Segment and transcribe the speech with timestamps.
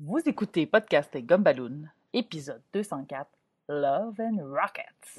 [0.00, 3.26] Vous écoutez Podcast et Gumballoon, épisode 204,
[3.68, 5.16] Love and Rockets.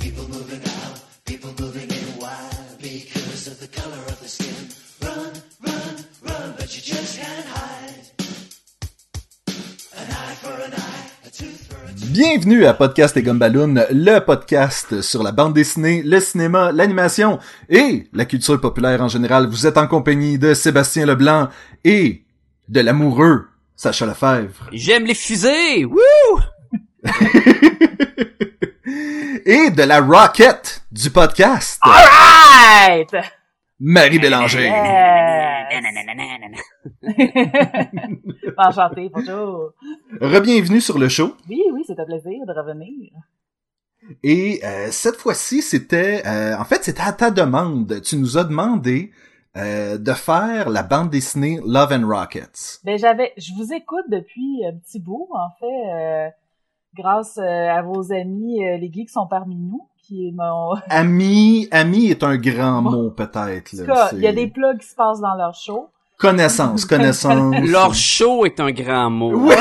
[0.00, 2.18] People moving out, people moving in.
[2.18, 2.50] Why?
[2.80, 4.87] Because of the color of the skin.
[12.10, 18.08] Bienvenue à Podcast et Gumballoon, le podcast sur la bande dessinée, le cinéma, l'animation et
[18.12, 19.46] la culture populaire en général.
[19.46, 21.48] Vous êtes en compagnie de Sébastien Leblanc
[21.84, 22.24] et
[22.68, 24.68] de l'amoureux Sacha Lefebvre.
[24.72, 25.84] J'aime les fusées!
[25.84, 26.40] Wouh!
[29.46, 33.14] et de la Rocket du podcast, Alright!
[33.80, 34.64] Marie Bélanger.
[34.64, 35.48] Yes!
[35.82, 36.56] Nananana.
[38.56, 39.72] Enchanté, bonjour.
[40.20, 41.34] Rebienvenue sur le show.
[41.48, 43.12] Oui, oui, c'est un plaisir de revenir.
[44.22, 46.26] Et euh, cette fois-ci, c'était...
[46.26, 48.00] euh, en fait, c'était à ta demande.
[48.02, 49.12] Tu nous as demandé
[49.56, 52.80] euh, de faire la bande dessinée Love and Rockets.
[52.84, 56.28] Ben, j'avais, je vous écoute depuis un petit bout, en fait, euh,
[56.94, 62.06] grâce à vos amis, euh, les geeks sont parmi nous, qui m'ont, en Ami, ami
[62.06, 62.90] est un grand Bon.
[62.90, 63.72] mot peut-être.
[64.12, 65.88] il y a des plugs qui se passent dans leur show.
[66.18, 67.54] connaissances, connaissances.
[67.68, 69.32] Leur show est un grand mot.
[69.34, 69.54] Oui.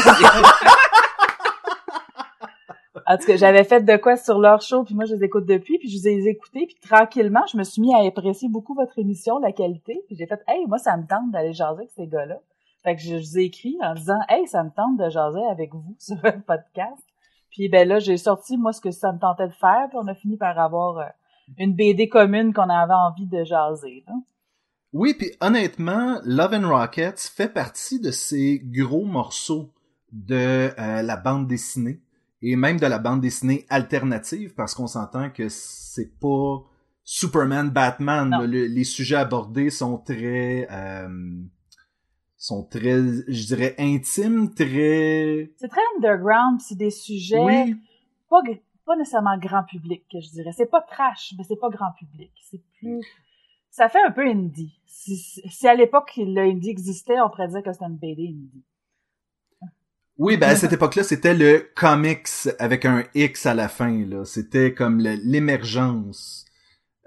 [3.10, 5.46] En tout cas, j'avais fait de quoi sur leur show, puis moi, je les écoute
[5.46, 8.74] depuis, puis je vous ai écoutés, puis tranquillement, je me suis mis à apprécier beaucoup
[8.74, 11.90] votre émission, la qualité, puis j'ai fait «Hey, moi, ça me tente d'aller jaser avec
[11.96, 12.36] ces gars-là.»
[12.84, 15.46] Fait que je, je vous ai écrit en disant «Hey, ça me tente de jaser
[15.50, 17.02] avec vous sur un podcast.»
[17.58, 20.06] Puis ben là, j'ai sorti, moi, ce que ça me tentait de faire, puis on
[20.06, 21.06] a fini par avoir euh,
[21.58, 24.04] une BD commune qu'on avait envie de jaser.
[24.06, 24.14] Là.
[24.94, 29.72] Oui, puis honnêtement, Love and Rockets fait partie de ces gros morceaux
[30.12, 32.00] de euh, la bande dessinée
[32.44, 36.62] et même de la bande dessinée alternative parce qu'on s'entend que c'est pas
[37.04, 38.46] Superman, Batman.
[38.46, 41.10] Le- les sujets abordés sont très euh,
[42.38, 47.76] sont très, je dirais, intimes, très C'est très underground, c'est des sujets oui,
[48.30, 48.42] pas,
[48.86, 50.52] pas nécessairement grand public, que je dirais.
[50.56, 52.32] C'est pas trash, mais c'est pas grand public.
[52.50, 53.00] C'est plus...
[53.70, 54.80] Ça fait un peu indie.
[54.86, 58.64] Si, si- à l'époque le indie existait, on pourrait dire que c'était une BD indie.
[60.18, 62.28] Oui, ben à cette époque-là, c'était le comics
[62.60, 64.06] avec un X à la fin.
[64.06, 64.26] là.
[64.26, 66.46] C'était comme l'émergence.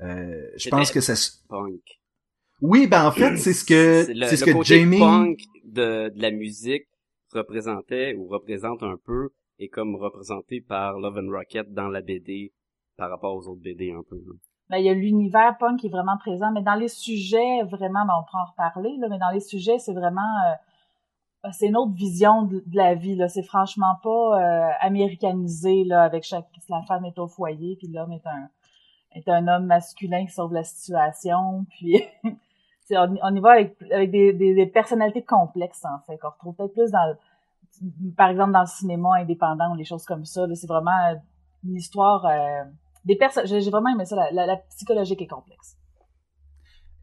[0.00, 1.14] Euh, je pense que ça.
[1.48, 2.00] Punk.
[2.62, 4.98] Oui, ben en fait, c'est ce que C'est ce le que côté Jamie.
[4.98, 6.84] punk de, de la musique
[7.32, 12.52] représentait ou représente un peu et comme représenté par Love and Rocket dans la BD
[12.96, 14.16] par rapport aux autres BD un peu.
[14.16, 14.32] là.
[14.68, 18.04] Ben, il y a l'univers punk qui est vraiment présent, mais dans les sujets, vraiment,
[18.06, 20.20] ben, on pourra en reparler, là, mais dans les sujets, c'est vraiment...
[20.46, 23.28] euh, c'est une autre vision de, de la vie, là.
[23.28, 24.10] C'est franchement pas
[24.68, 26.46] euh, américanisé, là, avec chaque...
[26.68, 28.48] La femme est au foyer, puis l'homme est un
[29.12, 32.00] est un homme masculin qui sauve la situation, puis...
[32.90, 36.30] c'est- on, on y va avec, avec des, des, des personnalités complexes, en fait, qu'on
[36.30, 37.06] retrouve peut-être plus dans...
[37.08, 40.46] le- Par exemple, dans le cinéma indépendant ou les choses comme ça.
[40.54, 41.14] C'est vraiment
[41.64, 42.26] une histoire...
[42.26, 42.64] euh,
[43.04, 45.68] des personnes j'ai vraiment aimé ça la, la, la psychologique est complexe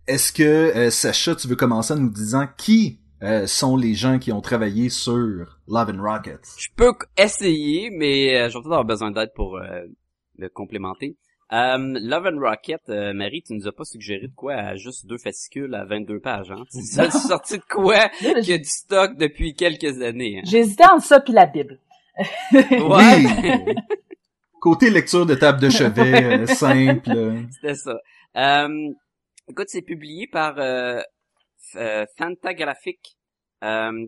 [0.05, 4.19] Est-ce que euh, Sacha, tu veux commencer en nous disant qui euh, sont les gens
[4.19, 5.15] qui ont travaillé sur
[5.67, 6.47] Love and Rockets?
[6.57, 9.85] Je peux essayer, mais euh, je vais peut-être avoir besoin d'aide pour euh,
[10.37, 11.17] le complémenter.
[11.53, 15.05] Euh, Love and Rocket, euh, Marie, tu nous as pas suggéré de quoi à juste
[15.05, 16.63] deux fascicules à 22 pages, hein?
[16.69, 20.43] Tu nous as sorti de quoi qu'il y a du stock depuis quelques années, hein?
[20.45, 21.79] j'hésitais entre ça puis la bible
[22.51, 23.23] Ouais.
[23.65, 23.75] Oui.
[24.59, 27.45] Côté lecture de table de chevet euh, simple.
[27.51, 27.95] C'était ça.
[28.35, 28.89] Euh,
[29.47, 30.99] écoute, c'est publié par euh,
[31.75, 33.16] euh, Fantagraphic, euh,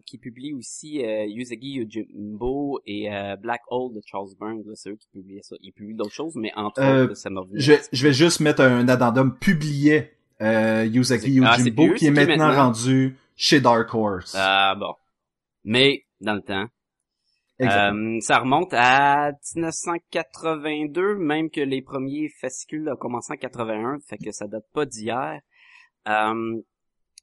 [0.05, 4.63] qui publie aussi euh, Usagi Yojimbo et euh, Black Hole de Charles Burns.
[4.65, 5.55] là, C'est eux qui publient ça.
[5.61, 7.41] Ils publient d'autres choses, mais entre Euh, autres, ça m'a.
[7.53, 10.11] Je, je vais juste mettre un addendum publié
[10.41, 12.63] euh, Yuzaki Ah, Yojimbo qui est maintenant, maintenant?
[12.65, 14.35] rendu chez Dark Horse.
[14.37, 14.93] Ah bon.
[15.63, 16.65] Mais, dans le temps.
[17.61, 24.17] Euh, ça remonte à 1982, même que les premiers fascicules ont commencé en 81, fait
[24.17, 25.41] que ça date pas d'hier.
[26.07, 26.61] Euh,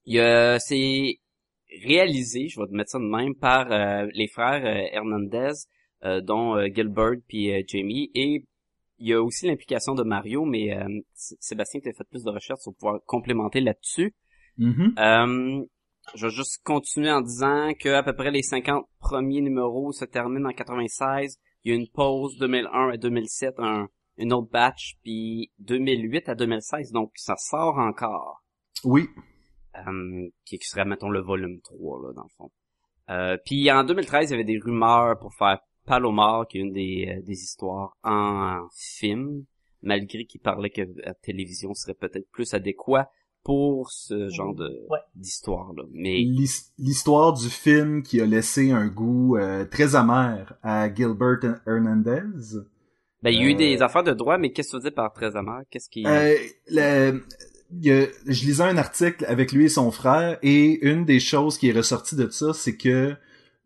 [0.05, 1.19] il y a, c'est
[1.85, 5.53] réalisé, je vais te mettre ça de même, par euh, les frères euh, Hernandez,
[6.05, 8.45] euh, dont euh, Gilbert puis euh, Jamie, et
[8.99, 12.65] il y a aussi l'implication de Mario, mais euh, Sébastien t'a fait plus de recherches
[12.65, 14.15] pour pouvoir complémenter là-dessus.
[14.59, 14.95] Mhm.
[14.99, 15.65] Euh,
[16.15, 20.05] je vais juste continuer en disant que à peu près les 50 premiers numéros se
[20.05, 21.39] terminent en 96.
[21.65, 26.35] Il y a une pause 2001 à 2007, un, une autre batch, puis 2008 à
[26.35, 28.43] 2016, donc ça sort encore.
[28.85, 29.09] Oui.
[29.87, 32.51] Euh, qui, qui serait, mettons, le volume 3, là, dans le fond.
[33.11, 36.73] Euh, puis en 2013, il y avait des rumeurs pour faire Palomar, qui est une
[36.73, 39.45] des, euh, des histoires en film,
[39.83, 43.09] malgré qu'il parlait que la télévision serait peut-être plus adéquat
[43.45, 44.99] pour ce genre de Ouais.
[45.15, 45.85] d'histoire-là.
[45.93, 51.61] Mais L'his- L'histoire du film qui a laissé un goût euh, très amer à Gilbert
[51.65, 52.23] Hernandez.
[53.23, 54.91] ben, il y a eu Euh, des affaires de droit, mais qu'est-ce que tu veux
[54.91, 55.61] dire par très amer?
[55.71, 56.05] Qu'est-ce qui...
[56.05, 56.35] Euh,
[56.69, 57.23] le-
[57.73, 61.21] il y a- je lisais un article avec lui et son frère et une des
[61.21, 63.15] choses qui est ressortie de ça, c'est que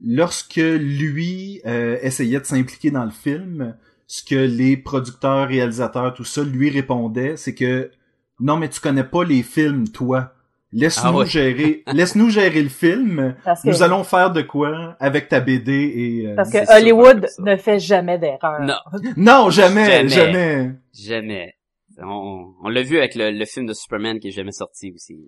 [0.04, 3.76] lorsque lui euh, essayait de s'impliquer dans le film,
[4.06, 7.90] ce que les producteurs, réalisateurs, tout ça lui répondaient, c'est que
[8.40, 10.32] non mais tu connais pas les films, toi.
[10.72, 11.26] Laisse-nous Ah ouais.
[11.26, 13.34] gérer, laisse-nous gérer le film.
[13.44, 17.26] Parce que, Nous allons faire de quoi avec ta BD et euh, parce que Hollywood
[17.40, 18.60] ne fait jamais d'erreur.
[18.62, 18.76] Non.
[19.16, 20.08] non jamais, Jamais.
[20.08, 20.70] jamais.
[20.94, 21.54] Jamais.
[22.02, 25.18] On, on l'a vu avec le, le film de Superman qui est jamais sorti aussi.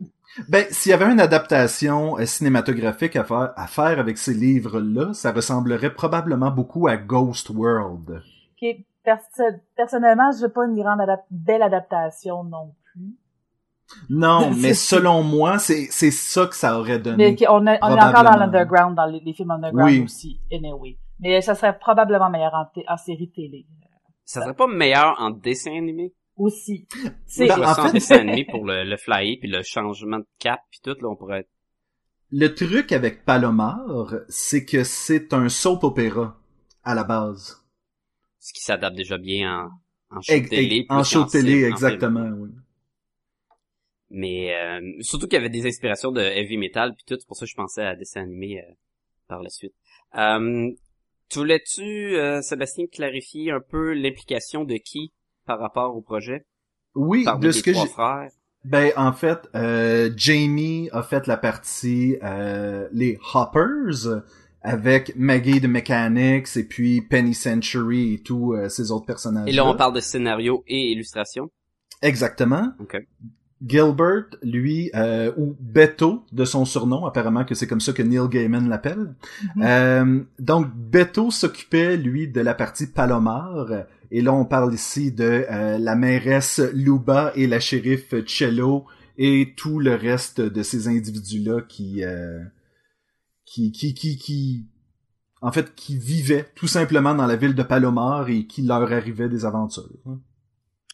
[0.48, 5.12] Ben, s'il y avait une adaptation euh, cinématographique à faire, à faire avec ces livres-là,
[5.12, 8.22] ça ressemblerait probablement beaucoup à Ghost World.
[9.04, 13.16] Perso- personnellement, je veux pas une grande adap- belle adaptation non plus.
[14.08, 17.34] Non, mais selon moi, c'est ça que ça aurait Mais donné.
[17.34, 20.00] qui- on, a- on est encore dans l'underground, dans les, les films underground Oui.
[20.04, 20.96] aussi, anyway.
[21.18, 23.66] Mais ça serait probablement meilleur en, en série télé.
[24.24, 26.14] Ça serait pas meilleur en dessin animé?
[26.42, 26.86] Aussi.
[27.26, 30.60] C'est, Ben, en fait- dessin animé pour le, le flyer puis le changement de cap
[30.70, 31.46] puis tout, là, on pourrait...
[32.30, 36.40] Le truc avec Palomar, c'est que c'est un soap opéra
[36.82, 37.62] à la base.
[38.40, 39.68] Ce qui s'adapte déjà bien
[40.10, 40.86] en, en show télé.
[40.88, 42.40] en plus show qu'en télé, film, en exactement, film.
[42.42, 42.50] oui.
[44.10, 47.36] Mais euh, surtout qu'il y avait des inspirations de heavy metal puis tout, c'est pour
[47.36, 48.72] ça que je pensais à dessin animé euh,
[49.28, 49.74] par la suite.
[50.16, 50.70] Euh,
[51.28, 55.12] tu voulais-tu, euh, Sébastien, clarifier un peu l'implication de qui
[55.46, 56.44] par rapport au projet?
[56.94, 57.88] Oui, Parmi de les ce que j'ai...
[58.64, 64.22] Ben, en fait, euh, Jamie a fait la partie euh, les Hoppers
[64.60, 69.48] avec Maggie de Mechanics et puis Penny Century et tous euh, ces autres personnages.
[69.48, 71.50] Et là, on parle de scénario et illustration?
[72.02, 72.72] Exactement.
[72.78, 72.96] Ok.
[73.64, 78.28] Gilbert, lui, euh, ou Beto de son surnom, apparemment que c'est comme ça que Neil
[78.28, 79.14] Gaiman l'appelle.
[79.56, 79.62] Mhm.
[79.62, 83.66] Euh, donc Beto s'occupait lui de la partie Palomar,
[84.10, 88.86] et là on parle ici de euh, la mairesse Luba et la shérif Cello
[89.16, 92.42] et tout le reste de ces individus-là qui, euh,
[93.44, 94.66] qui, qui, qui, qui,
[95.40, 99.28] en fait, qui vivaient tout simplement dans la ville de Palomar et qui leur arrivait
[99.28, 99.84] des aventures.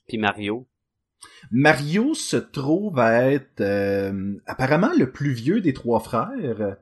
[0.07, 0.67] Puis Mario.
[1.51, 6.77] Mario se trouve à être euh, apparemment le plus vieux des trois frères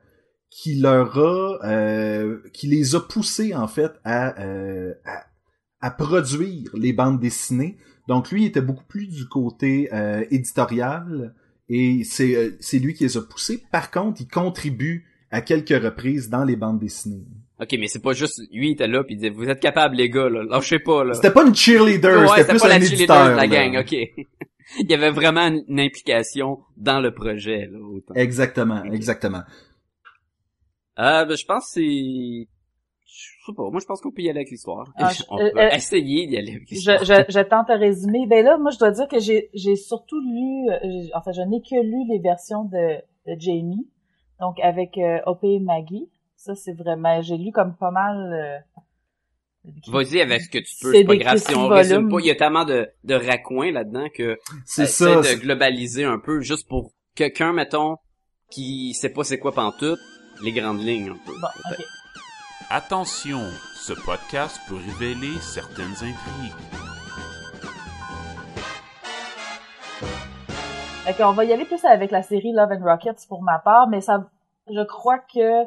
[0.50, 5.24] qui leur a euh, qui les a poussés en fait à, euh, à
[5.80, 7.76] à produire les bandes dessinées.
[8.08, 9.90] Donc lui il était beaucoup plus du côté
[10.30, 11.34] éditorial
[11.68, 13.62] et c'est c'est lui qui les a poussés.
[13.70, 17.26] Par contre, il contribue à quelques reprises dans les bandes dessinées.
[17.60, 19.96] Ok, mais c'est pas juste lui il était là puis il disait vous êtes capables
[19.96, 21.14] les gars là, lâchez pas là.
[21.14, 23.46] C'était pas une cheerleader, Ouais, c'était plus pas un la cheerleader de la là.
[23.46, 23.92] gang, ok.
[24.80, 27.78] il y avait vraiment une, une implication dans le projet là.
[27.78, 28.14] Autant.
[28.14, 29.42] Exactement, exactement.
[30.98, 32.48] Euh, ben, je pense que c'est...
[33.08, 34.92] Je sais pas, moi je pense qu'on peut y aller avec l'histoire.
[34.96, 37.04] Ah, je- On euh, peut euh, essayer d'y aller avec je, l'histoire.
[37.04, 38.26] je, je tente de résumer.
[38.28, 41.40] Ben là, moi, je dois dire que j'ai, j'ai surtout lu, euh, j'ai- enfin, je
[41.42, 42.96] n'ai que lu les versions de,
[43.30, 43.86] de Jamie,
[44.40, 46.08] donc avec euh, Opé et Maggie.
[46.36, 48.32] Ça, c'est vraiment, j'ai lu comme pas mal.
[48.32, 48.58] euh,
[49.88, 52.20] Vas-y avec ce que tu peux, C'est pas grave si on résume pas.
[52.20, 55.16] Il y a tellement de, de raccoins là-dedans que C'est ça.
[55.16, 57.96] de c'est- globaliser un peu juste pour quelqu'un, mettons,
[58.50, 59.98] qui sait pas c'est quoi pantoute,
[60.44, 61.32] les grandes lignes un peu.
[61.40, 61.80] Bon, peut-être.
[61.80, 61.86] ok.
[62.70, 63.40] Attention,
[63.74, 66.52] ce podcast peut révéler certaines intrigues.
[71.04, 73.88] Fait qu'on va y aller plus avec la série Love and Rockets pour ma part,
[73.88, 74.28] mais ça,
[74.68, 75.64] je crois que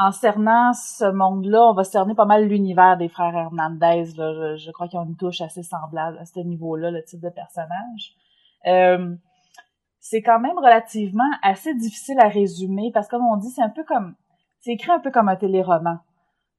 [0.00, 4.04] en cernant ce monde-là, on va cerner pas mal l'univers des frères Hernandez.
[4.06, 8.14] Je crois qu'ils ont une touche assez semblable à ce niveau-là, le type de personnage.
[8.66, 9.16] Euh,
[9.98, 13.70] c'est quand même relativement assez difficile à résumer parce que comme on dit, c'est un
[13.70, 14.14] peu comme
[14.60, 15.98] c'est écrit un peu comme un téléroman.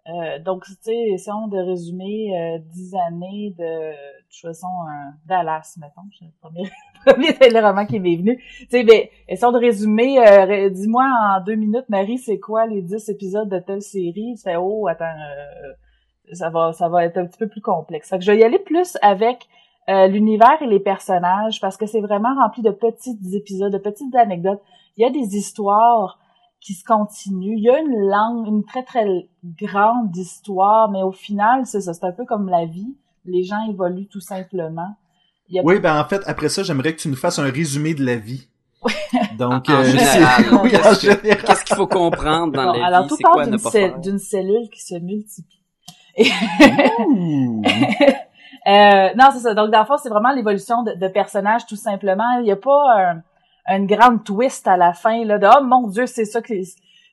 [0.10, 3.92] Euh, donc, tu sais, essayons de résumer euh, dix années de,
[4.30, 6.70] choisissons un Dallas, mettons, c'est le premier,
[7.06, 8.38] premier téléroman qui m'est venu.
[8.38, 12.82] Tu sais, ben, essayons de résumer, euh, dis-moi en deux minutes, Marie, c'est quoi les
[12.82, 14.34] dix épisodes de telle série?
[14.36, 18.10] Tu fais, oh, attends, euh, ça va, ça va être un petit peu plus complexe.
[18.10, 19.48] Fait que je vais y aller plus avec
[19.88, 24.62] l'univers et les personnages parce que c'est vraiment rempli de petits épisodes, de petites anecdotes.
[24.98, 26.20] Il y a des histoires
[26.62, 27.56] qui se continuent.
[27.58, 29.06] Il y a une langue, une très très
[29.62, 32.96] grande histoire, mais au final, c'est ça, c'est un peu comme la vie.
[33.26, 34.96] Les gens évoluent tout simplement.
[35.48, 37.50] Il y a Oui, ben en fait, après ça, j'aimerais que tu nous fasses un
[37.50, 38.48] résumé de la vie.
[39.38, 41.44] Donc, En euh, oui, en qu'est-ce que- général.
[41.44, 43.10] Qu'est-ce qu'il faut comprendre dans Bon, la alors vie?
[43.10, 45.62] tout C'est quoi part ne d'une cellule qui se multiplie.
[48.68, 49.54] Euh, non, c'est ça.
[49.54, 52.38] Donc, dans le fond, c'est vraiment l'évolution de, de personnages, tout simplement.
[52.40, 53.24] Il n'y a pas un-
[53.70, 56.54] une grande twist à la fin, là, de «Oh mon Dieu, c'est ça que...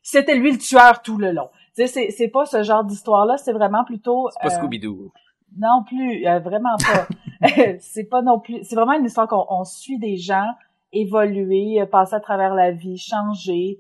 [0.03, 3.37] C'était lui le tueur tout le long.» Tu sais, c'est- c'est pas ce genre d'histoire-là.
[3.37, 4.29] C'est vraiment plutôt...
[4.31, 5.13] C'est pas euh, Scooby-Doo.
[5.59, 7.07] Non plus, euh, vraiment pas.
[7.81, 8.61] c'est pas non plus.
[8.63, 10.47] C'est vraiment une histoire qu'on on suit des gens
[10.93, 13.79] évoluer, euh, passer à travers la vie, changer,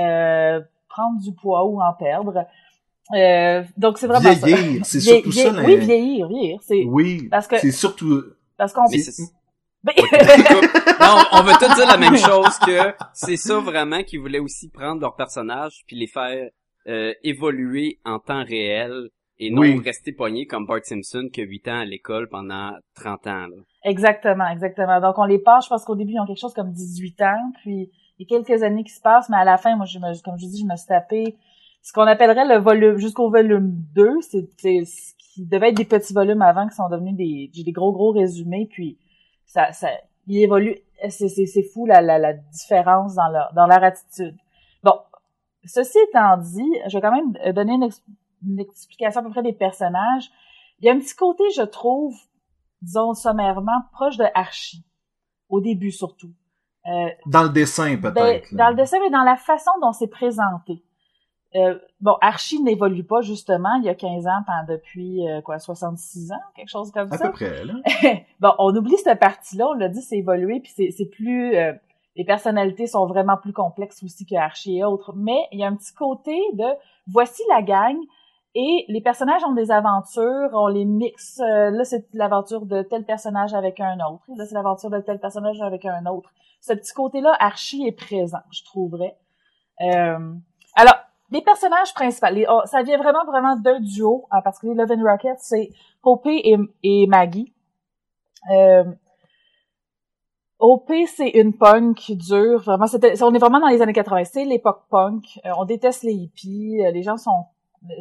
[0.00, 2.44] euh, prendre du poids ou en perdre.
[3.14, 4.46] Euh, donc c'est vraiment ça.
[4.46, 5.52] Vieillir, c'est surtout vie- ça.
[5.64, 6.58] Oui, vieillir, vieillir.
[6.62, 8.22] C'est Oui, Parce que- c'est surtout...
[8.56, 8.86] parce qu'on.
[9.86, 9.94] C'est- Ben-
[11.00, 14.68] non, on veut tous dire la même chose que c'est ça vraiment qu'ils voulaient aussi
[14.70, 16.50] prendre leurs personnages puis les faire
[16.88, 19.08] euh, évoluer en temps réel
[19.38, 19.80] et non Oui.
[19.84, 23.46] rester pognés comme Bart Simpson qui a 8 ans à l'école pendant 30 ans.
[23.46, 23.56] Là.
[23.84, 25.00] Exactement, exactement.
[25.00, 27.52] Donc on les passe, je pense qu'au début ils ont quelque chose comme 18 ans,
[27.62, 30.00] puis il y a quelques années qui se passent, mais à la fin, moi, je
[30.00, 31.36] me, comme je dis, je me suis tapé
[31.82, 34.40] ce qu'on appellerait le volume jusqu'au volume 2, c'est
[34.84, 37.92] ce qui devait être des petits volumes avant qui sont devenus des j'ai des gros
[37.92, 38.98] gros résumés, puis
[39.48, 39.88] ça ça
[40.28, 40.76] il évolue,
[41.08, 44.36] c'est c'est c'est fou la, la la différence dans leur dans leur attitude.
[44.84, 44.94] Bon,
[45.64, 48.04] ceci étant dit, je vais quand même donner une, ex-
[48.46, 50.30] une explication à peu près des personnages.
[50.80, 52.14] Il y a un petit côté, je trouve,
[52.82, 54.84] disons sommairement, proche de Archie.
[55.48, 56.30] Au début, surtout.
[56.86, 58.52] Euh, Dans le dessin, ben, peut-être.
[58.52, 58.64] là.
[58.64, 60.84] dans le dessin, mais dans la façon dont c'est présenté.
[61.54, 66.32] Euh, bon, Archie n'évolue pas, justement, il y a 15 ans, depuis, euh, quoi, 66
[66.32, 67.26] ans, quelque chose comme À ça.
[67.28, 67.74] peu près, là.
[68.40, 71.56] bon, on oublie cette partie-là, on l'a dit, c'est évolué, puis c'est, c'est plus...
[71.56, 71.72] euh,
[72.16, 75.68] les personnalités sont vraiment plus complexes aussi que Archie et autres, mais il y a
[75.68, 76.64] un petit côté de
[77.06, 77.96] voici la gang,
[78.54, 81.38] et les personnages ont des aventures, on les mixe.
[81.40, 84.24] euh, là, c'est l'aventure de tel personnage avec un autre.
[84.36, 86.30] Là, c'est l'aventure de tel personnage avec un autre.
[86.60, 89.16] Ce petit côté-là, Archie est présent, je trouverais.
[89.80, 90.34] Euh,
[90.74, 90.94] alors,
[91.30, 94.92] les personnages principaux, oh, ça vient vraiment, vraiment d'un duo, hein, parce que les Love
[94.92, 95.70] and Rockets, c'est
[96.02, 97.52] Hope et, Maggie.
[98.50, 98.84] Euh,
[100.58, 102.62] OP, c'est une punk dure.
[102.62, 104.24] Vraiment, on est vraiment dans les années 80.
[104.24, 105.38] C'est l'époque punk.
[105.44, 106.82] Euh, on déteste les hippies.
[106.82, 107.44] euh, les gens sont,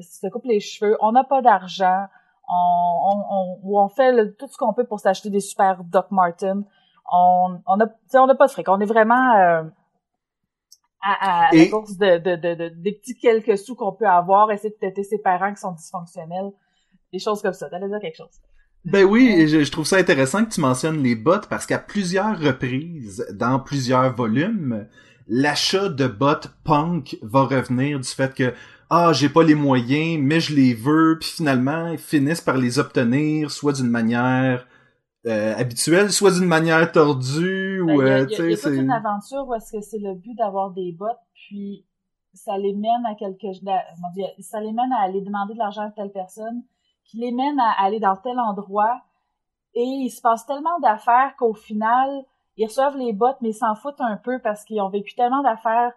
[0.01, 0.98] se coupent les cheveux.
[1.01, 2.05] On n'a pas d'argent.
[2.50, 6.63] On, on, on, on fait tout ce qu'on peut pour s'acheter des super Doc Martens.
[7.12, 8.69] On, on a, tu sais, on n'a pas de fric.
[8.69, 9.63] On est vraiment
[11.01, 14.08] à, à la Et- course de, de, de, de- des petits quelques sous qu'on peut
[14.08, 16.51] avoir, essayer de têter ses parents qui sont dysfonctionnels,
[17.13, 17.70] des choses comme ça.
[17.70, 18.42] T'allais dire quelque chose.
[18.86, 21.80] Ben oui, et je, je trouve ça intéressant que tu mentionnes les bots parce qu'à
[21.80, 24.88] plusieurs reprises, dans plusieurs volumes,
[25.27, 28.54] l'achat de bots punk va revenir du fait que
[28.89, 32.80] ah j'ai pas les moyens, mais je les veux, puis finalement ils finissent par les
[32.80, 34.66] obtenir, soit d'une manière
[35.25, 38.75] euh, habituelle, soit d'une manière tordue ou il y a, il y tu sais c'est
[38.82, 41.86] une aventure où est-ce que c'est le but d'avoir des bottes, puis
[42.34, 45.60] ça les mène à quelque d'a- mon Dieu, ça les mène à aller demander de
[45.60, 46.63] l'argent à telle personne,
[47.06, 49.01] qui les mène à aller dans tel endroit,
[49.74, 52.25] et il se passe tellement d'affaires qu'au final,
[52.58, 55.44] ils reçoivent les bottes, mais ils s'en foutent un peu parce qu'ils ont vécu tellement
[55.44, 55.91] d'affaires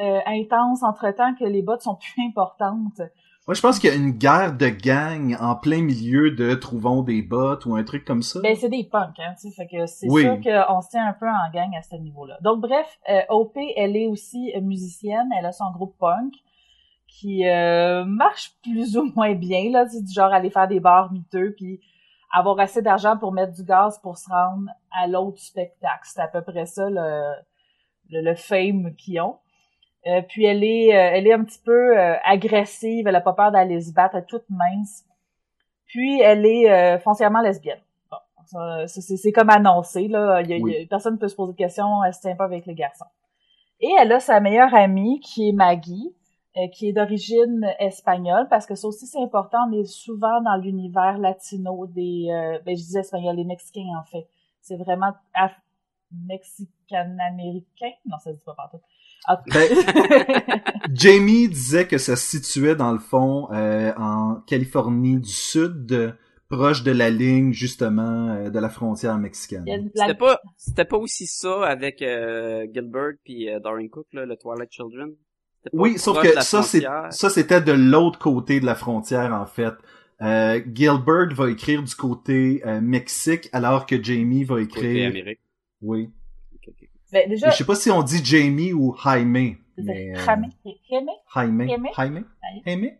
[0.00, 3.00] euh, intenses entre-temps que les bottes sont plus importantes.
[3.46, 7.02] Moi je pense qu'il y a une guerre de gang en plein milieu de trouvons
[7.02, 8.40] des bots ou un truc comme ça.
[8.40, 10.22] Ben, c'est des punks, hein, tu sais, fait que c'est Oui.
[10.22, 12.38] sûr qu'on se tient un peu en gang à ce niveau-là.
[12.40, 16.32] Donc, bref, euh, OP, elle est aussi euh, musicienne, elle a son groupe punk
[17.06, 21.12] qui euh, marche plus ou moins bien, là, c'est du genre aller faire des bars
[21.12, 21.80] miteux, puis
[22.32, 26.00] avoir assez d'argent pour mettre du gaz pour se rendre à l'autre spectacle.
[26.04, 27.30] C'est à peu près ça le,
[28.10, 29.36] le, le fame qu'ils ont.
[30.06, 33.32] Euh, puis elle est, euh, elle est un petit peu euh, agressive, elle a pas
[33.32, 35.04] peur d'aller se battre, elle est toute mince.
[35.86, 37.80] Puis elle est euh, foncièrement lesbienne.
[38.10, 38.18] Bon,
[38.86, 40.42] c'est c'est comme annoncé là.
[40.42, 40.72] Il y a, Oui.
[40.76, 42.04] il y a- personne ne peut se poser de questions.
[42.04, 43.06] Elle se tient pas avec les garçons.
[43.80, 46.14] Et elle a sa meilleure amie qui est Maggie,
[46.56, 49.58] euh, qui est d'origine espagnole, parce que ça aussi c'est important.
[49.70, 54.04] On est souvent dans l'univers latino des, euh, ben je disais espagnol, les Mexicains en
[54.04, 54.26] fait.
[54.60, 55.54] C'est vraiment af-
[56.28, 57.92] mexican-américain?
[58.06, 58.80] Non, ça se dit pas partout.
[59.26, 59.40] Ah.
[59.52, 59.68] Ben,
[60.92, 66.16] Jamie disait que ça se situait dans le fond euh, en Californie du Sud,
[66.48, 69.64] proche de la ligne justement euh, de la frontière mexicaine.
[69.94, 74.26] La- C'était pas, c'était pas aussi ça avec euh, Gilbert puis euh, Darren Cook, là,
[74.26, 75.12] le Twilight Children?
[75.72, 79.72] Oui, sauf que ça c'est ça c'était de l'autre côté de la frontière en fait.
[80.20, 85.40] Euh, Gilbert va écrire du côté euh, Mexique alors que Jamie va Côté écrire Amérique.
[85.80, 86.10] oui.
[87.14, 89.28] Ben, déjà, je sais pas si on dit Jamie ou Jaime.
[89.30, 90.50] mais, euh, Jaime.
[90.90, 91.08] Jaime?
[91.32, 91.68] Jaime?
[91.96, 92.24] Jaime?
[92.66, 92.90] Jaime?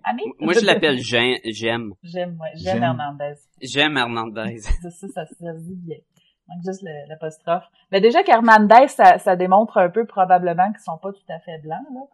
[0.41, 1.93] Moi, je l'appelle Jem- J'aime.
[2.03, 2.51] J'aime, ouais.
[2.55, 2.83] J'aime J'aime.
[2.85, 3.35] Hernandez.
[3.61, 4.59] J'aime Hernandez.
[4.83, 5.97] Ça, ça, ça, se dit bien.
[6.49, 7.65] manque juste l'apostrophe.
[7.93, 11.59] Mais déjà qu'Hernandez, ça, ça démontre un peu probablement qu'ils sont pas tout à fait
[11.63, 12.01] blancs, là.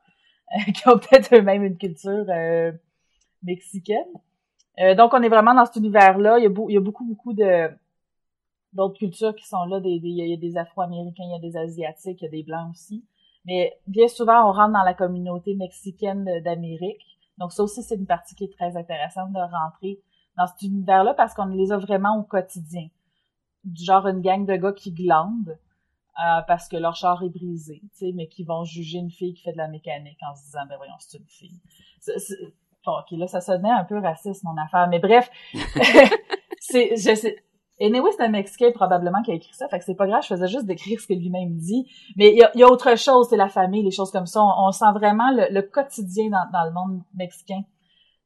[0.56, 2.72] Euh, qui ont peut-être eux-mêmes une culture euh,
[3.44, 4.02] mexicaine.
[4.80, 6.38] Euh, donc, on est vraiment dans cet univers-là.
[6.38, 7.68] Il y a, beau- il y a beaucoup, beaucoup de
[8.72, 9.80] d'autres cultures qui sont là.
[9.80, 12.30] Des, des- il y a des Afro-Américains, il y a des Asiatiques, il y a
[12.30, 13.04] des Blancs aussi.
[13.46, 17.04] Mais bien souvent, on rentre dans la communauté mexicaine d'Amérique.
[17.38, 19.98] Donc, ça aussi, c'est une partie qui est très intéressante de rentrer
[20.36, 22.88] dans cet univers-là parce qu'on les a vraiment au quotidien.
[23.64, 25.58] Du genre une gang de gars qui glandent
[26.22, 27.82] euh, parce que leur char est brisé,
[28.14, 30.76] mais qui vont juger une fille qui fait de la mécanique en se disant, ben
[30.76, 31.60] voyons, c'est une fille.
[32.84, 35.30] Bon, ok, là, ça sonnait un peu raciste, mon affaire, mais bref,
[36.60, 37.36] c'est, je sais,
[37.80, 40.28] anyway, c'est un Mexicain probablement qui a écrit ça, fait que c'est pas grave, je
[40.28, 43.48] faisais juste décrire ce que lui-même dit, mais il y a, autre chose, c'est la
[43.48, 47.62] famille, les choses comme ça, on, sent vraiment le, quotidien dans, le monde mexicain.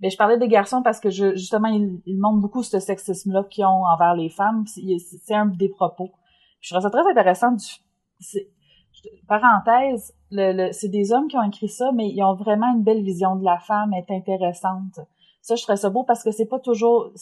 [0.00, 3.64] Mais je parlais des garçons parce que je, justement, ils, montrent beaucoup ce sexisme-là qu'ils
[3.64, 4.64] ont envers les femmes.
[4.66, 6.10] C'est un des propos.
[6.60, 7.56] Je trouve ça très intéressant.
[9.28, 10.14] Parenthèse,
[10.72, 13.44] c'est des hommes qui ont écrit ça, mais ils ont vraiment une belle vision de
[13.44, 15.00] la femme, est intéressante.
[15.40, 17.12] Ça, je trouve ça beau parce que c'est pas toujours,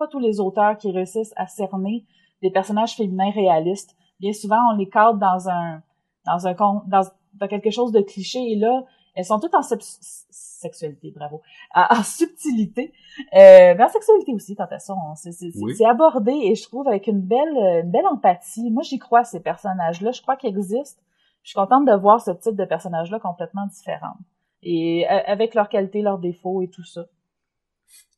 [0.00, 2.04] pas tous les auteurs qui réussissent à cerner
[2.42, 3.94] des personnages féminins réalistes.
[4.18, 5.82] Bien souvent, on les cadre dans un,
[6.26, 6.54] dans un,
[6.86, 7.02] dans,
[7.34, 11.42] dans quelque chose de cliché, et là, elles sont toutes en sex- sexualité, bravo,
[11.74, 12.92] en, subtilité,
[13.34, 15.84] euh, mais en sexualité aussi, tant à ça, c'est Oui.
[15.84, 18.70] abordé et je trouve avec une belle, une belle empathie.
[18.70, 21.02] Moi, j'y crois ces personnages-là, je crois qu'ils existent.
[21.42, 24.16] Je suis contente de voir ce type de personnages-là complètement différents
[24.62, 27.02] et euh, avec leurs qualités, leurs défauts et tout ça.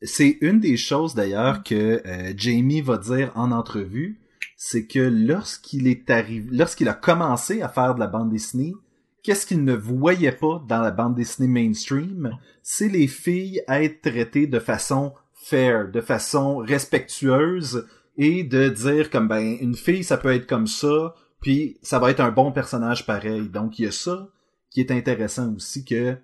[0.02, 4.20] C'est une des choses d'ailleurs que euh, Jamie va dire en entrevue,
[4.56, 8.74] c'est que lorsqu'il est arrivé, lorsqu'il a commencé à faire de la bande dessinée,
[9.22, 14.46] qu'est-ce qu'il ne voyait pas dans la bande dessinée mainstream, c'est les filles être traitées
[14.46, 17.86] de façon fair, de façon respectueuse
[18.16, 22.10] et de dire comme ben une fille ça peut être comme ça, puis ça va
[22.10, 23.48] être un bon personnage pareil.
[23.48, 24.28] Donc il y a ça
[24.70, 26.16] qui est intéressant aussi que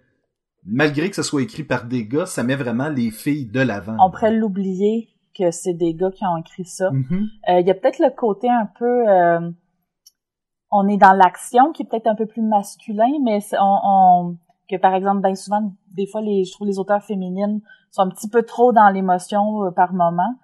[0.68, 3.96] malgré que ce soit écrit par des gars, ça met vraiment les filles de l'avant.
[4.04, 6.90] On pourrait l'oublier que c'est des gars qui ont écrit ça.
[6.90, 7.28] Mhm.
[7.48, 9.08] Euh, Il y a peut-être le côté un peu...
[9.08, 9.50] euh,
[10.70, 14.36] on est dans l'action qui est peut-être un peu plus masculin, mais on, on-
[14.68, 18.08] que par exemple, bien souvent, des fois, les, je trouve les auteurs féminines sont un
[18.10, 20.34] petit peu trop dans l'émotion euh, par moment.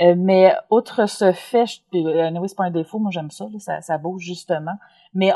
[0.00, 3.58] Euh, mais outre ce fait, euh, anyway, c'est pas un défaut, moi j'aime ça, là,
[3.58, 4.74] ça, ça bouge justement.
[5.14, 5.32] Mais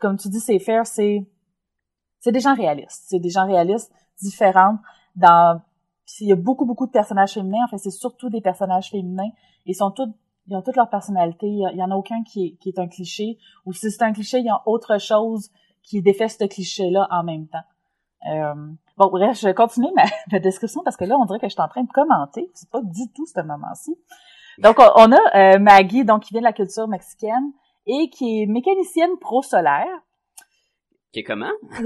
[0.00, 1.26] comme tu dis, c'est faire, c'est
[2.20, 4.78] c'est des gens réalistes, c'est des gens réalistes différents
[5.16, 5.60] dans
[6.20, 7.64] il y a beaucoup beaucoup de personnages féminins.
[7.64, 9.30] En fait c'est surtout des personnages féminins.
[9.66, 10.08] Ils sont tous
[10.46, 12.88] ils ont toutes leur personnalité il y, en a aucun qui est, qui est un
[12.88, 13.38] cliché.
[13.66, 15.50] Ou si c'est un cliché il y a autre chose
[15.82, 17.58] qui défait ce cliché là en même temps.
[18.30, 18.54] Euh,
[18.98, 21.52] bon bref je vais continuer ma, ma description parce que là on dirait que je
[21.52, 22.50] suis en train de commenter.
[22.54, 23.96] C'est pas du tout ce moment-ci.
[24.58, 27.52] Donc on, on a euh, Maggie donc qui vient de la culture mexicaine
[27.86, 30.02] et qui est mécanicienne pro solaire
[31.12, 31.50] Qui est comment?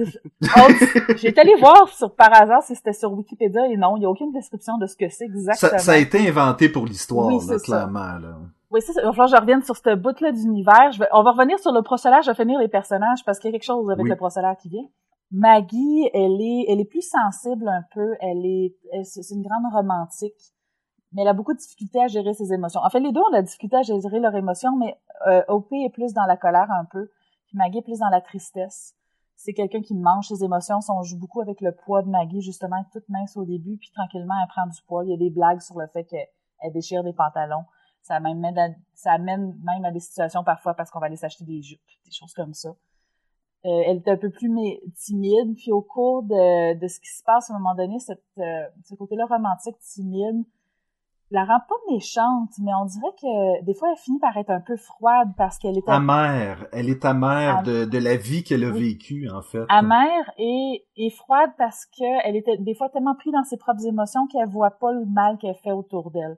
[0.57, 0.69] Oh,
[1.17, 4.07] J'ai été allé voir sur, par hasard si c'était sur Wikipédia et non, il n'y
[4.07, 5.73] a aucune description de ce que c'est exactement.
[5.73, 8.19] Ça, ça a été inventé pour l'histoire, Oui, clairement.
[8.19, 8.37] Là.
[8.71, 9.01] Oui, c'est ça.
[9.03, 10.93] Il va falloir que je revienne sur ce bout-là d'univers.
[10.93, 13.49] Je vais- On va revenir sur le prosolaire, je vais finir les personnages parce qu'il
[13.49, 14.11] y a quelque chose avec Oui.
[14.11, 14.85] le prosolaire qui vient.
[15.31, 18.15] Maggie, elle est, elle est plus sensible un peu.
[18.21, 20.35] Elle est, elle- c'est c'est une grande romantique,
[21.13, 22.81] mais elle a beaucoup de difficulté à gérer ses émotions.
[22.85, 24.97] En fait, les deux ont de la difficulté à gérer leurs émotions, mais
[25.29, 27.09] euh, OP est plus dans la colère un peu,
[27.47, 28.95] puis Maggie est plus dans la tristesse.
[29.37, 30.79] C'est quelqu'un qui mange ses émotions.
[30.89, 34.35] On joue beaucoup avec le poids de Maggie, justement, toute mince au début, puis tranquillement,
[34.41, 35.05] elle prend du poids.
[35.05, 36.27] Il y a des blagues sur le fait qu'elle
[36.61, 37.65] elle déchire des pantalons.
[38.03, 42.13] Ça amène, même à, des situations parfois parce qu'on va aller s'acheter des jupes, des
[42.13, 42.69] choses comme ça.
[43.67, 44.51] Euh, elle est un peu plus
[44.95, 48.23] timide, puis au cours de, de ce qui se passe à un moment donné, cette,
[48.39, 50.45] euh, ce côté-là romantique, timide,
[51.35, 54.61] la rend pas méchante, mais on dirait que des fois elle finit par être un
[54.61, 56.67] peu froide parce qu'elle est Amère.
[56.73, 58.93] Elle est amère Am- de, de la vie qu'elle a Oui.
[58.93, 59.65] vécue, en fait.
[59.69, 63.85] amère et, et froide parce que elle était des fois tellement prise dans ses propres
[63.87, 66.37] émotions qu'elle voit pas le mal qu'elle fait autour d'elle.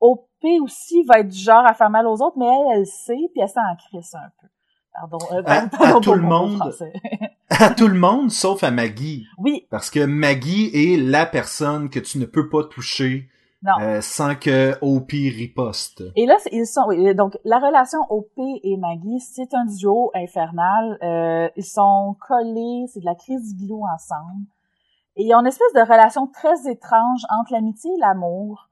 [0.00, 0.22] OP
[0.62, 3.16] aussi va être du genre à faire mal aux autres, mais elle, elle le sait,
[3.32, 4.46] puis elle s'en crisse un peu.
[4.92, 6.74] Pardon, euh, À- à pardon tout pour le monde.
[7.48, 9.24] À tout le monde, sauf à Maggie.
[9.38, 13.28] oui, Parce que Maggie est la personne que tu ne peux pas toucher
[13.62, 13.72] non.
[13.80, 16.02] euh, sans que OP riposte.
[16.14, 20.98] Et là, ils sont oui, donc la relation OP et Maggie, c'est un duo infernal.
[21.02, 24.44] Euh, ils sont collés, c'est de la crise du ensemble.
[25.16, 28.68] Et il y a une espèce de relation très étrange entre l'amitié et l'amour.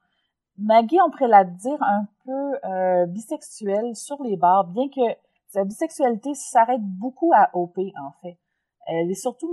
[0.58, 5.16] Maggie, on pourrait la dire un peu euh, bisexuelle sur les bords, bien que
[5.48, 8.38] sa bisexualité s'arrête beaucoup à OP en fait.
[8.86, 9.50] Elle est surtout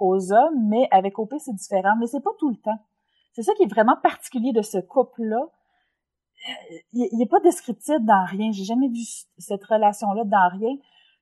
[0.00, 2.78] aux hommes, mais avec OP c'est différent, mais c'est pas tout le temps.
[3.34, 5.46] C'est ça qui est vraiment particulier de ce couple-là
[6.92, 8.52] il, il est pas descriptif dans rien.
[8.52, 9.00] J'ai jamais vu
[9.38, 10.74] cette relation-là dans rien.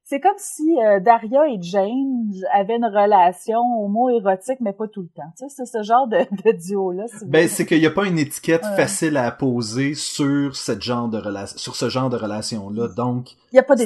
[0.04, 5.08] C'est comme si euh, Daria et Jane avaient une relation homo-érotique, mais pas tout le
[5.08, 5.30] temps.
[5.38, 7.04] Tu sais, c'est ce genre de, de duo-là.
[7.06, 8.74] si Ben, c'est qu'il n'y a pas une étiquette Ouais.
[8.76, 11.22] facile à poser sur cette genre de
[11.56, 12.88] sur ce genre de relation-là.
[12.96, 13.76] Donc, il y a pas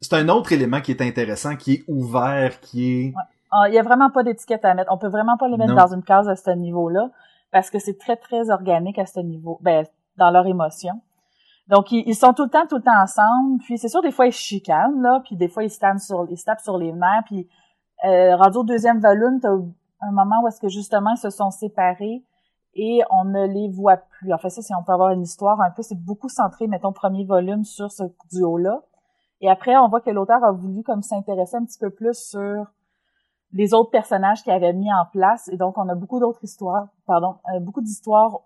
[0.00, 3.14] c'est un autre élément qui est intéressant, qui est ouvert, qui est,
[3.50, 4.90] Ah, il y a vraiment pas d'étiquette à mettre.
[4.92, 5.84] On peut vraiment pas les mettre Non.
[5.86, 7.10] dans une case à ce niveau-là
[7.50, 9.58] parce que c'est très très organique à ce niveau.
[9.62, 11.00] Ben, dans leur émotion.
[11.68, 13.58] Donc ils, ils sont tout le temps tout le temps ensemble.
[13.64, 16.26] Puis c'est sûr des fois ils chicanent là, puis des fois ils se tapent sur
[16.30, 17.24] ils se tapent sur les nerfs.
[17.26, 17.48] Puis
[18.04, 19.52] euh, rendu au deuxième volume, t'as
[20.00, 22.24] un moment où est-ce que justement ils se sont séparés
[22.74, 24.32] et on ne les voit plus.
[24.32, 26.92] En fait ça, si on peut avoir une histoire un peu, c'est beaucoup centré, mettons
[26.92, 28.82] premier volume sur ce duo-là.
[29.40, 32.66] Et après, on voit que l'auteur a voulu comme s'intéresser un petit peu plus sur
[33.56, 35.48] les autres personnages qu'il avait mis en place.
[35.48, 38.40] Et donc, on a beaucoup d'autres histoires, pardon, euh, beaucoup d'histoires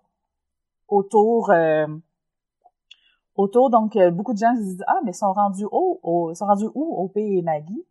[0.87, 1.85] autour, euh,
[3.35, 3.69] autour.
[3.69, 6.45] Donc, euh, beaucoup de gens se disent, ah, mais ils sont rendus où, ils sont
[6.45, 7.85] rendus où, OP et Maggie?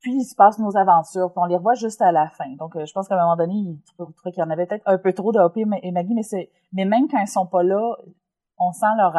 [0.00, 2.50] Puis, il se passe nos aventures, puis on les revoit juste à la fin.
[2.58, 4.66] Donc, euh, je pense qu'à un moment donné, il trou- trouvait qu'il y en avait
[4.66, 7.46] peut-être un peu trop de OP et Maggie, mais c'est, mais même quand ils sont
[7.46, 7.96] pas là,
[8.58, 9.16] on sent leur,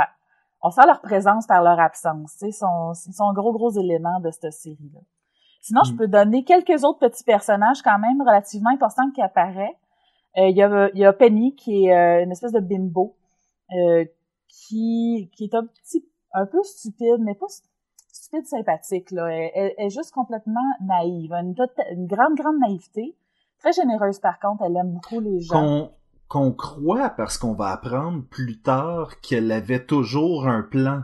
[0.61, 2.37] on sent leur présence par leur absence.
[2.41, 4.99] Ils sont, ils sont un gros, gros élément de cette série-là.
[5.67, 5.97] Sinon, je Mm.
[5.97, 9.73] peux donner quelques autres petits personnages quand même relativement importants qui apparaissent.
[10.37, 13.15] Euh, Il y, a, il y a Penny qui est euh, une espèce de bimbo
[13.75, 14.05] euh,
[14.47, 17.67] qui, qui est un petit un peu stupide, mais pas stu-
[18.11, 19.09] stupide sympathique.
[19.11, 19.27] Là.
[19.31, 21.31] Elle, est juste complètement naïve.
[21.33, 23.15] Une, tota- une grande, grande naïveté.
[23.59, 25.55] Très généreuse par contre, elle aime beaucoup les gens.
[25.55, 25.91] qu'on,
[26.27, 31.01] qu'on croit parce qu'on va apprendre plus tard qu'elle avait toujours un plan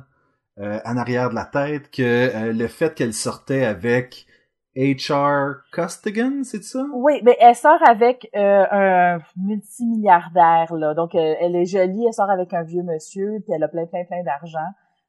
[0.60, 4.28] euh, en arrière de la tête, que euh, le fait qu'elle sortait avec
[4.75, 5.63] H.R.
[5.71, 6.86] Costigan, c'est ça?
[6.93, 10.93] Oui, mais elle sort avec euh, un multimilliardaire, là.
[10.93, 13.86] Donc, euh, elle est jolie, elle sort avec un vieux monsieur, puis elle a plein,
[13.86, 14.60] plein, plein d'argent.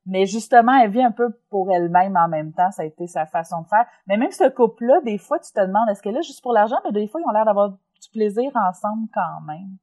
[0.05, 2.73] Mais justement, elle vit un peu pour elle-même en même temps.
[2.73, 3.87] Ça a été sa façon de faire.
[4.09, 6.53] Mais même ce couple-là, des fois, tu te demandes, est-ce qu'elle est là juste pour
[6.53, 6.77] l'argent?
[6.85, 9.77] Mais des fois, ils ont l'air d'avoir du plaisir ensemble quand même.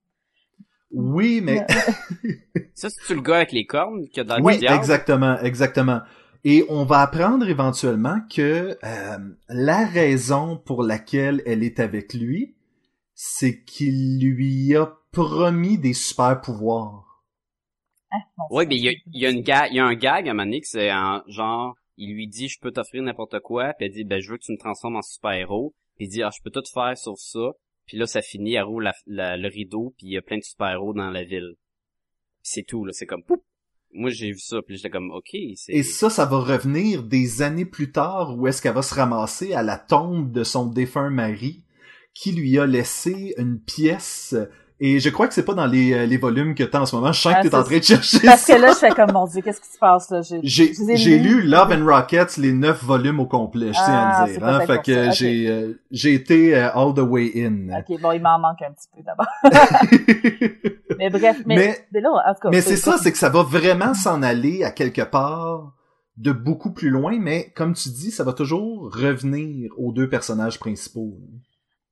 [0.92, 1.66] Oui, mais
[2.80, 4.78] Ça, c'est-tu le gars avec les cornes qui a dans oui, le diable?
[4.78, 6.00] exactement, exactement.
[6.46, 9.18] Et on va apprendre éventuellement que euh,
[9.50, 12.56] la raison pour laquelle elle est avec lui,
[13.14, 17.26] c'est qu'il lui a promis des super pouvoirs.
[18.38, 20.28] Bon, Oui, mais il y a, y a une ga- il y a un gag
[20.28, 23.40] à un moment donné que c'est en genre, il lui dit, je peux t'offrir n'importe
[23.42, 26.10] quoi, puis elle dit, ben, je veux que tu me transformes en super-héros, puis il
[26.10, 27.52] dit, ah, je peux tout faire sauf ça,
[27.86, 30.38] puis là, ça finit, elle roule la- la- le rideau, puis il y a plein
[30.38, 31.56] de super-héros dans la ville.
[32.42, 33.44] C'est tout, là, c'est comme, poup!
[33.92, 35.34] Moi, j'ai vu ça, puis j'étais comme, ok.
[35.34, 39.54] Et ça, ça va revenir des années plus tard où est-ce qu'elle va se ramasser
[39.54, 41.64] à la tombe de son défunt mari
[42.14, 44.36] qui lui a laissé une pièce.
[44.82, 46.96] Et je crois que c'est pas dans les, euh, les volumes que t'as en ce
[46.96, 47.12] moment.
[47.12, 48.56] Je sens Ah, que t'es en train de chercher Parce ça.
[48.56, 50.22] que là, je fais comme, mon Dieu, qu'est-ce qui se passe, là?
[50.42, 54.28] J'ai, J'ai, lu Love and Rockets, les neuf volumes au complet, je tiens Ah, à
[54.28, 54.48] le c'est dire.
[54.48, 54.60] Hein?
[54.66, 57.78] Fait que j'ai, euh, j'ai été euh, all the way in.
[57.78, 59.28] Ok, bon, il m'en manque un petit peu d'abord.
[60.98, 62.50] mais bref, mais, Mais- mais là, en tout cas.
[62.50, 65.74] Mais c'est ça, c'est que ça va vraiment s'en aller à quelque part
[66.18, 70.60] de beaucoup plus loin, mais comme tu dis, ça va toujours revenir aux deux personnages
[70.60, 71.18] principaux.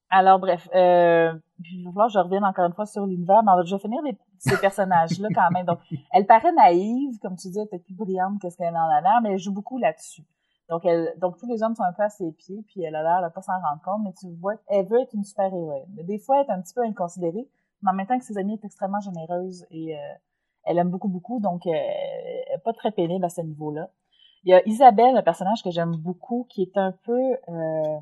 [0.10, 3.44] Alors bref, euh, puis il va falloir que je revienne encore une fois sur l'univers,
[3.44, 5.66] mais on va déjà finir les, ces personnages-là quand même.
[5.66, 5.80] Donc,
[6.14, 9.02] elle paraît naïve, comme tu dis, elle est plus brillante que ce qu'elle en a
[9.02, 10.24] l'air, mais elle joue beaucoup là-dessus.
[10.70, 13.04] Donc, elle, donc tous les hommes sont un peu à ses pieds, puis elle a
[13.04, 15.88] l'air de pas s'en rendre compte, mais tu vois, elle veut être une super héroïne.
[15.96, 17.48] Mais des fois, elle est un petit peu inconsidérée,
[17.82, 20.00] mais en même temps que ses amis est extrêmement généreuse et euh,
[20.64, 23.90] elle aime beaucoup, beaucoup, donc euh, elle est pas très pénible à ce niveau-là.
[24.44, 28.00] Il y a Isabelle, un personnage que j'aime beaucoup, qui est un peu, euh,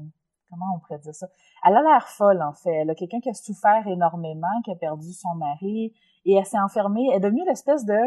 [0.50, 1.28] comment on pourrait dire ça?
[1.66, 2.72] Elle a l'air folle, en fait.
[2.72, 5.94] Elle a quelqu'un qui a souffert énormément, qui a perdu son mari,
[6.26, 7.08] et elle s'est enfermée.
[7.12, 7.98] Elle est devenue l'espèce de...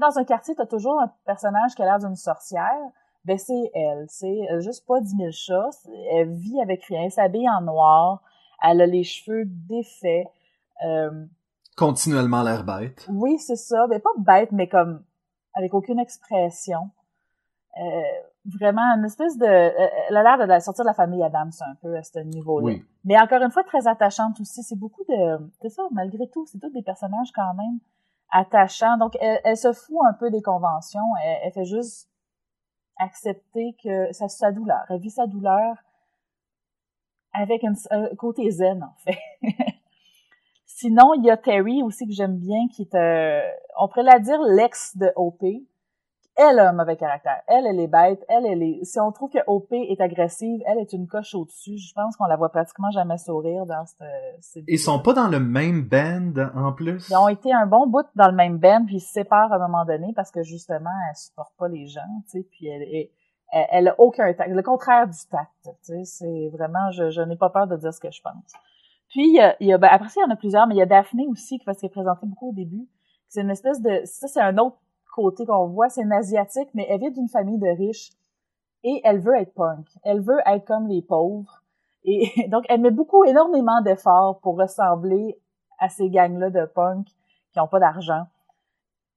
[0.00, 2.80] Dans un quartier, t'as toujours un personnage qui a l'air d'une sorcière.
[3.24, 4.06] Ben, c'est elle.
[4.08, 5.68] C'est juste pas 10 000 chats.
[6.12, 7.02] Elle vit avec rien.
[7.04, 8.22] Elle s'habille en noir.
[8.62, 10.26] Elle a les cheveux défaits.
[10.86, 11.26] Euh,
[11.76, 13.06] Continuellement l'air bête.
[13.10, 13.86] oui, c'est ça.
[13.88, 15.02] Mais pas bête, mais comme
[15.54, 16.90] avec aucune expression.
[17.80, 18.00] Euh,
[18.44, 19.44] vraiment, une espèce de...
[19.46, 22.18] euh, Elle a l'air de la- sortir de la famille Adams un peu à ce
[22.20, 22.64] niveau-là.
[22.66, 22.84] Oui.
[23.04, 24.62] Mais encore une fois, très attachante aussi.
[24.62, 25.50] C'est beaucoup de...
[25.60, 27.78] C'est ça, malgré tout, c'est tous des personnages quand même
[28.30, 28.96] attachants.
[28.98, 31.00] Donc, elle, elle se fout un peu des conventions.
[31.24, 32.08] Elle, elle fait juste
[32.98, 34.84] accepter que sa, sa douleur.
[34.88, 35.74] Elle vit sa douleur
[37.32, 37.74] avec un
[38.16, 39.18] côté zen, en fait.
[40.66, 43.42] Sinon, il y a Terry aussi que j'aime bien, qui est, euh,
[43.78, 45.42] on pourrait la dire l'ex de OP.
[46.40, 47.42] elle a un mauvais caractère.
[47.46, 48.24] Elle, elle est bête.
[48.28, 48.84] Elle, elle est.
[48.84, 51.76] Si on trouve que OP est agressive, elle est une coche au-dessus.
[51.76, 54.08] Je pense qu'on la voit pratiquement jamais sourire dans cette.
[54.40, 57.08] cette Ils sont pas dans le même band en plus?
[57.10, 59.56] Ils ont été un bon bout dans le même band, puis ils se séparent à
[59.56, 62.82] un moment donné parce que justement, elle supporte pas les gens, tu sais, puis elle
[62.82, 63.12] est.
[63.52, 67.20] Elle, elle a aucun tact, le contraire du tact, tu sais, c'est vraiment, je, je
[67.20, 68.52] n'ai pas peur de dire ce que je pense.
[69.08, 70.68] Puis, il y a, il y a ben, après ça, il y en a plusieurs,
[70.68, 72.86] mais il y a Daphné aussi, qui va se présenter beaucoup au début.
[73.28, 74.76] C'est une espèce de, ça, c'est un autre
[75.12, 78.10] côté qu'on voit, c'est une asiatique, mais elle vient d'une famille de riches
[78.82, 79.86] et elle veut être punk.
[80.04, 81.62] Elle veut être comme les pauvres.
[82.04, 85.38] Et donc, elle met beaucoup, énormément d'efforts pour ressembler
[85.78, 87.06] à ces gangs-là de punk
[87.52, 88.26] qui ont pas d'argent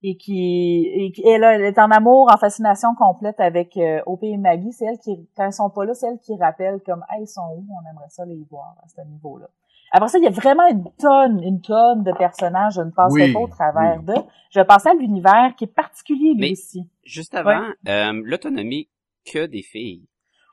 [0.04, 4.74] et qui et, elle, est en amour, en fascination complète avec euh, OP et Maggie.
[4.74, 7.28] C'est elle qui, quand ils sont pas là, c'est elle qui rappelle comme, hey, ils
[7.28, 7.66] sont où?
[7.70, 9.48] On aimerait ça les voir à ce niveau-là.
[9.96, 12.74] Après ça, il y a vraiment une tonne, une tonne de personnages.
[12.74, 14.06] Je ne passerai Oui, pas au travers oui.
[14.06, 14.22] d'eux.
[14.50, 16.90] Je vais passer à l'univers qui est particulier lui Mais- aussi.
[17.04, 18.90] Juste avant, euh, l'autonomie
[19.32, 20.08] que des filles.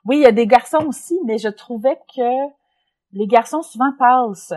[0.05, 2.49] Oui, il y a des garçons aussi, mais je trouvais que
[3.13, 4.53] les garçons souvent passent.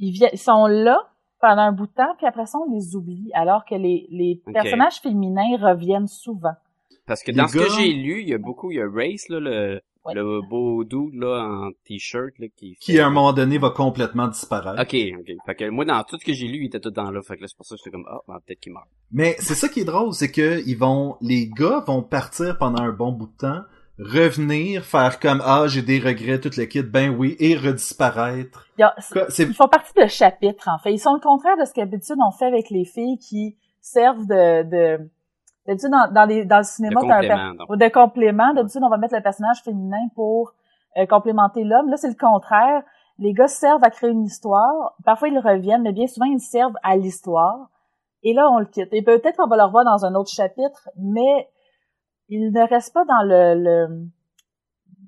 [0.00, 0.98] Ils, viennent, ils sont là
[1.40, 4.42] pendant un bout de temps, puis après ça, on les oublie, alors que les, les
[4.52, 6.54] personnages féminins reviennent souvent.
[7.06, 8.88] Parce que Les dans ce que j'ai lu, il y a beaucoup, il y a
[8.92, 10.14] Race, là, le, Ouais.
[10.14, 14.28] le beau dude, là, en t-shirt, là, qui Qui, à un moment donné, va complètement
[14.28, 14.80] disparaître.
[14.80, 15.36] Ok, ok.
[15.44, 17.20] Fait que moi, dans tout ce que j'ai lu, il était tout dans là.
[17.22, 18.86] Fait que là, c'est pour ça que j'étais comme, ah, ben, peut-être qu'il meurt.
[19.12, 22.82] Mais c'est ça qui est drôle, c'est que ils vont, les gars vont partir pendant
[22.82, 23.60] un bon bout de temps,
[23.98, 28.66] revenir, faire comme ah j'ai des regrets, toute le kit, ben oui, et redisparaître.
[28.78, 30.92] Il y a- Quoi, C'est ils font partie de chapitres, en fait.
[30.92, 34.62] Ils sont le contraire de ce qu'habitude on fait avec les filles qui servent de...
[34.96, 35.10] de
[35.70, 38.54] D'habitude, dans, dans, les, dans le De cinéma, un per- complément, ou de complément.
[38.54, 40.52] D'habitude, on va mettre le personnage féminin pour
[40.96, 41.88] euh, complémenter l'homme.
[41.88, 42.82] Là, c'est le contraire.
[43.18, 44.96] Les gars servent à créer une histoire.
[45.04, 47.68] Parfois, ils reviennent, mais bien souvent, ils servent à l'histoire.
[48.24, 48.92] Et là, on le quitte.
[48.92, 51.48] Et peut-être qu'on va le revoir dans un autre chapitre, mais
[52.28, 54.08] il ne reste pas dans le, le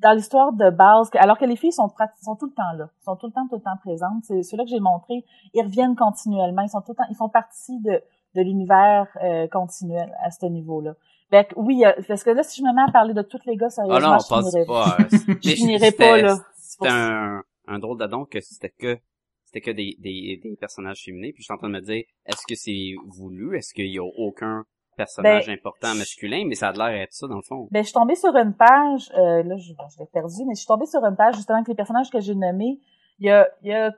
[0.01, 1.89] dans l'histoire de base, alors que les filles sont,
[2.23, 4.25] sont tout le temps là, sont tout le temps, tout le temps présentes.
[4.25, 5.25] C'est ceux-là que j'ai montré.
[5.55, 6.63] Ils reviennent continuellement.
[6.63, 8.03] Ils sont tout le temps, ils font partie de,
[8.35, 10.95] de l'univers euh, continuel à ce niveau-là.
[11.31, 13.41] Fait que, oui, euh, parce que là, si je me mets à parler de tous
[13.47, 14.97] les gars, sérieusement, non, on je finirais pas.
[15.43, 16.37] je finirais pas, là.
[16.57, 18.99] C'était un, un drôle d'adon que c'était que,
[19.45, 21.31] c'était que des, des, des personnages féminins.
[21.33, 23.57] Puis je suis en train de me dire, est-ce que c'est voulu?
[23.57, 24.65] Est-ce qu'il y a aucun
[24.97, 26.45] personnage Ben, important masculin?
[26.47, 27.69] Mais ça a l'air d'être ça, dans le fond.
[27.71, 30.61] Ben, je suis tombée sur une page, euh, là, je, je l'ai perdu, mais je
[30.61, 32.79] suis tombée sur une page, justement, avec les personnages que j'ai nommés.
[33.19, 33.91] Il y a, il y a,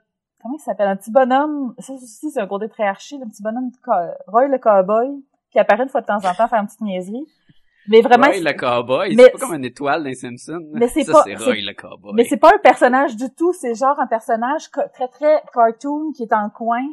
[0.45, 0.87] comment il s'appelle?
[0.89, 3.71] Un petit bonhomme, ça aussi, c'est un côté très archi, le petit bonhomme,
[4.29, 7.27] Roy le cowboy, qui apparaît une fois de temps en temps faire une petite niaiserie.
[7.89, 10.65] Mais vraiment, Roy le cowboy, c'est pas comme une étoile dans les Simpsons.
[10.73, 12.13] Mais c'est pas- c'est Roy le cowboy.
[12.15, 16.23] mais c'est pas un personnage du tout, c'est genre un personnage très, très cartoon, qui
[16.25, 16.85] est en coin,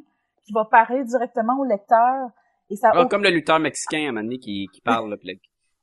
[0.46, 2.30] qui va parler directement au lecteur.
[2.70, 5.18] Et ça Ah, comme le lutteur mexicain à un moment donné qui, qui parle,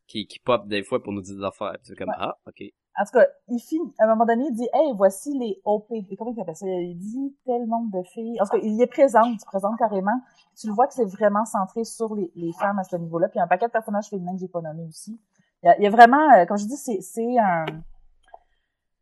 [0.06, 1.76] qui, qui pop des fois pour nous dire des affaires.
[1.82, 2.14] C'est comme, Ouais.
[2.18, 2.62] ah, ok.
[3.00, 5.86] En tout cas, il finit, à un moment donné, il dit, hey, voici les OP.
[6.18, 6.66] Comment il appelle ça?
[6.66, 8.40] Il dit tel nombre de filles.
[8.40, 10.20] En tout cas, il est présent, il se présente carrément.
[10.58, 13.28] Tu le vois que c'est vraiment centré sur les, les femmes à ce niveau-là.
[13.28, 15.20] Puis il y a un paquet de personnages féminins que j'ai pas nommés aussi.
[15.62, 17.66] Il y a, il y a vraiment, euh, comme je dis, c'est, c'est un,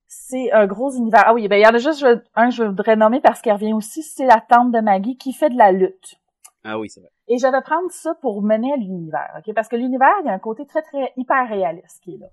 [0.07, 1.25] c'est un gros univers.
[1.27, 2.05] Ah oui, ben, il y en a juste
[2.35, 5.33] un que je voudrais nommer parce qu'il revient aussi, c'est la tante de Maggie qui
[5.33, 6.21] fait de la lutte.
[6.65, 7.11] Ah oui, c'est vrai.
[7.29, 9.55] Et je vais prendre ça pour mener à l'univers, ok?
[9.55, 12.27] Parce que l'univers, il y a un côté très, très hyper réaliste qui est là.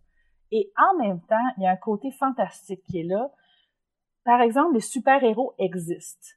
[0.56, 3.32] Et en même temps, il y a un côté fantastique qui est là.
[4.24, 6.28] Par exemple, les super-héros existent.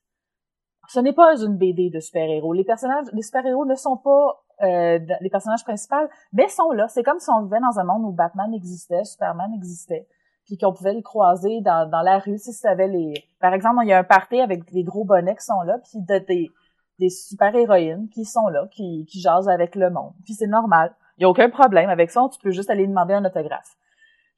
[0.89, 2.55] Ce n'est pas une BD de super-héros.
[2.55, 6.89] Les personnages, les super-héros ne sont pas euh, les personnages principaux, mais sont là.
[6.89, 10.09] C'est comme si on vivait dans un monde où Batman existait, Superman existait,
[10.47, 13.13] puis qu'on pouvait le croiser dans, dans la rue si ça avait les...
[13.39, 16.01] Par exemple, il y a un party avec des gros bonnets qui sont là, puis
[16.01, 16.51] de- des,
[16.99, 20.15] des super-héroïnes qui sont là, qui, qui jasent avec le monde.
[20.25, 20.95] Puis c'est normal.
[21.19, 22.27] Il y a aucun problème avec ça.
[22.33, 23.77] Tu peux juste aller demander un autographe.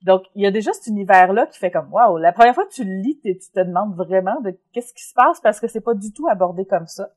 [0.02, 2.72] Donc, il y a déjà cet univers-là qui fait comme, wow, la première fois que
[2.72, 5.80] tu le lis, tu te demandes vraiment de qu'est-ce qui se passe parce que c'est
[5.80, 7.10] pas du tout abordé comme ça.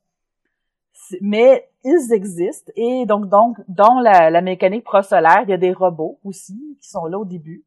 [1.20, 5.72] Mais ils existent et donc, donc, dans la, la mécanique prosolaire, il y a des
[5.72, 7.64] robots aussi qui sont là au début.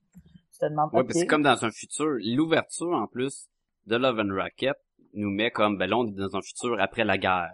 [0.54, 1.08] Tu te demandes, Ouais, ok.
[1.08, 2.17] parce que c'est comme dans un futur.
[2.23, 3.47] L'ouverture, en plus,
[3.88, 4.75] de Love and Rocket
[5.13, 7.54] nous met comme, ben là, on est dans un futur après la guerre.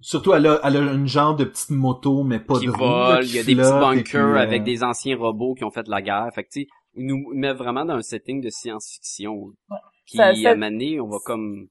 [0.00, 3.22] Surtout, elle a, elle a une genre de petite moto, mais pas qui de roue,
[3.22, 5.86] il y a des petits bunkers puis, euh, avec des anciens robots qui ont fait
[5.86, 6.28] la guerre.
[6.34, 9.34] Fait que, tu sais, il nous met vraiment dans un setting de science-fiction.
[9.70, 9.78] Ouais.
[10.06, 11.68] Puis, Ça- à ça- moment donné, on va comme...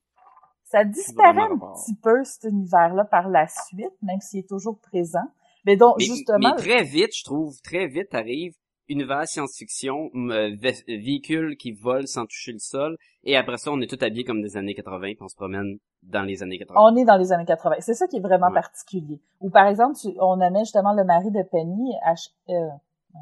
[0.64, 5.20] Ça disparaît un petit peu, cet univers-là, par la suite, même s'il est toujours présent.
[5.66, 8.54] Mais donc, Mais, justement, mais très vite, je trouve, très vite arrive
[8.88, 13.80] univers science-fiction, euh, vé- véhicule qui vole sans toucher le sol, et après ça, on
[13.80, 16.80] est tout habillés comme des années 80, puis on se promène dans les années 80.
[16.82, 17.76] On est dans les années 80.
[17.80, 18.54] C'est ça qui est vraiment Ouais.
[18.54, 19.22] particulier.
[19.40, 22.54] Ou par exemple, tu- on aimait justement le mari de Penny, H, euh,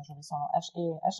[0.03, 0.71] j'oublie son nom, H,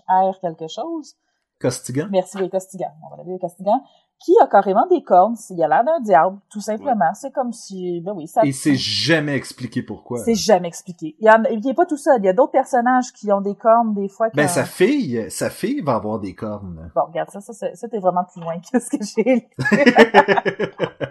[0.10, 1.16] H, R quelque chose.
[1.60, 2.08] Costigan.
[2.10, 2.92] Merci, oui, Costigan.
[3.06, 3.84] On va l'appeler Costigan.
[4.18, 5.36] Qui a carrément des cornes.
[5.50, 7.14] Il a l'air d'un diable, tout simplement.
[7.14, 8.42] C'est comme si, ben oui, ça.
[8.46, 10.20] Et c'est jamais expliqué pourquoi.
[10.20, 11.16] C'est jamais expliqué.
[11.20, 12.20] Il y en, il est pas tout seul.
[12.22, 14.28] Il y a d'autres personnages qui ont des cornes, des fois.
[14.34, 16.92] Ben, ont- sa fille, sa fille va avoir des cornes.
[16.96, 19.50] Bon, regarde, ça, ça, ça, ça, t'es vraiment plus loin que ce que j'ai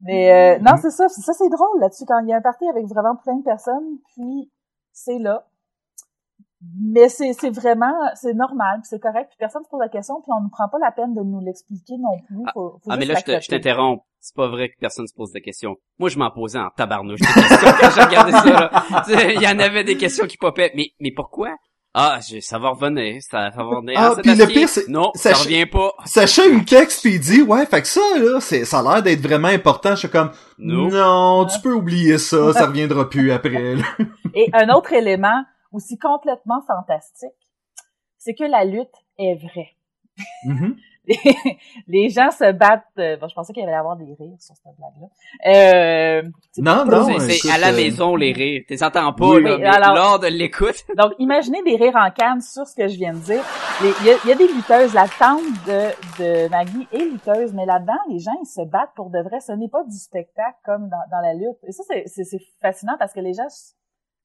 [0.00, 1.08] Mais euh, non, c'est ça.
[1.08, 3.98] Ça, c'est drôle là-dessus quand il y a un party avec vraiment plein de personnes,
[4.14, 4.50] puis
[4.92, 5.46] c'est là.
[6.80, 10.30] Mais c'est c'est vraiment c'est normal, c'est correct, puis personne se pose la question, puis
[10.38, 12.36] on ne prend pas la peine de nous l'expliquer non plus.
[12.54, 14.02] Faut, faut Ah, mais là, je t'interromps.
[14.20, 15.76] C'est pas vrai que personne se pose des questions.
[15.98, 18.84] Moi, je m'en posais en tabarnouche des questions quand j'ai regardé ça, là.
[19.06, 20.72] Tu sais, Il y en avait des questions qui popaient.
[20.74, 21.50] Mais, mais pourquoi?
[21.96, 23.94] Ah, je- ça va revenir, ça va revenir.
[23.98, 25.92] Ah, puis le pire, c'est- Non, ça revient pas.
[26.06, 29.02] Sacha une texte puis il dit ouais fait que ça là c'est ça a l'air
[29.04, 30.88] d'être vraiment important je suis comme Non.
[30.88, 33.84] non tu peux oublier ça ça reviendra plus après là.
[34.34, 37.30] Et un autre élément aussi complètement fantastique,
[38.18, 39.70] c'est que la lutte est vraie.
[40.44, 40.76] Mhm.
[41.06, 41.16] les,
[41.88, 42.84] les gens se battent.
[42.98, 45.08] euh, bon, je pensais qu'il y allait y avoir des rires sur cette blague-là.
[45.52, 46.22] Euh,
[46.58, 48.62] non non C'est- à la euh, maison, les rires.
[48.68, 50.76] T'es entends pas, Oui, là, oui, mais alors- lors de l'écoute.
[50.96, 53.42] Donc, imaginez des rires en canne sur ce que je viens de dire.
[53.82, 54.94] Les- Il y, a, il y a des lutteuses.
[54.94, 55.90] La tante de,
[56.22, 59.40] de Maggie est lutteuse, mais là-dedans, les gens, ils se battent pour de vrai.
[59.40, 61.58] Ce n'est pas du spectacle comme dans, dans la lutte.
[61.66, 63.48] Et ça, c'est- c'est c'est fascinant parce que les gens,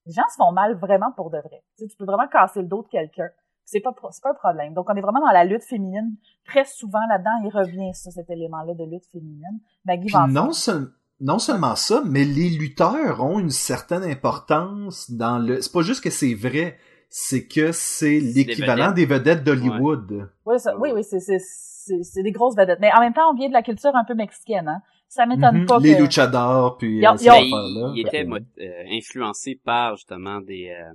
[0.05, 1.63] les gens se font mal vraiment pour de vrai.
[1.77, 3.29] Tu, sais, tu peux vraiment casser le dos de quelqu'un.
[3.65, 4.73] C'est pas, c'est pas un problème.
[4.73, 6.15] Donc, on est vraiment dans la lutte féminine.
[6.45, 9.59] Très souvent, là-dedans, il revient, ça, cet élément-là de lutte féminine.
[9.85, 15.61] Maggie non seul- non seulement ça mais les lutteurs ont une certaine importance dans le
[15.61, 16.77] c'est pas juste que c'est vrai
[17.09, 18.95] c'est que c'est l'équivalent vedettes.
[18.95, 22.79] des vedettes d'Hollywood Oui, ça- oui, oui, c'est, c'est, c'est, c'est des grosses vedettes.
[22.79, 24.81] Mais en même temps, on vient de la culture un peu mexicaine, hein.
[25.09, 25.65] Ça m'étonne Mhm.
[25.65, 26.03] pas les que...
[26.03, 27.91] luchadors puis euh, affaires-là.
[27.95, 30.69] il, il était euh, influencé par, justement, des...
[30.69, 30.93] euh,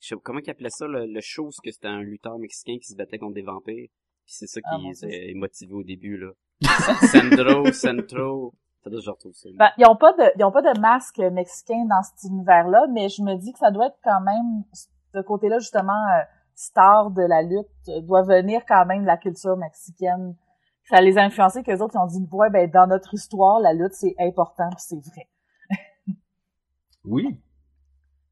[0.00, 2.86] je sais, comment qu'ils appelaient ça, le, le show, que c'était un lutteur mexicain qui
[2.86, 3.88] se battait contre des vampires.
[4.24, 5.36] Puis c'est ça Ah, qui mon les Dieu.
[5.36, 6.30] a motivés au début, là.
[7.12, 8.54] Sandro, Centro...
[8.84, 9.48] Ça doit, je retrouve ça.
[9.58, 13.08] Ben, ils ont pas de, ils ont pas de masque mexicain dans cet univers-là, mais
[13.08, 14.62] je me dis que ça doit être quand même,
[15.12, 16.22] ce côté-là, justement, euh,
[16.54, 20.36] star de la lutte, euh, doit venir quand même de la culture mexicaine.
[20.88, 23.72] Ça les a influencés qu'eux autres, ils ont dit, ouais, ben, dans notre histoire, la
[23.72, 25.28] lutte, c'est important, puis c'est vrai.
[27.04, 27.40] oui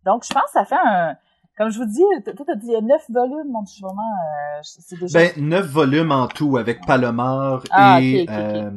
[0.04, 1.16] Donc, je pense que ça fait un,
[1.56, 4.02] comme je vous dis, toi, t'as dit, il y a neuf volumes, mon Dieu, vraiment,
[4.02, 5.18] euh, c'est déjà...
[5.18, 8.54] ben neuf volumes en tout avec Palomar Ah, et ok, ok, ok.
[8.56, 8.70] euh,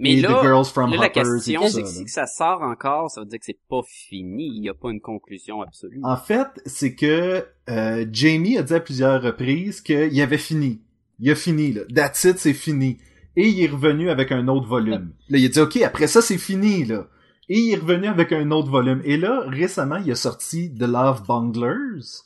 [0.00, 2.62] Mais et là, The Girls from là, la question, c'est que si que ça sort
[2.62, 4.56] encore, ça veut dire que c'est pas fini.
[4.56, 6.00] Il y a pas une conclusion absolue.
[6.02, 10.82] En fait, c'est que euh, Jamie a dit à plusieurs reprises qu'il avait fini.
[11.20, 11.82] Il a fini, là.
[11.94, 12.98] That's it, c'est fini.
[13.36, 15.12] Et il est revenu avec un autre volume.
[15.28, 17.08] Là, il a dit, OK, après ça, c'est fini, là.
[17.48, 19.02] Et il est revenu avec un autre volume.
[19.04, 22.22] Et là, récemment, il a sorti The Love Bunglers.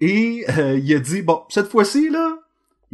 [0.00, 2.38] Et euh, il a dit, bon, cette fois-ci, là,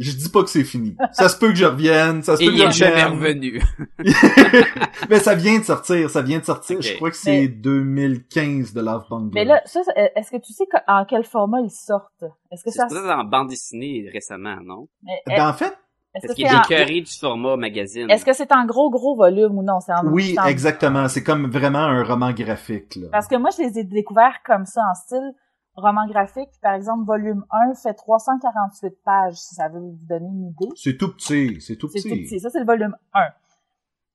[0.01, 0.95] je dis pas que c'est fini.
[1.13, 3.19] Ça se peut que je revienne, ça se Et peut que je est jamais revienne.
[3.19, 3.61] revenu.
[5.09, 6.81] Mais ça vient de sortir, ça vient de sortir.
[6.81, 9.31] Je crois que c'est Mais- 2015 de Love Bunglers.
[9.33, 12.23] Mais là, ça, est-ce que tu sais en quel format ils sortent?
[12.51, 12.87] Est-ce que C'est ça...
[12.87, 14.87] peut-être en bande dessinée récemment, non?
[15.03, 15.73] mais- Ben, en fait,
[16.13, 17.03] Parce qu'il c'est est en...
[17.03, 18.09] du format magazine.
[18.09, 19.79] Est-ce que c'est en gros, gros volume ou non?
[19.79, 21.07] C'est en, oui, c'est en- exactement.
[21.07, 23.07] C'est comme vraiment un roman graphique, là.
[23.11, 25.31] Parce que moi, je les ai découverts comme ça, en style
[25.75, 26.49] roman graphique.
[26.61, 30.69] Par exemple, volume 1 fait 348 pages, si ça veut vous donner une idée.
[30.75, 32.09] C'est tout petit, c'est tout C'est petit.
[32.09, 32.39] tout petit.
[32.39, 33.29] Ça, c'est le volume 1.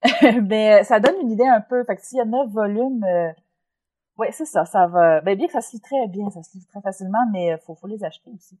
[0.43, 1.83] Mais ça donne une idée un peu.
[1.83, 3.31] Fait que s'il y a 9 volumes, euh,
[4.17, 5.21] ouais, c'est ça, ça va.
[5.21, 7.57] Ben, bien que ça se lit très bien, ça se lit très facilement, mais euh,
[7.65, 8.57] faut, faut les acheter aussi.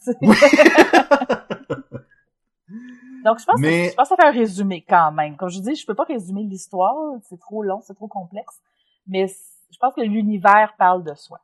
[0.00, 0.18] C'est-
[3.24, 5.36] Donc, je pense, Mais- que, je pense que ça fait un résumé quand même.
[5.36, 8.60] Comme je vous dis, je peux pas résumer l'histoire, c'est trop long, c'est trop complexe.
[9.06, 11.38] Mais je pense que l'univers parle de soi.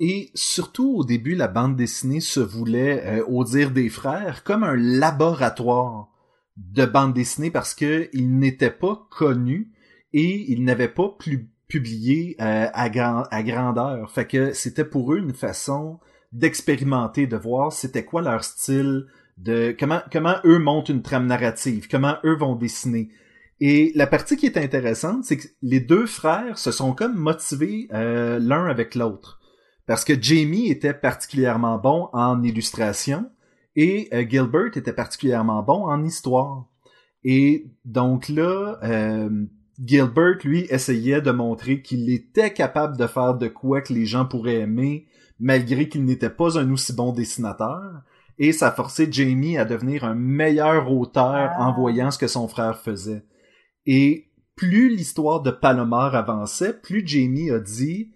[0.00, 4.64] Et surtout, au début, la bande dessinée se voulait, euh, au dire des frères, comme
[4.64, 6.08] un laboratoire
[6.56, 9.72] de bande dessinée parce que il n'était pas connu
[10.12, 14.10] et il n'avait pas plus publié euh, à, grand- à grandeur.
[14.10, 15.98] Fait que c'était pour eux une façon
[16.32, 19.06] d'expérimenter, de voir c'était quoi leur style,
[19.38, 23.10] de comment comment eux montent une trame narrative, comment eux vont dessiner.
[23.60, 27.88] Et la partie qui est intéressante, c'est que les deux frères se sont comme motivés
[27.92, 29.40] euh, l'un avec l'autre.
[29.86, 33.30] Parce que Jamie était particulièrement bon en illustration
[33.76, 36.66] et euh, Gilbert était particulièrement bon en histoire.
[37.24, 39.46] Et donc là, euh,
[39.82, 44.24] Gilbert, lui, essayait de montrer qu'il était capable de faire de quoi que les gens
[44.24, 45.06] pourraient aimer,
[45.40, 48.02] malgré qu'il n'était pas un aussi bon dessinateur.
[48.38, 51.68] Et ça forcé Jamie à devenir un meilleur auteur Ah.
[51.68, 53.24] en voyant ce que son frère faisait.
[53.86, 58.10] Et plus l'histoire de Palomar avançait, plus Jamie a dit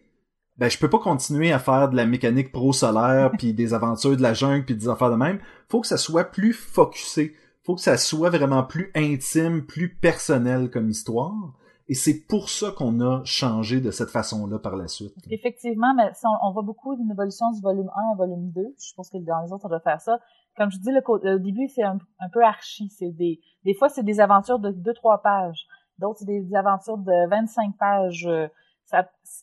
[0.59, 4.17] ben je peux pas continuer à faire de la mécanique pro solaire puis des aventures
[4.17, 5.39] de la jungle puis des affaires de même.
[5.69, 7.35] Faut que ça soit plus focusé.
[7.63, 11.55] Faut que ça soit vraiment plus intime, plus personnel comme histoire.
[11.91, 15.15] Et c'est pour ça qu'on a changé de cette façon-là par la suite.
[15.31, 18.63] Effectivement, mais si on, on voit beaucoup d'une évolution du volume 1 à volume 2.
[18.79, 20.19] Je pense que dans les autres, on doit faire ça.
[20.57, 21.99] Comme je dis, le, le début, c'est un,
[22.33, 22.91] peu archi.
[22.91, 25.67] C'est des, des fois, c'est des aventures de 2-3 pages.
[25.99, 28.27] D'autres, c'est des, aventures de 25 pages.
[28.27, 28.49] Euh,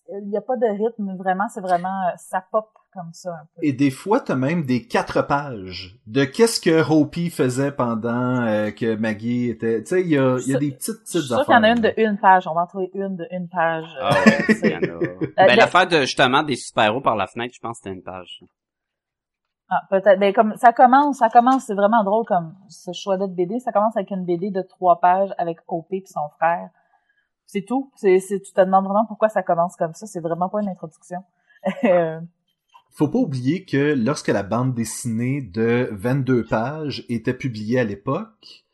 [0.09, 1.47] il n'y a pas de rythme, vraiment.
[1.49, 3.61] C'est vraiment, euh, ça pop comme ça un peu.
[3.65, 8.71] Et des fois, t'as même des quatre pages de qu'est-ce que Hopi faisait pendant euh,
[8.71, 9.81] que Maggie était...
[9.83, 11.45] Tu sais, il y a, il y a des petites, Je petites suis sûre affaires.
[11.45, 12.47] qu'il y en a une de une page.
[12.47, 13.85] On va en trouver une de une page.
[14.01, 14.85] Ah ouais, il y c'est- en a.
[15.03, 18.03] Euh, Ben, l'affaire de, justement, des super-héros par la fenêtre, je pense que c'était une
[18.03, 18.41] page.
[19.69, 20.19] Ah, peut-être.
[20.19, 23.59] Ben, comme ça commence, ça commence, c'est vraiment drôle comme ce choix de BD.
[23.59, 26.69] Ça commence avec une BD de trois pages avec OP et son frère.
[27.47, 27.91] C'est tout.
[27.95, 30.07] C'est, c'est, tu te demandes vraiment pourquoi ça commence comme ça.
[30.07, 31.19] C'est vraiment pas une introduction.
[31.83, 32.19] Euh,
[32.91, 38.65] Faut pas oublier que lorsque la bande dessinée de 22 pages était publiée à l'époque,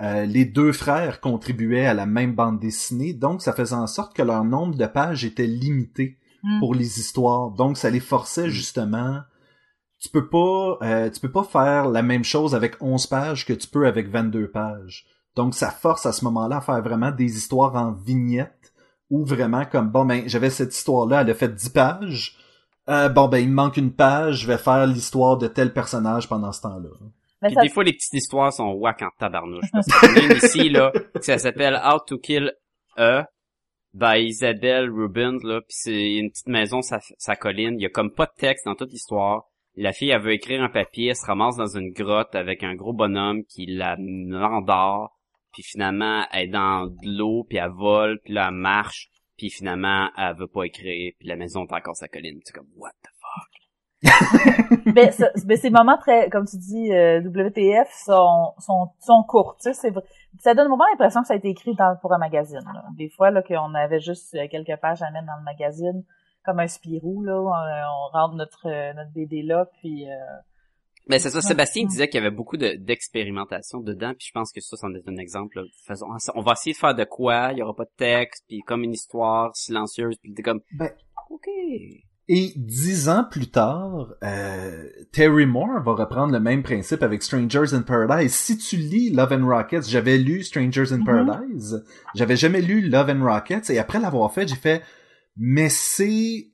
[0.00, 4.16] euh, les deux frères contribuaient à la même bande dessinée, donc ça faisait en sorte
[4.16, 6.58] que leur nombre de pages était limité Hmm.
[6.58, 7.50] pour les histoires.
[7.50, 9.20] Donc ça les forçait justement.
[9.98, 13.52] Tu peux pas, euh, tu peux pas faire la même chose avec 11 pages que
[13.52, 15.04] tu peux avec 22 pages.
[15.36, 18.72] Donc ça force à ce moment-là à faire vraiment des histoires en vignettes
[19.10, 22.36] ou vraiment comme bon ben j'avais cette histoire-là, elle a fait 10 pages.
[22.88, 26.28] Euh, bon ben il me manque une page, je vais faire l'histoire de tel personnage
[26.28, 26.88] pendant ce temps-là.
[27.42, 29.66] mais Puis ça- des fois, les petites histoires sont whack en tabarnouche.
[29.72, 32.52] Parce une ici, là, que ça s'appelle How to Kill
[32.96, 33.26] a
[33.94, 37.74] by Isabelle Rubin, là, puis c'est une petite maison, sa, sa colline.
[37.78, 39.44] Il y a comme pas de texte dans toute l'histoire.
[39.76, 42.74] La fille, elle veut écrire un papier, elle se ramasse dans une grotte avec un
[42.74, 45.16] gros bonhomme qui la endort,
[45.52, 49.50] puis finalement, elle est dans de l'eau, puis elle vole, puis là, elle marche, puis
[49.50, 52.40] finalement, elle veut pas écrire, puis la maison est encore sa colline.
[52.44, 53.08] C'est comme, what the
[54.94, 59.56] ben, ça- ben, ces moments très, comme tu dis, euh, WTF sont, sont, sont courts.
[59.60, 60.02] Tu sais, c'est vrai.
[60.38, 62.62] Ça donne vraiment l'impression que ça a été écrit dans, pour un magazine.
[62.72, 62.82] là.
[62.96, 66.02] Des fois, là, qu'on avait juste euh, quelques pages à mettre dans le magazine,
[66.44, 70.14] comme un Spirou, là, on, on rentre notre, euh, notre BD là, puis euh,
[71.08, 71.40] Mais c'est ça.
[71.40, 74.92] Sébastien disait qu'il y avait beaucoup de- d'expérimentation dedans, puis je pense que ça, c'en
[74.94, 75.60] est un exemple.
[75.86, 78.60] Faisons, on va essayer de faire de quoi, il y aura pas de texte, puis
[78.60, 80.90] comme une histoire silencieuse, puis t'es comme, Ben,
[81.30, 81.48] ok.
[82.32, 87.72] Et dix ans plus tard, euh, Terry Moore va reprendre le même principe avec Strangers
[87.74, 88.32] in Paradise.
[88.32, 91.04] Si tu lis Love and Rockets, j'avais lu Strangers in Mhm.
[91.06, 91.84] Paradise,
[92.14, 94.82] j'avais jamais lu Love and Rockets, et après l'avoir fait, j'ai fait,
[95.36, 96.49] mais c'est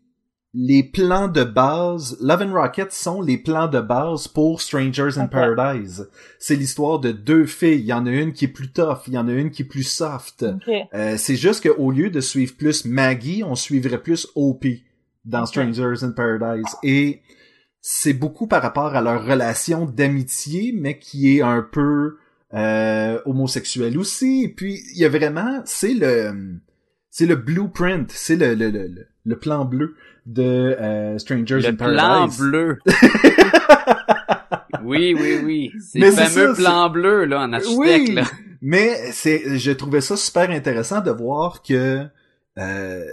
[0.58, 5.26] les plans de base, Love and Rockets sont les plans de base pour Strangers in.
[5.26, 6.08] Paradise.
[6.38, 9.12] C'est l'histoire de deux filles, il y en a une qui est plus tough, il
[9.12, 10.46] y en a une qui est plus soft.
[10.94, 14.64] Euh, c'est juste qu'au lieu de suivre plus Maggie, on suivrait plus OP
[15.26, 15.44] dans.
[15.44, 16.64] Strangers in Paradise.
[16.82, 17.20] Et
[17.82, 22.16] c'est beaucoup par rapport à leur relation d'amitié, mais qui est un peu
[22.54, 24.44] euh, homosexuelle aussi.
[24.44, 26.54] Et puis, il y a vraiment, c'est le,
[27.10, 29.96] c'est le blueprint, c'est le, le- le plan bleu
[30.26, 32.38] de euh, Strangers Le in plan Paradise.
[32.38, 32.78] bleu.
[34.84, 35.72] oui, oui, oui.
[35.80, 38.22] C'est le fameux ça, plan bleu, là, en architecte, Oui, là.
[38.60, 42.06] mais c'est, je trouvais ça super intéressant de voir que
[42.58, 43.04] euh,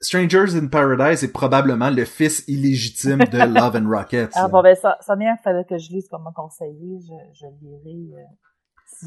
[0.00, 4.30] Strangers in Paradise est probablement le fils illégitime de Love and Rockets.
[4.34, 7.14] Ah bon, ben ça, ça vient, il fallait que je lise comme m'a conseillé, je,
[7.34, 8.24] je lirai euh,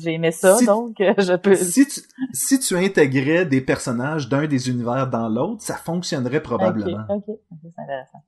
[0.01, 1.55] j'ai aimé ça, Si- donc euh, je peux...
[1.55, 2.01] si tu
[2.33, 7.03] si tu intégrais des personnages d'un des univers dans l'autre, ça fonctionnerait probablement.
[7.09, 8.23] Ok, ok, ok, c'est intéressant.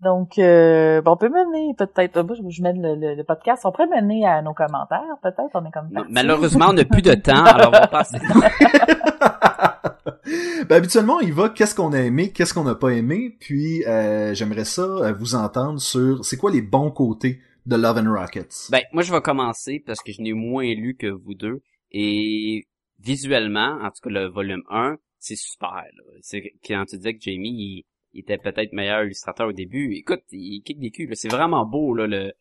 [0.00, 3.62] Donc, euh, bon, on peut mener peut-être, moi, je, je mets le, le, le podcast,
[3.64, 6.12] on pourrait mener à nos commentaires, peut-être, on est comme parti.
[6.12, 8.18] Malheureusement, on n'a plus de temps, alors on va passer.
[10.68, 13.84] ben, habituellement, on y va qu'est-ce qu'on a aimé, qu'est-ce qu'on n'a pas aimé, puis
[13.86, 18.10] euh, j'aimerais ça euh, vous entendre sur c'est quoi les bons côtés de Love and
[18.10, 18.70] Rockets.
[18.70, 21.60] Ben, moi, je vais commencer parce que je n'ai moins lu que vous deux.
[21.92, 22.66] Et
[22.98, 25.84] visuellement, en tout cas, le volume 1, c'est super.
[26.22, 29.92] C'est quand tu disais que Jamie, il, était peut-être meilleur illustrateur au début.
[29.94, 31.08] Écoute, il kick des culs.
[31.08, 31.14] là.
[31.14, 32.32] C'est vraiment beau, là, le,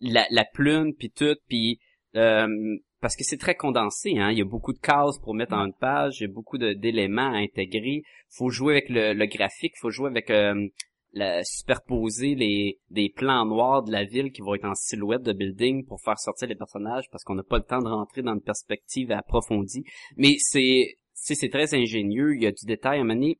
[0.00, 1.36] la, la plume, puis tout.
[1.48, 1.78] Puis,
[2.16, 2.48] euh,
[3.00, 4.18] parce que c'est très condensé.
[4.18, 4.32] Hein?
[4.32, 6.18] Il y a beaucoup de cases pour mettre en une page.
[6.18, 8.02] Il y a beaucoup d'éléments à intégrer.
[8.28, 9.74] faut jouer avec le, le graphique.
[9.78, 10.28] faut jouer avec...
[10.30, 10.66] euh,
[11.42, 15.84] superposer les des plans noirs de la ville qui vont être en silhouette de building
[15.86, 18.40] pour faire sortir les personnages parce qu'on n'a pas le temps de rentrer dans une
[18.40, 19.84] perspective approfondie.
[20.16, 23.38] Mais c'est c'est très ingénieux, il y a du détail à mener.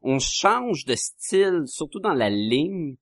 [0.00, 2.96] on change de style, surtout dans la ligne,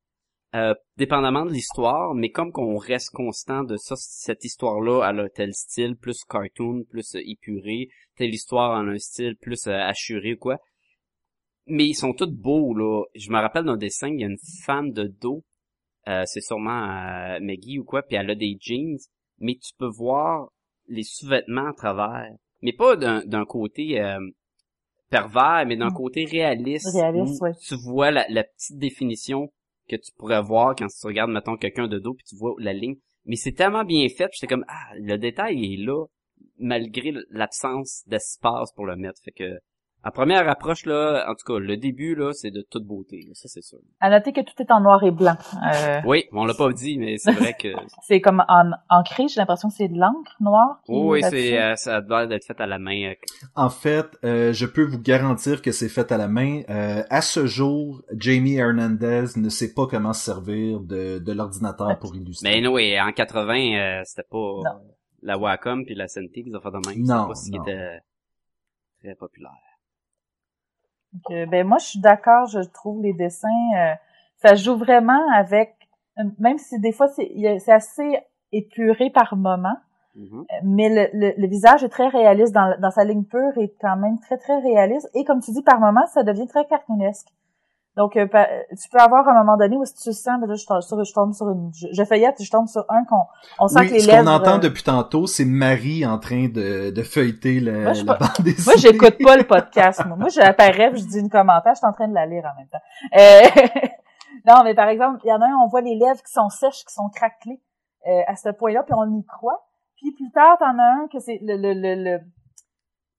[0.55, 5.29] euh, dépendamment de l'histoire, mais comme qu'on reste constant de ça, cette histoire-là, elle a
[5.31, 10.37] tel style, plus cartoon, plus épuré, telle histoire en un style plus euh, assuré ou
[10.37, 10.59] quoi.
[11.67, 13.05] Mais ils sont tous beaux, là.
[13.15, 15.43] Je me rappelle d'un dessin, il y a une femme de dos,
[16.09, 18.99] euh, c'est sûrement euh, Maggie ou quoi, puis elle a des jeans,
[19.39, 20.49] mais tu peux voir
[20.89, 22.31] les sous-vêtements à travers.
[22.63, 24.19] Mais pas d'un d'un côté euh,
[25.11, 25.95] pervers, mais d'un Mm.
[25.95, 26.89] côté réaliste.
[26.95, 27.53] Réaliste, ouais.
[27.67, 29.53] Tu vois la, la petite définition
[29.89, 32.73] que tu pourrais voir quand tu regardes, mettons, quelqu'un de dos, puis tu vois la
[32.73, 32.97] ligne.
[33.25, 36.07] Mais c'est tellement bien fait, puis j'étais comme, ah, le détail est là,
[36.59, 39.21] malgré l'absence d'espace pour le mettre.
[39.25, 39.59] Fait que,
[40.05, 43.31] à première approche, là, en tout cas, le début, là, c'est de toute beauté, là,
[43.35, 43.79] ça c'est sûr.
[44.01, 45.37] À noter que tout est en noir et blanc.
[45.75, 47.69] Euh, Oui, on l'a pas dit, mais c'est vrai que...
[48.03, 50.81] c'est comme en ancré, j'ai l'impression que c'est de l'encre noire.
[50.85, 53.11] qui oui, est c'est, euh, ça doit être fait à la main.
[53.11, 53.15] euh,
[53.55, 56.63] En fait, euh, je peux vous garantir que c'est fait à la main.
[56.69, 61.99] Euh, à ce jour, Jamie Hernandez ne sait pas comment se servir de, de l'ordinateur
[62.01, 62.61] pour illustrer.
[62.61, 64.81] Mais oui, en 80, euh, c'était pas Non.
[65.23, 67.07] la Wacom puis la Cintiq, ils ont fait de même.
[67.07, 67.63] Non, pas ce qui non.
[67.63, 68.01] était
[69.03, 69.53] très populaire.
[71.13, 72.47] Donc, euh, ben moi, je suis d'accord.
[72.47, 73.93] Je trouve les dessins, euh,
[74.39, 75.75] ça joue vraiment avec,
[76.39, 78.19] même si des fois c'est assez
[78.53, 79.77] épuré par moment,
[80.15, 80.41] Mhm.
[80.41, 83.73] euh, mais le, le, le visage est très réaliste dans, dans sa ligne pure est
[83.81, 85.09] quand même très très réaliste.
[85.15, 87.29] Et comme tu dis, par moment, ça devient très cartoonesque.
[87.97, 90.65] Donc, euh, tu peux avoir un moment donné où si tu sens, ben là, je
[90.67, 93.21] tombe sur, je tombe sur une, je, feuillette, et je tombe sur un qu'on,
[93.59, 94.25] on sent oui, que les ce lèvres.
[94.25, 98.05] qu'on entend euh, depuis tantôt, c'est Marie en train de, de feuilleter le, Moi, la
[98.15, 98.65] pas- bande dessinée.
[98.65, 100.03] Moi, j'écoute pas le podcast.
[100.07, 102.59] Moi, moi j'apparais, je dis une commentaire, je suis en train de la lire en
[102.59, 102.81] même temps.
[103.19, 103.89] Euh,
[104.47, 106.49] non, mais par exemple, il y en a un, on voit les lèvres qui sont
[106.49, 107.61] sèches, qui sont craquelées
[108.09, 109.67] euh, à ce point-là, puis on y croit.
[109.97, 112.21] Puis plus tard, t'en as un que c'est le, le, le, le-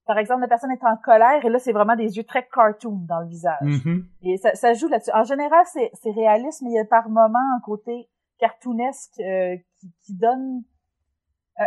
[0.06, 3.06] Par exemple, la personne est en colère, et là, c'est vraiment des yeux très cartoon
[3.08, 3.62] dans le visage.
[3.62, 4.06] Mhm.
[4.24, 5.12] Et ça, ça joue là-dessus.
[5.14, 9.56] En général, c'est c'est réaliste, mais il y a par moments un côté cartoonesque euh,
[9.80, 10.64] qui, qui donne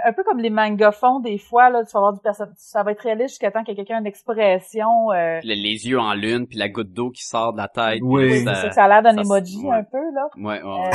[0.04, 2.90] un peu comme les mangaphons des fois là, tu vas avoir du person ça va
[2.90, 6.12] être réaliste jusqu'à temps qu'il y ait quelqu'un une expression euh, Les, les yeux en
[6.12, 8.00] lune puis la goutte d'eau qui sort de la tête.
[8.02, 8.42] Oui.
[8.42, 9.76] ça- ça, que a l'air d'un ça, emoji ouais.
[9.76, 10.28] un peu là.
[10.36, 10.90] Ouais, ouais.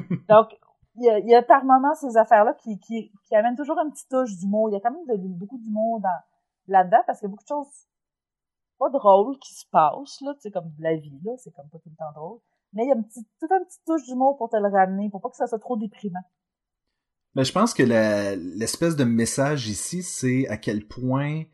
[0.00, 0.46] Euh, donc
[0.94, 3.56] il y a, il y a par moments ces affaires là qui, qui qui amènent
[3.56, 4.68] toujours une petite touche d'humour.
[4.70, 6.08] Il y a quand même de- beaucoup d'humour dans
[6.68, 7.86] là-dedans parce qu'il y a beaucoup de choses
[8.78, 11.68] pas drôles qui se passent là, tu sais comme de la vie là, c'est comme
[11.70, 12.40] pas tout le temps drôle.
[12.72, 15.08] Mais il y a une petite, toute une petite touche d'humour pour te le ramener,
[15.08, 16.24] pour pas que ça soit trop déprimant.
[17.34, 21.44] Mais je pense que l'espèce de message ici, c'est à quel point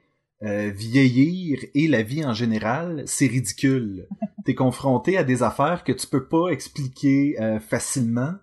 [0.42, 4.08] euh, vieillir et la vie en général, c'est ridicule.
[4.44, 8.34] T'es confronté à des affaires que tu peux pas expliquer euh, facilement.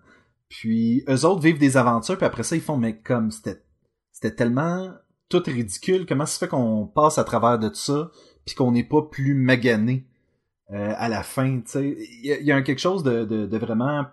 [0.48, 4.92] Puis eux autres vivent des aventures, puis après ça, ils font mais comme c'était tellement
[5.30, 8.10] tout ridicule, comment ça se fait qu'on passe à travers de tout ça,
[8.44, 10.06] puis qu'on n'est pas plus magané
[10.72, 11.96] euh, à la fin, tu sais?
[12.22, 14.04] Il y, a- y quelque chose de, de, de vraiment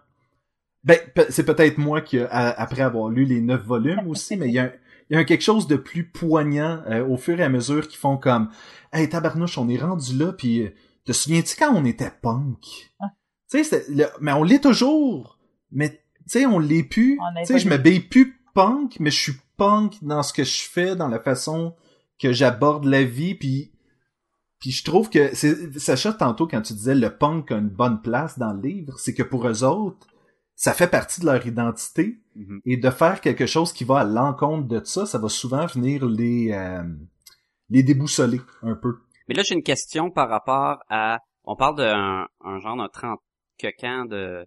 [0.84, 1.00] ben,
[1.30, 4.72] c'est peut-être moi qui, après avoir lu les neuf volumes aussi, mais il y a,
[5.10, 8.16] y a quelque chose de plus poignant euh, au fur et à mesure qui font
[8.16, 8.50] comme
[8.94, 10.70] «Hey, tabarnouche, on est rendu là, puis euh,
[11.04, 12.90] te souviens-tu quand on était punk?
[13.02, 13.08] Ah.
[13.52, 13.86] Tu sais,
[14.22, 15.40] mais on l'est toujours,
[15.72, 15.98] mais tu
[16.28, 17.18] sais, on l'est plus.
[17.42, 20.96] Tu sais, je m'habille plus punk, mais je suis punk dans ce que je fais,
[20.96, 21.76] dans la façon
[22.20, 23.72] que j'aborde la vie, puis...
[24.60, 28.02] Puis je trouve que, c'est, Sacha, tantôt, quand tu disais le punk a une bonne
[28.02, 30.08] place dans le livre, c'est que pour eux autres,
[30.56, 32.62] ça fait partie de leur identité Mhm.
[32.66, 36.06] et de faire quelque chose qui va à l'encontre de ça, ça va souvent venir
[36.06, 36.84] les euh,
[37.70, 38.98] les déboussoler un peu.
[39.28, 41.20] Mais là, j'ai une question par rapport à...
[41.44, 43.20] On parle d'un un genre d'un 30
[43.84, 44.46] ans de,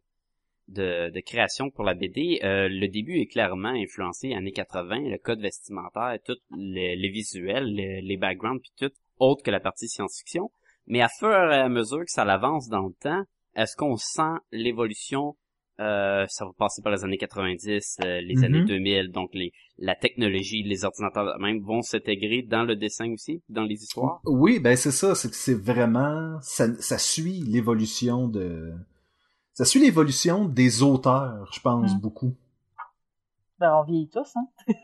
[0.70, 2.40] de, de création pour la BD.
[2.42, 7.66] Euh, le début est clairement influencé années 80, le code vestimentaire, tout les, les visuels,
[7.66, 10.50] les, les backgrounds, puis tout, autre que la partie science-fiction.
[10.86, 13.22] Mais à fur et à mesure que ça avance dans le temps,
[13.56, 15.36] est-ce qu'on sent l'évolution
[15.80, 18.44] euh, ça va passer par les années 90, euh, les Mhm.
[18.44, 23.42] années 2000, donc les, la technologie, les ordinateurs même vont s'intégrer dans le dessin aussi,
[23.48, 24.20] dans les histoires?
[24.26, 28.74] Oui, ben c'est ça, c'est que c'est vraiment ça, ça suit l'évolution de
[29.53, 32.01] ça suit l'évolution des auteurs, je pense Mm.
[32.01, 32.34] beaucoup.
[33.59, 34.46] Ben, on vieillit tous, hein.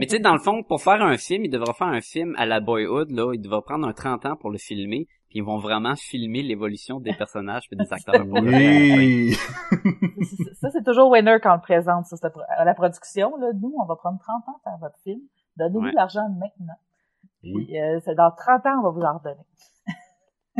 [0.00, 2.34] Mais tu sais, dans le fond, pour faire un film, il devrait faire un film
[2.36, 5.44] à la Boyhood, là, il devrait prendre un 30 ans pour le filmer, puis ils
[5.44, 8.26] vont vraiment filmer l'évolution des personnages et des acteurs.
[8.32, 9.32] Oui.
[10.60, 12.26] Ça, c'est toujours winner quand on le présente, ça, c'est
[12.58, 13.36] à la production.
[13.36, 15.20] Là, nous, on va prendre 30 ans pour faire votre film.
[15.56, 15.92] Donnez-nous Ouais.
[15.94, 16.74] l'argent maintenant.
[17.42, 19.46] Puis, euh, dans 30 ans, on va vous en redonner.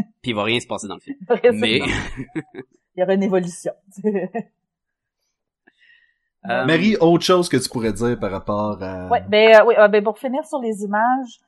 [0.23, 1.19] Puis il va rien se passer dans le film.
[1.55, 1.81] Mais...
[2.97, 3.73] Il y aura une évolution.
[4.05, 4.27] euh,
[6.45, 9.89] Marie, autre chose que tu pourrais dire par rapport à ouais, ben, euh, oui, euh,
[9.89, 11.41] ben, pour finir sur les images,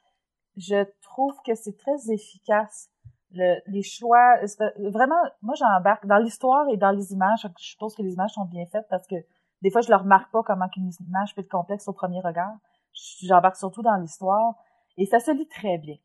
[0.57, 2.88] je trouve que c'est très efficace.
[3.34, 7.46] Le, les choix, c'est- vraiment, moi j'embarque dans l'histoire et dans les images.
[7.59, 9.16] Je suppose que les images sont bien faites parce que
[9.62, 12.53] des fois je ne remarque pas comment qu'une image peut être complexe au premier regard.
[13.22, 14.55] J'embarque surtout dans l'histoire
[14.98, 15.96] et ça se lit très bien.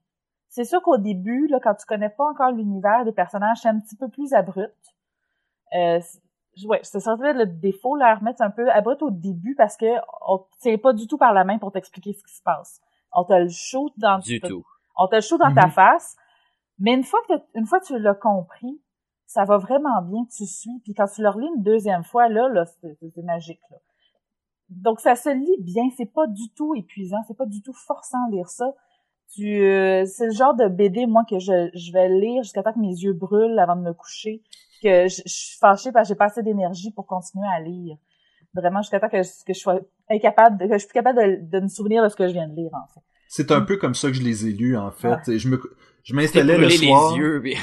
[0.49, 3.79] C'est sûr qu'au début, là, quand tu connais pas encore l'univers des personnages, c'est un
[3.79, 4.73] petit peu plus abrupt.
[5.75, 9.75] Euh, c'est- ouais, c'est ça le défaut, leur remettre un peu abrupt au début parce
[9.77, 9.85] que
[10.27, 12.81] on tient pas du tout par la main pour t'expliquer ce qui se passe.
[13.13, 14.63] On te le shoot dans Du tout.
[14.97, 15.71] on te le shoot dans ta Mhm.
[15.71, 16.15] face.
[16.79, 18.81] Mais une fois que une fois que tu l'as compris,
[19.25, 20.79] ça va vraiment bien, tu suis.
[20.83, 23.59] Puis quand tu le relis une deuxième fois, là, là, c'est magique.
[23.69, 23.77] Là.
[24.69, 28.25] Donc ça se lit bien, c'est pas du tout épuisant, c'est pas du tout forçant
[28.27, 28.73] à lire ça.
[29.35, 32.73] Tu, euh, c'est le genre de BD moi que je, je vais lire jusqu'à temps
[32.73, 34.41] que mes yeux brûlent avant de me coucher,
[34.81, 37.97] que je, je suis fâchée parce que j'ai pas assez d'énergie pour continuer à lire.
[38.53, 41.19] Vraiment jusqu'à temps que, je- que je sois incapable, de- que je suis plus capable
[41.19, 43.01] de, de me souvenir de ce que je viens de lire en fait.
[43.27, 45.09] C'est un peu comme ça que je les ai lus, en fait.
[45.11, 45.21] Ah.
[45.27, 45.61] Et Je me,
[46.03, 47.11] je m'installais le soir.
[47.11, 47.41] les yeux.
[47.43, 47.57] puis-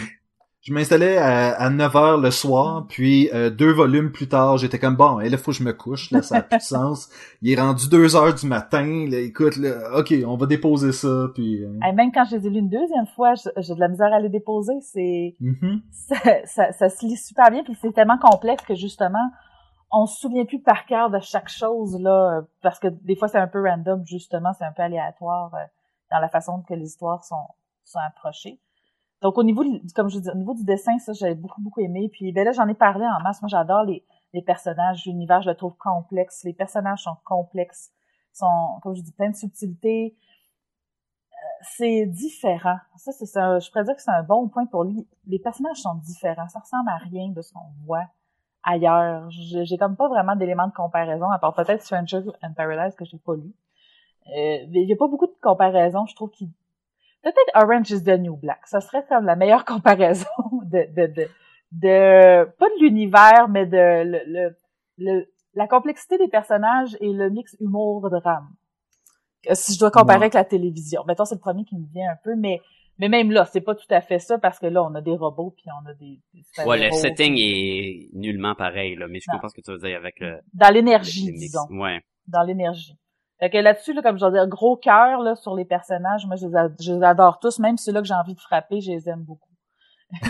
[0.67, 4.79] Je m'installais à, à 9 heures le soir, puis euh, deux volumes plus tard, j'étais
[4.79, 7.11] comme bon, et là faut que je me couche, là ça a plus de sens.
[7.43, 11.27] Il est rendu 2 heures du matin, là, écoute, là, ok, on va déposer ça,
[11.35, 11.63] puis.
[11.63, 14.11] euh, Et même quand je les ai lus une deuxième fois, j'ai de la misère
[14.11, 14.73] à les déposer.
[14.81, 15.83] C'est mhm.
[15.91, 19.31] ça, ça, ça se lit super bien, puis c'est tellement complexe que justement,
[19.93, 23.39] on se souvient plus par cœur de chaque chose là, parce que des fois c'est
[23.39, 25.59] un peu random justement, c'est un peu aléatoire euh,
[26.11, 27.49] dans la façon que les histoires sont
[27.85, 28.59] sont approchées.
[29.25, 31.81] Donc au niveau, du- comme je dis, au niveau du dessin, ça j'avais beaucoup beaucoup
[31.81, 32.09] aimé.
[32.13, 33.43] Puis ben là j'en ai parlé en masse.
[33.43, 34.05] Moi j'adore les
[34.35, 36.43] les personnages, l'univers, je le trouve complexe.
[36.45, 37.93] Les personnages sont complexes,
[38.33, 40.17] sont comme je dis plein de subtilités
[41.63, 42.77] c'est différent.
[42.97, 43.59] Ça, c'est ça.
[43.59, 45.07] Je pourrais dire que c'est un bon point pour lui.
[45.27, 46.49] Les personnages sont différents.
[46.49, 48.07] Ça ressemble à rien de ce qu'on voit
[48.63, 49.29] ailleurs.
[49.31, 53.19] J'ai comme pas vraiment d'éléments de comparaison, à part peut-être Stranger and Paradise que j'ai
[53.19, 53.53] pas lu.
[54.29, 56.07] Euh, il y a pas beaucoup de comparaisons.
[56.07, 56.49] Je trouve qu'il
[57.25, 58.61] peut-être Orange is the New Black.
[58.67, 60.27] Ça serait comme la meilleure comparaison
[60.65, 61.29] de de de,
[61.73, 64.57] de pas de l'univers, mais de le, le,
[64.99, 68.49] le- la complexité des personnages et le mix humour drame.
[69.51, 70.25] Euh, Si je dois comparer Ouais.
[70.25, 72.61] avec la télévision, mettons c'est le premier qui me vient un peu, mais
[72.99, 75.17] mais même là, c'est pas tout à fait ça parce que là, on a des
[75.17, 79.27] robots puis on a des, des Ouais, le setting est nullement pareil, là, mais je
[79.29, 79.35] Non.
[79.35, 82.01] comprends ce que tu veux dire avec le, dans l'énergie, disons, Ouais.
[82.29, 82.97] dans l'énergie.
[83.45, 86.35] Fait que là-dessus, là, comme je veux dire, gros cœur là sur les personnages, moi
[86.37, 89.07] je les, je les adore tous, même ceux-là que j'ai envie de frapper, je les
[89.07, 89.51] aime beaucoup.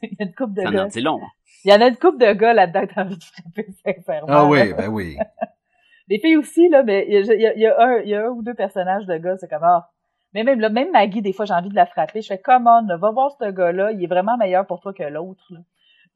[0.00, 0.86] Il y a une couple de Ça en gars.
[0.86, 1.20] dit long.
[1.64, 4.28] Il y en a une couple de gars là-dedans que t'as envie de frapper, sincèrement.
[4.28, 4.76] Ah oui, là.
[4.76, 5.16] ben oui.
[6.08, 8.28] Les filles aussi, là, mais il y a, il y un, il y a un
[8.28, 9.90] ou deux personnages de gars, c'est comme, ah.
[10.32, 12.22] Mais même, là, même Maggie, des fois, j'ai envie de la frapper.
[12.22, 14.92] Je fais, come on, là, va voir ce gars-là, il est vraiment meilleur pour toi
[14.92, 15.52] que l'autre.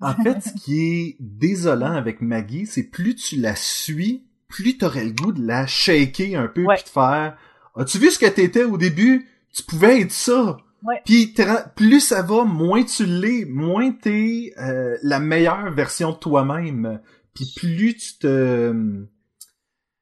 [0.01, 5.05] En fait, ce qui est désolant avec Maggie, c'est plus tu la suis, plus t'aurais
[5.05, 6.77] le goût de la shaker un peu Ouais.
[6.77, 7.37] puis de faire
[7.79, 9.29] As-tu vu ce que t'étais au début?
[9.53, 10.57] Tu pouvais être ça.
[10.83, 11.01] Ouais.
[11.05, 11.35] Puis
[11.75, 17.01] plus ça va, moins tu l'es, moins t'es euh, la meilleure version de toi-même.
[17.35, 18.73] Puis plus tu te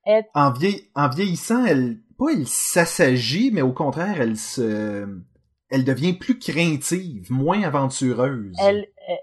[0.05, 5.09] Elle- en, vieil- en vieillissant, elle pas elle s'assagit, mais au contraire, elle se
[5.71, 8.55] elle devient plus craintive, moins aventureuse.
[8.63, 9.19] Elle, elle-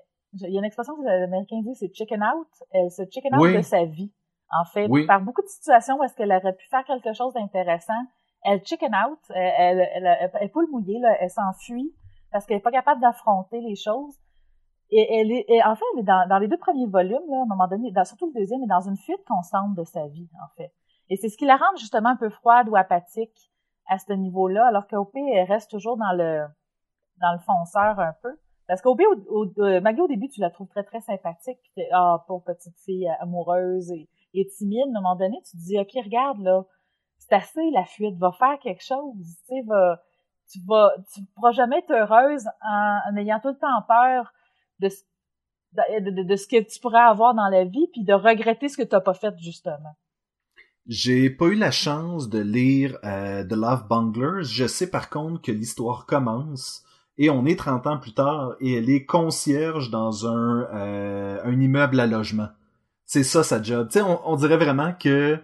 [0.46, 2.48] il y a une expression que les Américains disent, c'est chicken out.
[2.72, 3.56] Elle se chicken out Oui.
[3.56, 4.12] de sa vie.
[4.52, 5.06] En fait, Oui.
[5.06, 8.02] par beaucoup de situations où est-ce qu'elle aurait pu faire quelque chose d'intéressant,
[8.44, 11.94] elle chicken out, elle, elle, elle, elle, elle est pas le mouillé, là, elle s'enfuit
[12.32, 14.18] parce qu'elle est pas capable d'affronter les choses.
[14.90, 17.38] Et elle est, et en fait, elle est dans, dans les deux premiers volumes, là,
[17.40, 19.84] à un moment donné, dans, surtout le deuxième, elle est dans une fuite constante de
[19.86, 20.74] sa vie, en fait.
[21.10, 23.52] Et c'est ce qui la rend justement un peu froide ou apathique
[23.88, 26.46] à ce niveau-là, alors qu'OP, elle reste toujours dans le
[27.22, 28.36] dans le fonceur un peu.
[28.68, 31.60] Parce qu'OP, au, au, euh, Maggie, au début, tu la trouves très, très sympathique.
[31.76, 34.88] Puis ah, pauvre petite fille euh, amoureuse et, et timide.
[34.96, 36.64] À un moment donné, tu te dis, OK, regarde, là,
[37.18, 39.14] c'est assez la fuite, va faire quelque chose.
[39.18, 40.02] Tu sais, va,
[40.52, 44.32] tu vas, tu pourras jamais être heureuse en, ayant tout le temps peur
[44.80, 45.04] de, ce-
[46.28, 48.96] de ce que tu pourrais avoir dans la vie, puis de regretter ce que tu
[48.96, 49.96] n'as pas fait, justement.
[50.88, 54.44] J'ai pas eu la chance de lire euh, The Love Bunglers.
[54.44, 56.84] Je sais par contre que l'histoire commence
[57.18, 61.60] et on est 30 ans plus tard et elle est concierge dans un, euh, un
[61.62, 62.50] immeuble à logement.
[63.12, 63.90] C'est ça sa job.
[63.90, 65.38] Tu sais, on, dirait vraiment que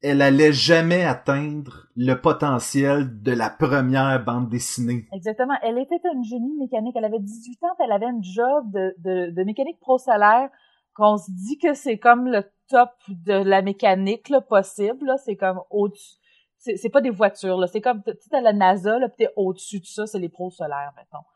[0.00, 5.06] elle allait jamais atteindre le potentiel de la première bande dessinée.
[5.12, 5.52] Exactement.
[5.60, 6.96] Elle était une génie mécanique.
[6.96, 10.48] Elle avait 18 ans, elle avait une job de, mécanique pro salaire
[10.94, 15.04] qu'on se dit que c'est comme le top de la mécanique possible.
[15.04, 15.18] Là.
[15.18, 16.16] C'est comme au-dessus.
[16.56, 17.66] C'est, pas des voitures, là.
[17.66, 20.94] C'est comme, tu sais, la NASA, là, t'es au-dessus de ça, c'est les pros solaires,
[20.96, 21.26] mettons.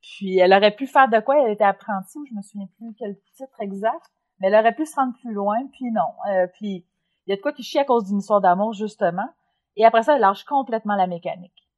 [0.00, 1.44] Puis elle aurait pu faire de quoi?
[1.44, 4.86] Elle était apprentie, ou je me souviens plus quel titre exact, mais elle aurait pu
[4.86, 6.02] se rendre plus loin, puis non.
[6.30, 6.86] Euh, puis
[7.26, 9.28] il y a de quoi qui chie à cause d'une histoire d'amour, justement.
[9.76, 11.68] Et après ça, elle lâche complètement la mécanique.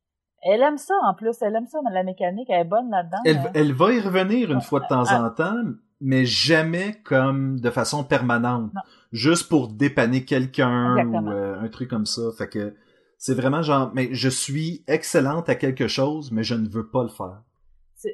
[0.43, 1.41] Elle aime ça, en plus.
[1.43, 3.19] Elle aime ça, mais la mécanique, elle est bonne là-dedans.
[3.25, 5.65] Elle, elle va y revenir une fois de temps en temps,
[6.01, 8.73] mais jamais comme de façon permanente.
[8.75, 8.83] Non.
[9.11, 12.23] Juste pour dépanner quelqu'un ou euh, un truc comme ça.
[12.37, 12.77] Fait que
[13.17, 17.03] c'est vraiment genre, mais je suis excellente à quelque chose, mais je ne veux pas
[17.03, 17.43] le faire.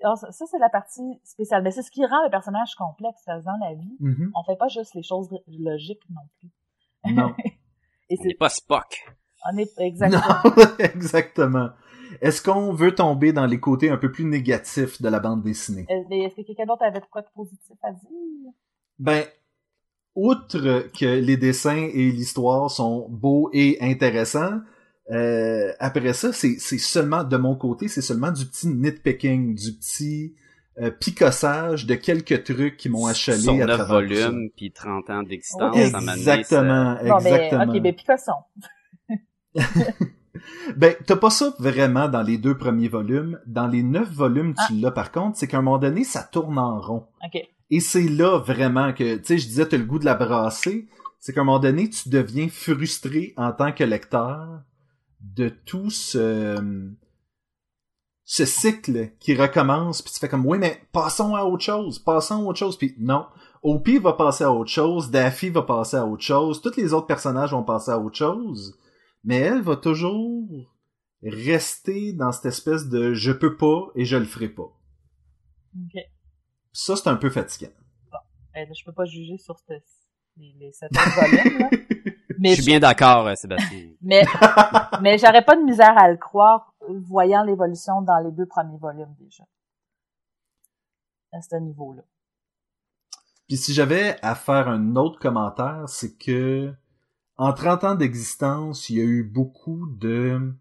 [0.03, 1.62] Ah, ça, ça, c'est la partie spéciale.
[1.62, 3.97] Mais c'est ce qui rend le personnage complexe, dans la vie.
[4.01, 4.32] Mhm.
[4.35, 7.14] On fait pas juste les choses logiques non plus.
[7.14, 7.35] Non.
[8.11, 9.14] Et On n'est c'est, pas Spock.
[9.51, 10.22] on est, exactement.
[10.45, 11.70] Non, exactement.
[12.20, 15.87] Est-ce qu'on veut tomber dans les côtés un peu plus négatifs de la bande dessinée?
[15.91, 18.53] Euh, mais Est-ce que quelqu'un d'autre avait de quoi de positif à dire?
[18.99, 19.24] Ben,
[20.14, 20.59] outre
[20.99, 24.61] que les dessins et l'histoire sont beaux et intéressants,
[25.11, 29.72] euh, après ça, c'est c'est seulement, de mon côté, c'est seulement du petit nitpicking, du
[29.72, 30.34] petit
[30.80, 33.92] euh, picossage de quelques trucs qui m'ont achalé Sur à 9 travers ça.
[33.92, 35.90] volumes, puis 30 ans d'existence, Oui.
[35.90, 37.66] ça Exactement, Bon, exactement.
[37.66, 38.32] mais, ok, mais Picasso.
[40.76, 43.38] Ben, t'as pas ça vraiment dans les deux premiers volumes.
[43.46, 46.59] Dans les neuf volumes, tu l'as par contre, c'est qu'à un moment donné, ça tourne
[46.59, 47.07] en rond.
[47.24, 47.40] Ok.
[47.70, 50.86] Et c'est là vraiment que, tu sais, je disais, t'as le goût de la brasser.
[51.20, 54.61] C'est qu'à un moment donné, tu deviens frustré en tant que lecteur
[55.35, 56.91] de tout ce,
[58.25, 62.35] ce cycle qui recommence, puis tu fais comme, oui, mais passons à autre chose, passons
[62.37, 63.27] à autre chose, puis non.
[63.62, 67.07] Opie va passer à autre chose, Daffy va passer à autre chose, tous les autres
[67.07, 68.79] personnages vont passer à autre chose,
[69.25, 70.47] mais elle va toujours
[71.22, 74.70] rester dans cette espèce de je peux pas et je le ferai pas.
[75.75, 76.03] Ok.
[76.72, 77.70] Ça, c'est un peu fatigant.
[78.57, 79.72] Euh, je peux pas juger sur ce-
[80.37, 81.70] les, les sept là.
[82.45, 83.88] Mais, Je suis bien d'accord, euh, Sébastien.
[84.03, 84.22] mais,
[85.01, 89.14] mais j'aurais pas de misère à le croire, voyant l'évolution dans les deux premiers volumes,
[89.18, 89.45] déjà.
[91.32, 92.03] À ce niveau-là.
[93.49, 96.70] Puis si j'avais à faire un autre commentaire, c'est que
[97.38, 100.53] en 30 ans d'existence, il y a eu beaucoup de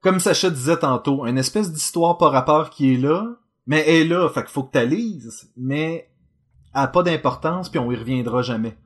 [0.00, 3.36] comme Sacha disait tantôt, une espèce d'histoire par rapport qui est là,
[3.66, 6.10] mais elle est là, fait qu'il faut que tu lises, mais
[6.74, 8.78] elle a pas d'importance puis on y reviendra jamais.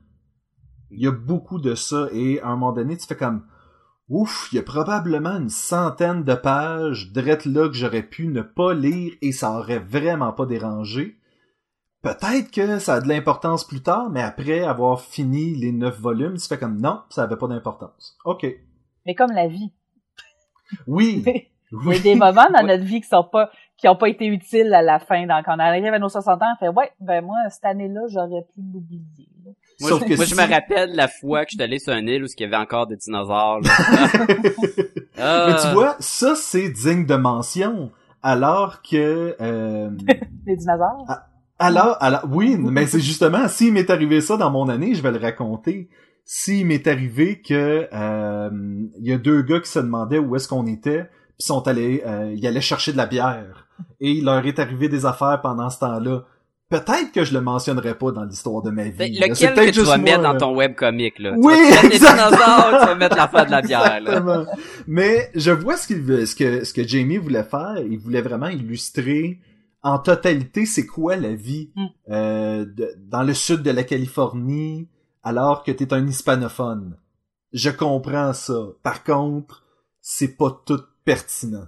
[0.93, 3.45] Il y a beaucoup de ça et à un moment donné, tu fais comme
[4.09, 8.43] ouf, il y a probablement une centaine de pages drette là que j'aurais pu ne
[8.43, 11.19] pas lire et ça aurait vraiment pas dérangé.
[12.03, 16.37] Peut-être que ça a de l'importance plus tard, mais après avoir fini les neuf volumes,
[16.37, 18.19] tu fais comme non, ça avait pas d'importance.
[18.25, 18.45] Ok.
[19.07, 19.73] Mais comme la vie.
[20.87, 21.25] Oui.
[21.73, 22.77] Il y a des moments dans Ouais.
[22.77, 25.27] notre vie qui sont pas, qui ont pas été utiles à la fin.
[25.27, 28.03] Donc, quand on arrive à nos 60 ans, on fait, ouais, ben, moi, cette année-là,
[28.09, 29.29] j'aurais pu l'oublier.
[29.83, 31.93] Moi, Sauf je, que moi, si- je me rappelle la fois que j'étais allé sur
[31.93, 33.61] une île où il y avait encore des dinosaures.
[33.61, 33.71] là.
[35.19, 35.47] Ah.
[35.51, 37.91] Mais tu vois, ça c'est digne de mention.
[38.23, 39.91] Alors que euh,
[40.47, 41.07] Les dinosaures?
[41.59, 45.11] alors, alors oui, mais c'est justement s'il m'est arrivé ça dans mon année, je vais
[45.13, 45.89] le raconter.
[46.25, 48.51] S'il m'est arrivé que euh,
[48.99, 51.03] il y a deux gars qui se demandaient où est-ce qu'on était,
[51.37, 53.67] puis sont allés, euh, ils allaient chercher de la bière,
[54.01, 56.23] et il leur est arrivé des affaires pendant ce temps-là.
[56.73, 58.97] Peut-être que je le mentionnerai pas dans l'histoire de ma vie.
[58.99, 61.35] Ben, lequel que tu vas mettre dans ton webcomic, là?
[61.37, 64.47] Oui, tu vas mettre dinosaures, tu vas mettre l'affaire de la bière, là?
[64.87, 67.75] Mais je vois ce qu'il veut, ce que ce que Jamie voulait faire.
[67.89, 69.39] Il voulait vraiment illustrer
[69.83, 71.87] en totalité c'est quoi la vie Mm.
[72.11, 74.89] euh, de- dans le sud de la Californie
[75.23, 76.97] alors que t'es un hispanophone.
[77.53, 78.61] Je comprends ça.
[78.83, 79.63] Par contre,
[80.01, 81.67] c'est pas tout pertinent.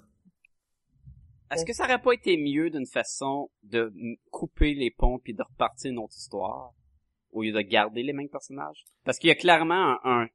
[1.51, 3.92] Est-ce que ça aurait pas été mieux d'une façon de
[4.30, 6.72] couper les ponts puis de repartir une autre histoire
[7.32, 8.84] au lieu de garder les mêmes personnages?
[9.05, 10.26] Parce qu'il y a clairement un,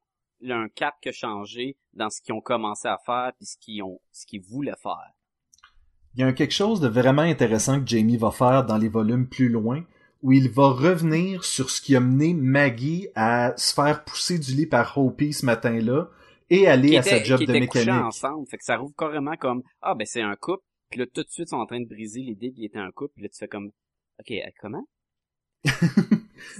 [0.42, 3.56] un, un cap qui a changé dans ce qu'ils ont commencé à faire puis ce
[3.58, 5.12] qu'ils ont, ce qu'ils voulaient faire.
[6.14, 9.28] Il y a quelque chose de vraiment intéressant que Jamie va faire dans les volumes
[9.28, 9.84] plus loin,
[10.22, 14.52] où il va revenir sur ce qui a mené Maggie à se faire pousser du
[14.52, 16.08] lit par Hopi ce matin-là
[16.50, 17.88] et aller à sa job qui de mécanique.
[17.88, 18.46] ensemble.
[18.48, 20.64] Fait que ça rouvre carrément comme, ah, ben, c'est un couple.
[20.90, 22.90] Puis là, tout de suite, ils sont en train de briser l'idée qu'il était un
[22.90, 23.14] couple.
[23.14, 23.70] Puis là, tu fais comme,
[24.18, 24.86] ok, euh, comment?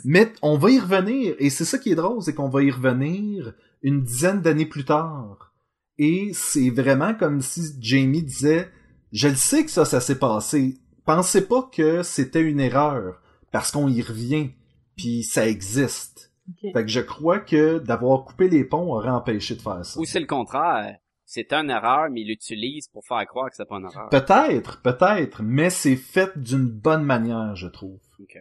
[0.04, 2.70] Mais on va y revenir, et c'est ça qui est drôle, c'est qu'on va y
[2.70, 5.52] revenir une dizaine d'années plus tard.
[5.98, 8.70] Et c'est vraiment comme si Jamie disait,
[9.12, 10.78] je le sais que ça, ça s'est passé.
[11.06, 13.20] Pensez pas que c'était une erreur,
[13.52, 14.50] parce qu'on y revient,
[14.96, 16.32] puis ça existe.
[16.60, 19.98] Fait que je crois que d'avoir coupé les ponts aurait empêché de faire ça.
[19.98, 20.98] Ou c'est le contraire.
[21.32, 24.08] C'est une erreur, mais il l'utilise pour faire croire que c'est pas une erreur.
[24.08, 28.00] Peut-être, peut-être, mais c'est fait d'une bonne manière, je trouve.
[28.18, 28.36] Ok.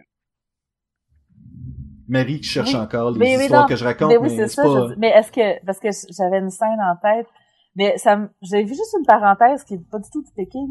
[2.08, 2.80] Marie qui cherche Oui.
[2.80, 4.64] encore les Mais histoires non, que je raconte, mais oui, c'est ça.
[4.64, 4.88] pas...
[4.90, 7.28] je- mais est-ce que, parce que j'avais une scène en tête,
[7.76, 10.68] mais ça, me- j'avais vu juste une parenthèse qui est pas du tout du Pékin,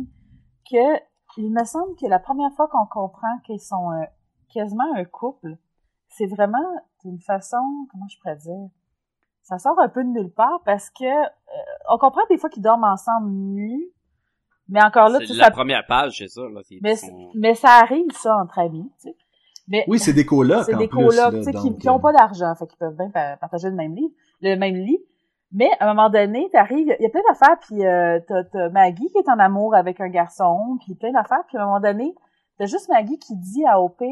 [0.68, 0.98] que
[1.36, 4.08] il me semble que la première fois qu'on comprend qu'ils sont un-
[4.52, 5.56] quasiment un couple,
[6.08, 6.66] c'est vraiment
[7.04, 8.68] d'une façon, comment je pourrais dire,
[9.48, 12.62] ça sort un peu de nulle part parce que euh, on comprend des fois qu'ils
[12.62, 13.88] dorment ensemble nus,
[14.68, 16.42] mais encore là, tu C'est sais, la ça, première page, c'est ça.
[16.42, 16.94] Là, mais,
[17.34, 19.16] mais ça arrive ça entre amis, tu sais.
[19.70, 22.00] Mais Oui, c'est des colocs c'est des colocs, tu sais, qui, donc, qui ont euh,
[22.00, 24.98] pas d'argent, fait qu'ils peuvent bien pa- partager le même lit, le même lit.
[25.52, 28.68] Mais à un moment donné, t'arrives, il y a plein d'affaires, puis euh, t'as, t'as
[28.68, 31.80] Maggie qui est en amour avec un garçon, puis plein d'affaires, puis à un moment
[31.80, 32.14] donné,
[32.58, 34.02] t'as juste Maggie qui dit à OP,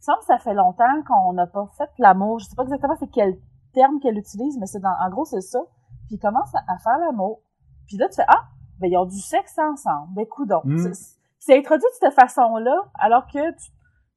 [0.00, 2.38] semble que ça fait longtemps qu'on n'a pas fait l'amour.
[2.40, 3.36] Je sais pas exactement c'est quel
[3.72, 5.60] terme qu'elle utilise, mais c'est dans, en gros c'est ça.
[6.06, 7.40] Puis il commence à, à faire l'amour.
[7.86, 8.44] Puis là tu fais ah,
[8.78, 10.14] ben ils ont du sexe ensemble.
[10.14, 10.62] Ben coudonc.
[10.64, 10.92] Mm.
[11.38, 13.70] C'est, introduit de cette façon-là, alors que tu,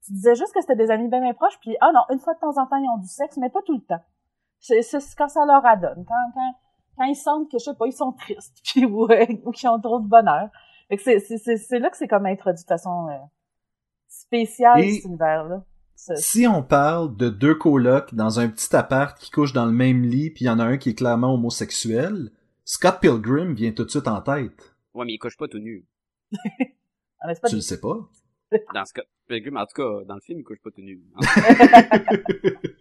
[0.05, 2.33] tu disais juste que c'était des amis bien bien proches, puis ah non, une fois
[2.33, 4.03] de temps en temps ils ont du sexe, mais pas tout le temps.
[4.59, 4.81] C'est,
[5.17, 6.53] quand ça leur adonne, quand quand
[6.97, 9.69] quand ils sentent que je sais pas, ils sont tristes, puis ou, euh, ou qu'ils
[9.69, 10.49] ont trop de bonheur.
[10.89, 13.17] Fait que c'est c'est c'est, c'est là que c'est comme introduit de façon euh,
[14.07, 15.63] spéciale Et- cet univers-là.
[16.15, 20.03] Si on parle de deux colocs dans un petit appart qui couchent dans le même
[20.03, 22.31] lit, puis il y en a un qui est clairement homosexuel,
[22.65, 24.75] Scott Pilgrim vient tout de suite en tête.
[24.93, 25.85] Ouais, mais il couche pas tout nu.
[27.25, 27.95] Ah, mais c'est pas Tu le sais pas?
[28.73, 31.01] Dans Scott Pilgrim, en tout cas, dans le film, il couche pas tout nu.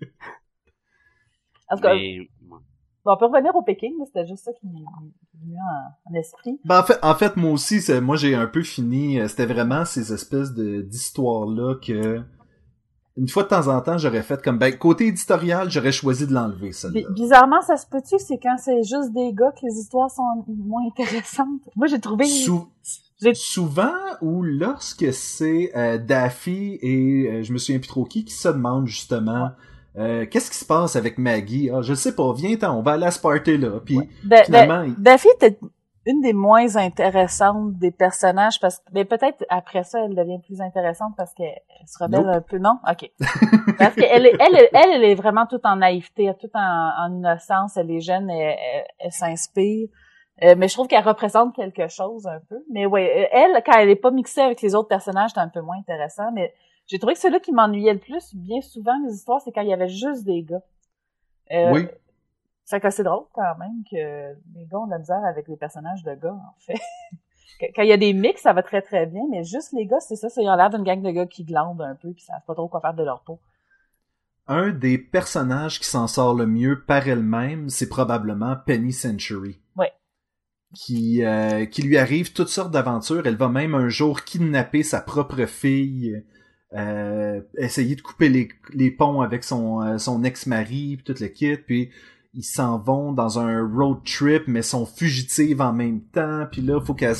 [1.68, 2.56] En tout cas, mais, bon,
[3.04, 4.80] on peut revenir au Pékin, là, c'était juste ça qui m'est
[5.40, 6.60] venu en, en esprit.
[6.64, 9.18] Ben, en fait, en fait, moi aussi, moi j'ai un peu fini.
[9.20, 12.20] euh, C'était vraiment ces espèces de d'histoires là que
[13.16, 16.32] une fois de temps en temps, j'aurais fait comme ben côté éditorial, j'aurais choisi de
[16.32, 17.00] l'enlever celle-là.
[17.10, 20.82] bizarrement, ça se peut-tu, c'est quand c'est juste des gars que les histoires sont moins
[20.86, 21.68] intéressantes?
[21.76, 22.24] Moi, j'ai trouvé...
[22.24, 22.68] Sou-
[23.34, 28.34] souvent ou lorsque c'est euh, Daffy et euh, je me souviens plus trop qui qui
[28.34, 29.50] se demandent justement
[29.96, 31.70] euh, qu'est-ce qui se passe avec Maggie?
[31.70, 34.42] Ah je sais pas viens ten on va aller à ce party là puis Ben,
[34.44, 35.56] finalement il- ben, Daffy était
[36.04, 40.60] une des moins intéressantes des personnages parce que mais peut-être après ça elle devient plus
[40.60, 42.34] intéressante parce qu'elle elle se rebelle Nope.
[42.36, 42.58] un peu.
[42.58, 42.78] Non?
[42.90, 43.10] Ok.
[43.78, 47.76] Parce qu'elle est- elle, elle elle est vraiment toute en naïveté toute en, en innocence
[47.76, 49.88] elle est jeune elle, elle- elle s'inspire.
[50.42, 52.62] Euh, mais je trouve qu'elle représente quelque chose un peu.
[52.72, 55.48] Mais ouais euh, elle quand elle est pas mixée avec les autres personnages c'est un
[55.48, 56.52] peu moins intéressant mais
[56.88, 59.68] j'ai trouvé que celui qui m'ennuyait le plus bien souvent les histoires c'est quand il
[59.68, 60.62] y avait juste des gars.
[61.52, 61.86] Euh, oui
[62.66, 65.56] fait que c'est drôle quand même que les gars ont de la misère avec les
[65.56, 66.80] personnages de gars, en fait.
[67.76, 70.00] Quand il y a des mix, ça va très très bien, mais juste les gars,
[70.00, 72.22] c'est ça, c'est ils ont l'air d'une gang de gars qui glandent un peu puis
[72.24, 73.38] savent pas trop quoi faire de leur peau.
[74.48, 79.92] un des personnages qui s'en sort le mieux par elle-même c'est probablement Penny Century Ouais.
[80.74, 85.00] qui euh, qui lui arrive toutes sortes d'aventures elle va même un jour kidnapper sa
[85.00, 86.24] propre fille
[86.74, 91.28] euh, essayer de couper les, les ponts avec son euh, son ex-mari puis tout le
[91.28, 91.90] kit puis
[92.34, 96.46] ils s'en vont dans un road trip mais sont fugitives en même temps.
[96.50, 97.16] Puis là faut qu'elle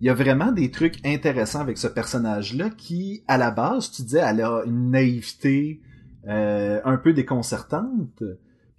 [0.00, 3.90] il y a vraiment des trucs intéressants avec ce personnage là qui à la base
[3.90, 5.80] tu disais elle a une naïveté
[6.26, 8.22] euh, un peu déconcertante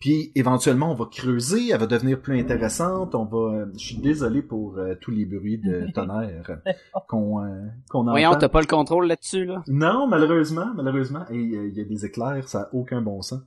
[0.06, 3.98] puis éventuellement on va creuser elle va devenir plus intéressante on va euh, je suis
[3.98, 6.60] désolé pour euh, tous les bruits de tonnerre
[7.08, 7.50] qu'on euh,
[7.90, 9.64] qu'on Voyons, entend t'as pas le contrôle là-dessus, là?
[9.68, 11.22] non, malheureusement, malheureusement.
[11.32, 13.40] Et euh, il y a des éclairs, ça a aucun bon sens.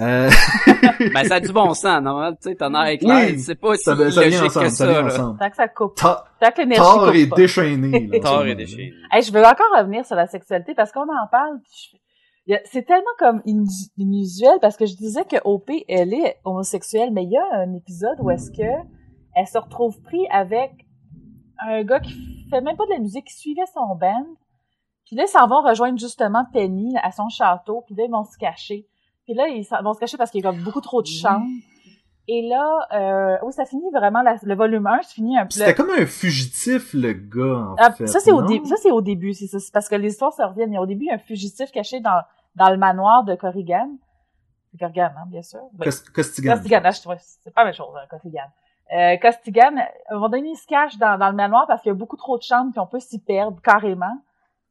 [0.00, 0.30] Euh,
[1.14, 3.82] Ben, ça a du bon sens, normalement, tu sais, as éclair, Oui, c'est pas si
[3.84, 5.38] ça, ça vient ensemble, que ça ça, vient ensemble.
[5.38, 5.94] Tant que ça coupe.
[5.96, 8.10] Ta- Tant que l'énergie coupe est déchaîné.
[8.12, 8.92] ce est déchaîné.
[9.10, 11.58] Hey, je veux encore revenir sur la sexualité parce qu'on en parle.
[11.64, 12.05] puis je-
[12.64, 17.24] C'est tellement comme inus- inusuel parce que je disais que OP, elle est homosexuelle, mais
[17.24, 18.86] il y a un épisode où est-ce que
[19.34, 20.86] elle se retrouve pris avec
[21.60, 24.26] un gars qui fait même pas de la musique, qui suivait son band.
[25.04, 27.82] Puis là, ils s'en vont rejoindre justement Penny à son château.
[27.86, 28.86] Puis là, ils vont se cacher.
[29.24, 31.46] Puis là, ils vont se cacher parce qu'il y a beaucoup trop de chambres.
[32.28, 35.50] Et là, euh, oui, ça finit vraiment, la- le volume 1 se finit un peu.
[35.50, 38.06] C'était comme un fugitif, le gars, en Ah, fait.
[38.08, 38.66] ça c'est au début.
[38.66, 39.58] Ça c'est au début, c'est ça.
[39.60, 40.72] C'est parce que les histoires se reviennent.
[40.72, 42.20] Il y a au début un fugitif caché dans
[42.56, 43.90] dans le manoir de Corrigan.
[44.72, 45.60] C'est Corrigan, hein, bien sûr.
[45.78, 45.86] Oui.
[46.14, 46.54] Costigan.
[46.54, 48.40] Costigan, ah, je trouvais- c'est pas la même chose, hein, Costigan.
[48.96, 51.90] Euh, Costigan, à un moment donné, il se cache dans, dans le manoir parce qu'il
[51.90, 54.16] y a beaucoup trop de chambres puis on peut s'y perdre carrément.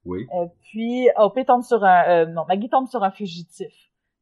[0.05, 0.27] Oui.
[0.35, 3.73] Euh, puis OP tombe sur un, euh, non, Maggie tombe sur un fugitif.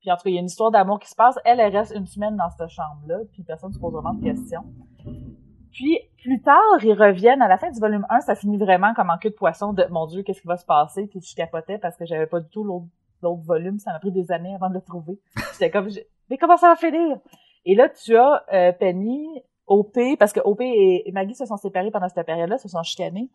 [0.03, 1.39] Puis en tout cas, il y a une histoire d'amour qui se passe.
[1.45, 4.21] Elle, elle reste une semaine dans cette chambre-là, puis personne ne se pose vraiment de
[4.21, 4.65] questions.
[5.71, 9.09] Puis plus tard, ils reviennent à la fin du volume 1, ça finit vraiment comme
[9.09, 11.07] en queue de poisson de mon Dieu, qu'est-ce qui va se passer?
[11.07, 12.87] Puis je capotais parce que j'avais pas du tout l'autre
[13.21, 15.17] l'autre volume, ça m'a pris des années avant de le trouver.
[15.53, 15.87] J'étais comme
[16.29, 17.17] mais comment ça va finir?
[17.63, 19.25] Et là, tu as euh, Penny,
[19.65, 22.83] OP, parce que OP et, et Maggie se sont séparés pendant cette période-là, se sont
[22.83, 23.29] chicanés.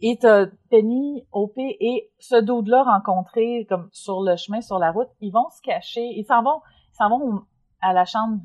[0.00, 5.08] Et t'as Penny, OP et ce dude-là rencontré comme sur le chemin, sur la route,
[5.20, 6.60] ils vont se cacher, ils s'en vont,
[6.92, 7.42] ils s'en vont
[7.80, 8.40] à la chambre,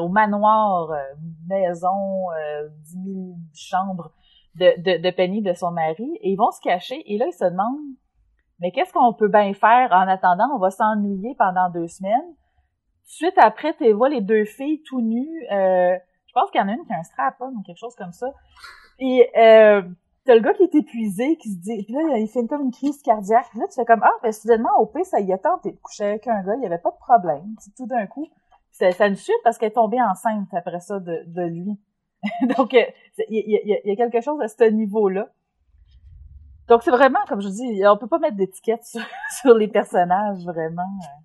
[0.00, 0.96] au manoir, euh,
[1.48, 4.12] maison, euh, 10 000 chambres
[4.56, 7.32] de, de, de Penny, de son mari, et ils vont se cacher, et là, ils
[7.32, 7.96] se demandent,
[8.60, 9.92] mais qu'est-ce qu'on peut bien faire?
[9.92, 10.48] En attendant?
[10.54, 12.34] On va s'ennuyer pendant deux semaines.
[13.04, 15.46] suite après, tu vois les deux filles tout nues.
[15.50, 15.96] Euh,
[16.26, 18.12] je pense qu'il y en a une qui a un strap-on ou quelque chose comme
[18.12, 18.28] ça.
[18.98, 19.82] Et euh,
[20.24, 21.84] t'as le gars qui est épuisé, qui se dit...
[21.84, 23.52] Puis là, il fait comme une crise cardiaque.
[23.54, 26.04] Là, tu fais comme, ah, ben soudainement, au pire, ça y a tenté de coucher
[26.04, 26.54] avec un gars.
[26.56, 27.54] Il y avait pas de problème.
[27.76, 28.28] Tout d'un coup.
[28.70, 31.78] Ça, ça une suite parce qu'elle est tombée enceinte après ça de, lui.
[32.56, 32.84] Donc, euh,
[33.28, 35.28] il y, y y a quelque chose à ce niveau-là.
[36.68, 39.02] Donc, c'est vraiment, comme je dis, on peut pas mettre d'étiquette sur,
[39.42, 40.82] sur les personnages, vraiment.
[40.82, 41.20] euh.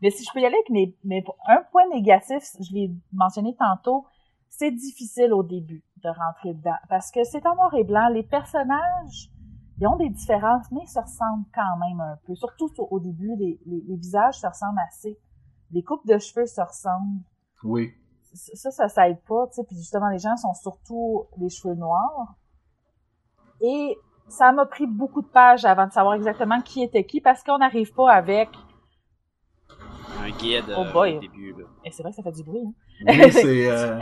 [0.00, 3.54] Mais si je peux y aller avec mes, mes un point négatif, je l'ai mentionné
[3.56, 4.06] tantôt,
[4.48, 6.76] c'est difficile au début de rentrer dedans.
[6.88, 8.08] Parce que c'est en noir et blanc.
[8.08, 9.30] Les personnages,
[9.78, 12.34] ils ont des différences, mais ils se ressemblent quand même un peu.
[12.34, 15.18] Surtout sur- au début, les, les, les visages se ressemblent assez.
[15.70, 17.22] Les coupes de cheveux se ressemblent
[17.64, 17.92] Oui.
[18.34, 19.64] ça, ça, ça aide pas, tu sais.
[19.64, 22.34] Puis justement, les gens sont surtout les cheveux noirs.
[23.60, 23.96] Et
[24.28, 27.58] ça m'a pris beaucoup de pages avant de savoir exactement qui était qui, parce qu'on
[27.58, 28.48] n'arrive pas avec.
[30.22, 31.16] Un guide Oh euh, boy.
[31.16, 31.52] au début.
[31.52, 31.64] Là.
[31.84, 32.64] Et c'est vrai que ça fait du bruit.
[32.66, 32.72] Hein?
[33.06, 33.70] Oui, c'est...
[33.70, 33.98] euh,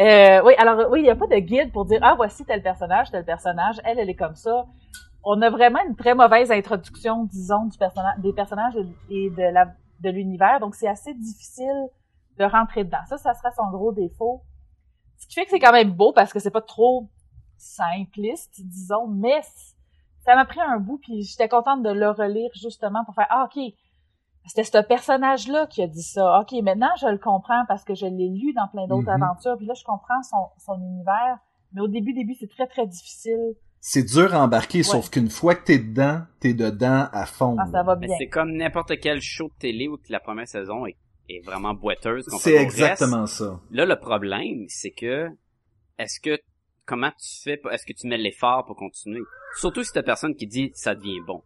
[0.00, 2.62] Euh, oui, alors oui, il n'y a pas de guide pour dire ah voici tel
[2.62, 4.66] personnage, tel personnage, elle, elle est comme ça.
[5.22, 8.74] On a vraiment une très mauvaise introduction, disons, du personnage, des personnages
[9.08, 11.88] et, de la de l'univers, donc c'est assez difficile
[12.38, 12.98] de rentrer dedans.
[13.08, 14.42] Ça, ça serait son gros défaut.
[15.18, 17.08] Ce qui fait que c'est quand même beau parce que c'est pas trop
[17.56, 19.40] simpliste, disons, mais
[20.24, 23.46] ça m'a pris un bout puis j'étais contente de le relire justement pour faire ah
[23.48, 23.62] ok
[24.46, 26.40] c'était ce personnage-là qui a dit ça.
[26.40, 29.22] OK, maintenant, je le comprends parce que je l'ai lu dans plein d'autres Mhm.
[29.22, 31.38] aventures, puis là, je comprends son, son univers.
[31.72, 33.54] Mais au début, début, c'est très, très difficile.
[33.86, 37.54] c'est dur à embarquer, sauf qu'une fois que t'es dedans, t'es dedans à fond.
[37.60, 38.16] Ah, ça va Mais bien.
[38.18, 40.96] c'est comme n'importe quel show de télé où la première saison est,
[41.28, 42.24] est vraiment boiteuse.
[42.38, 42.62] C'est reste.
[42.64, 43.60] exactement ça.
[43.70, 45.28] Là, le problème, c'est que,
[45.98, 46.38] est-ce que,
[46.86, 49.20] comment tu fais, pour- est-ce que tu mets l'effort pour continuer?
[49.58, 51.42] Surtout si t'as personne qui dit, ça devient bon.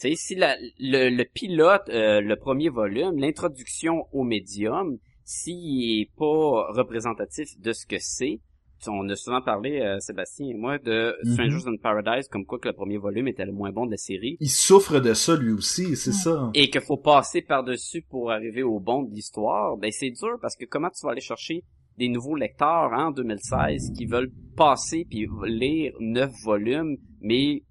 [0.00, 6.00] Tu sais, si la- le, le pilote, euh, le premier volume, l'introduction au médium, s'il
[6.00, 8.40] est pas représentatif de ce que c'est,
[8.88, 11.32] on a souvent parlé, euh, Sébastien et moi, de Mhm.
[11.34, 13.98] Strangers in Paradise, comme quoi que le premier volume était le moins bon de la
[13.98, 16.50] série, Il souffre de ça lui aussi, c'est ça.
[16.54, 20.56] et qu'il faut passer par-dessus pour arriver au bon de l'histoire, ben c'est dur parce
[20.56, 21.62] que comment tu vas aller chercher
[21.98, 27.62] des nouveaux lecteurs hein, en 2016 qui veulent passer puis lire neuf volumes, mais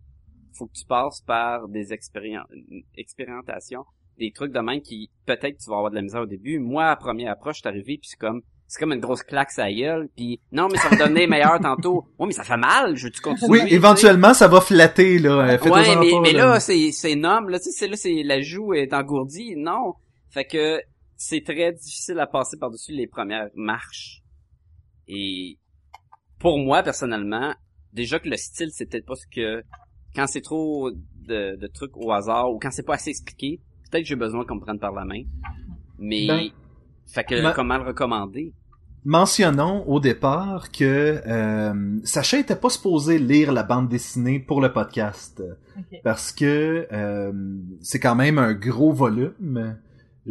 [0.53, 2.45] faut que tu passes par des expérien-
[2.95, 3.85] expérimentations,
[4.17, 6.59] des trucs de même qui peut-être tu vas avoir de la misère au début.
[6.59, 9.49] Moi, à première approche, je suis arrivé puis c'est comme c'est comme une grosse claque
[9.57, 12.05] à gueule, puis non mais ça va donner meilleur tantôt.
[12.19, 13.63] Oui, mais ça fait mal, je veux tu continuer?
[13.63, 15.57] Oui, éventuellement, ça va flatter, là.
[15.57, 18.75] Ouais, mais, mais là, c'est, c'est énorme, là, tu sais, c'est, là, c'est, la joue
[18.75, 19.95] est engourdie, non.
[20.29, 20.79] Fait que,
[21.15, 24.21] c'est très difficile à passer par-dessus les premières marches.
[25.07, 25.57] Et,
[26.37, 27.55] pour moi, personnellement,
[27.91, 29.63] déjà que le style, c'est peut-être pas ce que,
[30.15, 34.03] quand c'est trop de, de trucs au hasard, ou quand c'est pas assez expliqué, peut-être
[34.03, 35.21] que j'ai besoin qu'on me prenne par la main.
[35.97, 36.49] Mais, Ben,
[37.07, 38.53] fait que, ma- comment le recommander?
[39.05, 44.73] Mentionnons au départ que euh, Sacha était pas supposé lire la bande dessinée pour le
[44.73, 45.41] podcast
[46.03, 47.31] parce que euh,
[47.81, 49.77] c'est quand même un gros volume.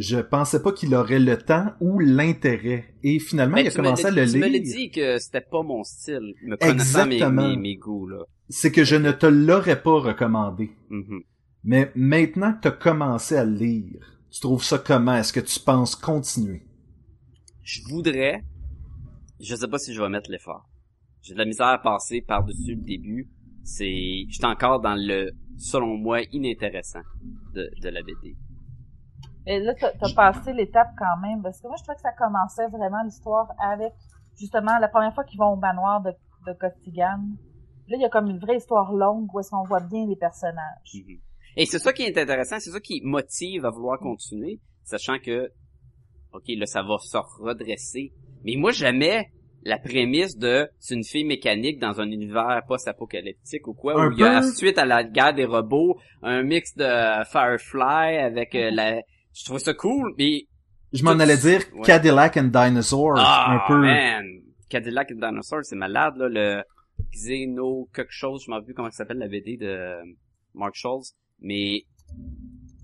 [0.01, 2.95] Je pensais pas qu'il aurait le temps ou l'intérêt.
[3.03, 4.61] Et finalement, il a commencé à le Tu me l'as lire.
[4.63, 7.49] dit que c'était pas mon style, me mes, Exactement.
[7.49, 8.23] mes, mes goûts, là.
[8.47, 10.71] C'est que je ne te l'aurais pas recommandé.
[10.89, 11.21] Mhm.
[11.65, 15.15] Mais maintenant que tu as commencé à le lire, tu trouves ça comment?
[15.15, 16.63] Est-ce que tu penses continuer?
[17.61, 18.41] je voudrais,
[19.39, 20.67] je sais pas si je vais mettre l'effort.
[21.21, 23.29] J'ai de la misère à passer par-dessus le début.
[23.63, 27.01] C'est, j'étais encore dans le, selon moi, inintéressant
[27.53, 28.35] de, de la BD.
[29.45, 32.11] Et là, t'as as passé l'étape quand même, parce que moi, je trouvais que ça
[32.11, 33.93] commençait vraiment l'histoire avec,
[34.37, 36.11] justement, la première fois qu'ils vont au manoir de,
[36.45, 37.19] de Costigan.
[37.87, 40.15] Là, il y a comme une vraie histoire longue où est-ce qu'on voit bien les
[40.15, 40.93] personnages.
[40.93, 41.19] Mhm.
[41.57, 45.51] Et c'est ça qui est intéressant, c'est ça qui motive à vouloir continuer, sachant que,
[46.33, 48.13] ok, là, ça va se redresser.
[48.43, 49.31] Mais moi, jamais
[49.63, 54.11] la prémisse de c'est une fille mécanique dans un univers post-apocalyptique ou quoi, Un où
[54.13, 56.85] il y a suite à la guerre des robots, un mix de
[57.25, 59.01] Firefly avec euh, la...
[59.39, 60.47] Je trouve ça cool, mais...
[60.91, 61.81] Je m'en allais dire ouais.
[61.85, 63.79] Cadillac and Dinosaur, Ah, un peu.
[63.79, 64.25] man!
[64.69, 66.63] Cadillac et Dinosaur, c'est malade, là, le
[67.13, 69.95] Xeno quelque chose, je m'en plus comment ça s'appelle la BD de
[70.53, 71.83] Mark Schultz, mais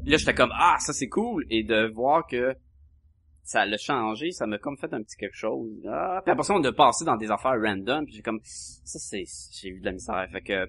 [0.05, 2.55] là, j'étais comme, ah, ça c'est cool, et de voir que
[3.43, 5.69] ça l'a changé, ça m'a comme fait un petit quelque chose.
[5.87, 8.99] Ah, puis après ça, on a passé dans des affaires random, puis j'ai comme, ça
[8.99, 10.67] c'est, j'ai eu de la misère, fait que,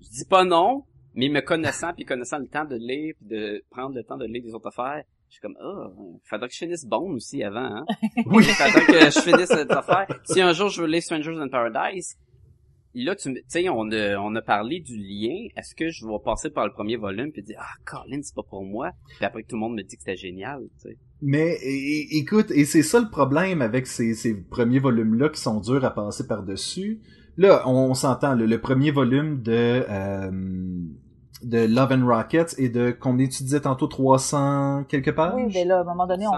[0.00, 0.84] je dis pas non,
[1.14, 4.26] mais me connaissant, puis connaissant le temps de lire, puis de prendre le temps de
[4.26, 5.88] lire des autres affaires, je suis comme, ah,
[6.24, 7.84] faudrait que je finisse Bone aussi avant, hein.
[8.26, 8.44] Oui.
[8.44, 10.06] Faudrait que je finisse cette affaire.
[10.24, 12.16] Si un jour je veux lire Strangers in Paradise,
[12.94, 15.46] là, tu me- tu sais, on a, on a parlé du lien.
[15.56, 18.42] Est-ce que je vais passer par le premier volume puis dire, ah, Colin, c'est pas
[18.42, 18.90] pour moi?
[19.18, 20.96] Puis après que tout le monde me dit que c'était génial, tu sais.
[21.22, 21.56] Mais
[22.10, 25.90] écoute, et c'est ça le problème avec ces, ces premiers volumes-là qui sont durs à
[25.94, 26.98] passer par-dessus.
[27.40, 30.30] Là, on, on s'entend, le, le premier volume de euh,
[31.42, 35.34] de Love and Rockets et de combien tu disais tantôt 300 quelque part?
[35.34, 36.32] Oui, mais là, à un moment donné, on...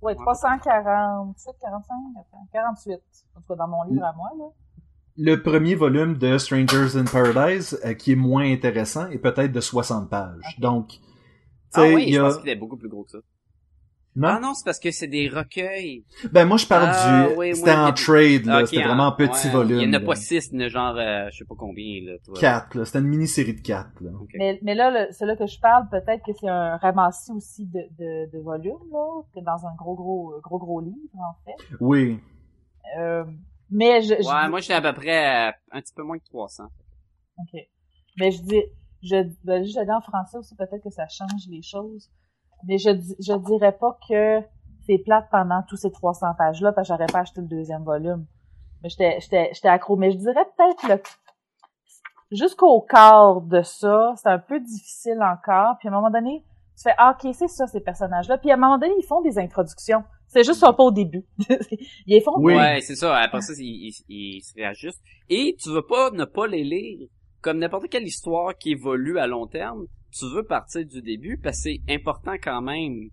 [0.00, 2.94] Ouais, 347, 45, attends, 48.
[3.34, 4.46] En tout cas, dans mon livre à moi, là.
[5.18, 9.60] Le premier volume de Strangers in Paradise euh, qui est moins intéressant est peut-être de
[9.60, 10.56] 60 pages.
[10.58, 11.00] Donc, tu
[11.74, 13.18] Ah oui, je pense qu'il est beaucoup plus gros que ça.
[14.16, 16.04] Non, Ah non, c'est parce que c'est des recueils.
[16.32, 19.06] ben moi je parle Ah, du oui, c'était oui, en trade là, c'était hein, vraiment
[19.06, 19.80] un petit ouais, volume.
[19.80, 21.54] Il y en a pas six, il y en a genre, euh, je sais pas
[21.56, 22.12] combien, là.
[22.24, 22.34] Toi.
[22.38, 22.84] Quatre, là.
[22.84, 24.10] C'était une mini-série de quatre, là.
[24.34, 27.80] Mais, mais là, c'est là que je parle, peut-être que c'est un ramassis aussi de,
[27.98, 31.74] de, de volumes, là, que dans un gros, gros, gros, gros livre, en fait.
[31.80, 32.18] Oui.
[32.98, 33.24] Euh,
[33.70, 36.24] mais je, je Ouais, dis- moi, j'étais à peu près un petit peu moins que
[36.24, 36.64] 300.
[37.38, 37.60] OK.
[38.18, 38.62] Mais je dis,
[39.02, 42.10] je, ben, juste aller en français aussi, peut-être que ça change les choses.
[42.66, 44.40] Mais je, je dirais pas que
[44.86, 48.26] c'est plate pendant tous ces 300 pages-là, parce que j'aurais pas acheté le deuxième volume.
[48.82, 49.96] Mais j'étais, j'étais, j'étais accro.
[49.96, 51.02] Mais je dirais peut-être le,
[52.32, 55.76] jusqu'au quart de ça, c'est un peu difficile encore.
[55.78, 56.44] Puis à un moment donné,
[56.76, 58.38] tu fais, ah, ok, c'est ça, ces personnages-là.
[58.38, 60.02] Puis à un moment donné, ils font des introductions.
[60.28, 61.24] C'est juste ça, pas au début.
[61.48, 62.54] ils les font Oui.
[62.54, 63.16] Ouais, c'est ça.
[63.16, 65.02] Après ça, ils, ils, ils se réajustent.
[65.28, 67.08] Et tu veux pas ne pas les lire.
[67.42, 71.58] Comme n'importe quelle histoire qui évolue à long terme, tu veux partir du début parce
[71.58, 73.10] que c'est important quand même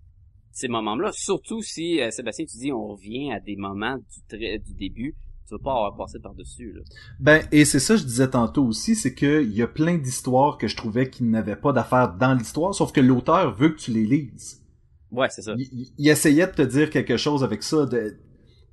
[0.50, 1.10] ces moments-là.
[1.12, 3.96] Surtout si, euh, Sébastien, tu dis on revient à des moments
[4.30, 5.14] du, début.
[5.46, 6.82] Tu veux pas avoir passé par-dessus, là.
[7.20, 9.96] Ben, et c'est ça que je disais tantôt aussi, c'est que il y a plein
[9.96, 13.78] d'histoires que je trouvais qui n'avaient pas d'affaires dans l'histoire, sauf que l'auteur veut que
[13.78, 14.62] tu les lises.
[15.10, 15.54] Ouais, c'est ça.
[15.56, 17.86] Il, essayait de te dire quelque chose avec ça.
[17.86, 18.18] De,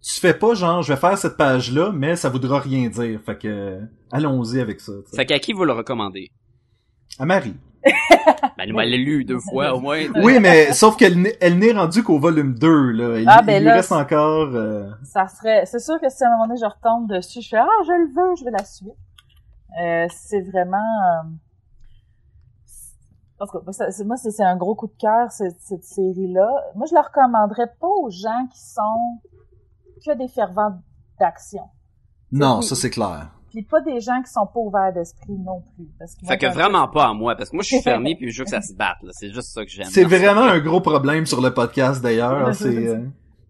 [0.02, 3.22] tu fais pas genre, je vais faire cette page-là, mais ça voudra rien dire.
[3.22, 3.80] Fait que,
[4.12, 4.92] allons-y avec ça.
[5.06, 5.16] tu sais.
[5.16, 6.30] Fait qu'à qui vous le recommandez?
[7.18, 7.56] À Marie.
[8.58, 10.00] Ben, nous, elle l'a lu deux fois, au moins.
[10.16, 13.20] Oui, mais sauf qu'elle n'est- elle n'est rendue qu'au volume 2, là.
[13.20, 14.50] Il, Ah, il ben lui là, reste c'est- encore...
[14.56, 17.50] euh, ça serait c'est sûr que si à un moment donné je retombe dessus je
[17.50, 18.90] fais ah je le veux je veux la suite
[19.82, 21.30] euh, c'est vraiment euh,
[23.40, 25.84] en tout cas, moi, c'est- moi c'est c'est un gros coup de cœur cette, cette
[25.84, 29.20] série là moi je la recommanderais pas aux gens qui sont
[30.06, 30.80] que des fervents
[31.20, 31.64] d'action
[32.32, 33.28] Non, ça c'est clair.
[33.62, 36.48] Puis pas des gens qui sont pas ouverts d'esprit non plus parce que Fait que
[36.48, 38.62] vraiment pas à moi, parce que moi, je suis fermé puis je veux que ça
[38.62, 39.10] se batte, là.
[39.14, 39.88] C'est juste ça que j'aime.
[39.90, 42.54] C'est vraiment un gros problème sur le podcast d'ailleurs.
[42.56, 43.00] c'est euh,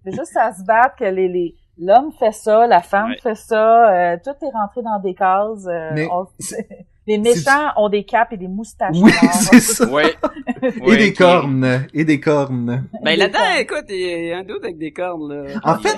[0.06, 3.18] juste ça se battre que les, les l'homme fait ça, la femme Ouais.
[3.22, 5.66] fait ça, euh, tout est rentré dans des cases.
[5.68, 6.68] euh, Mais on- c'est-
[7.08, 9.86] les méchants ont des capes et des moustaches Oui, c'est ça.
[9.88, 10.16] Ouais.
[10.88, 11.86] Et des cornes.
[11.94, 12.86] Et des cornes.
[13.04, 15.52] Ben là-dedans, écoute, il y a un doute avec des cornes, là.
[15.64, 15.98] En fait,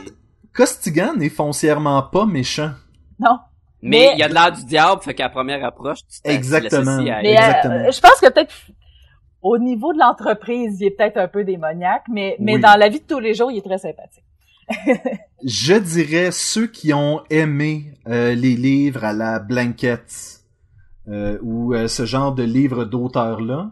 [0.53, 2.71] Costigan n'est foncièrement pas méchant.
[3.19, 3.37] Non.
[3.82, 6.21] Mais mais- il y a de l'air du diable, fait qu'à la première approche, tu
[6.23, 6.84] tu Exactement.
[6.97, 7.73] l'associes à- Mais Exactement.
[7.75, 8.53] euh, je pense que peut-être
[9.41, 12.61] au niveau de l'entreprise, il est peut-être un peu démoniaque, mais, mais Oui.
[12.61, 14.23] dans la vie de tous les jours, il est très sympathique.
[15.45, 20.41] Je dirais ceux qui ont aimé euh, les livres à la Blankette
[21.07, 23.71] euh, ou euh, ce genre de livres d'auteurs-là,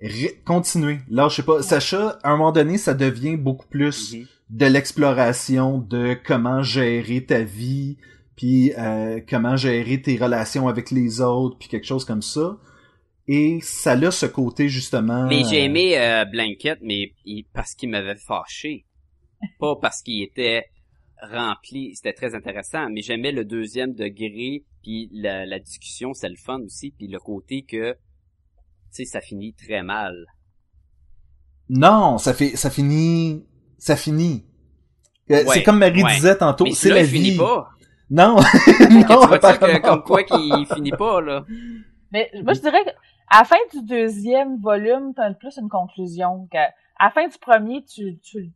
[0.00, 1.00] ré- continuez.
[1.10, 4.26] Là, je sais pas, Sacha, à un moment donné, ça devient beaucoup plus Mhm.
[4.50, 7.98] de l'exploration de comment gérer ta vie,
[8.38, 12.56] puis euh, comment gérer tes relations avec les autres, puis quelque chose comme ça.
[13.26, 15.26] Et ça a ce côté justement.
[15.26, 18.86] Mais j'ai euh, aimé euh, Blanket, mais il- parce qu'il m'avait fâché.
[19.58, 20.66] Pas parce qu'il était
[21.20, 26.36] rempli, c'était très intéressant, mais j'aimais le deuxième degré, puis la, la discussion, c'est le
[26.36, 27.98] fun aussi, puis le côté que, tu
[28.92, 30.14] sais, ça finit très mal.
[31.70, 33.44] Non, ça fait, ça finit,
[33.78, 34.44] ça finit.
[35.30, 36.14] Euh, Ouais, c'est comme Marie ouais.
[36.14, 37.24] disait tantôt, mais c'est la il vie.
[37.24, 37.68] finit pas.
[38.10, 40.38] Non, que non, tu vois ça que, comme quoi pas.
[40.38, 41.44] qu'il finit pas, là.
[42.12, 46.46] Mais moi, je dirais qu'à la fin du deuxième volume, t'as plus une conclusion.
[46.50, 48.50] qu'à à la fin du premier, tu, tu,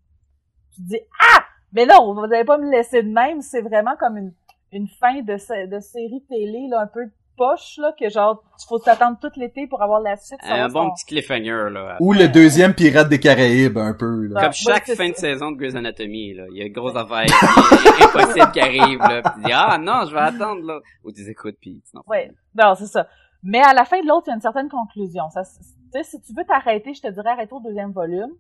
[0.74, 1.44] tu dis Ah!
[1.72, 3.40] Mais non, vous n'allez pas me laisser de même.
[3.40, 4.32] C'est vraiment comme une,
[4.72, 8.78] une fin de, de série télé, là, un peu poche, là, que genre, il faut
[8.78, 10.40] s'attendre tout l'été pour avoir la suite.
[10.42, 11.96] Un bon petit cliffhanger, là.
[12.00, 14.36] Ou le deuxième pirate des Caraïbes, un peu, là.
[14.36, 14.42] Ouais.
[14.42, 16.44] Comme chaque c'est fin de saison de Grey's Anatomy, là.
[16.50, 17.24] Il y a une grosse affaire
[18.02, 19.22] impossible qui arrive, là.
[19.22, 20.80] Puis tu dis, ah non, je vais attendre, là.
[21.04, 22.02] Ou tu écoutes, puis non.
[22.06, 22.30] Ouais.
[22.54, 23.06] Non, c'est ça.
[23.42, 25.28] Mais à la fin de l'autre, il y a une certaine conclusion.
[25.30, 28.30] Ça, tu si tu veux t'arrêter, je te dirais arrête au deuxième volume.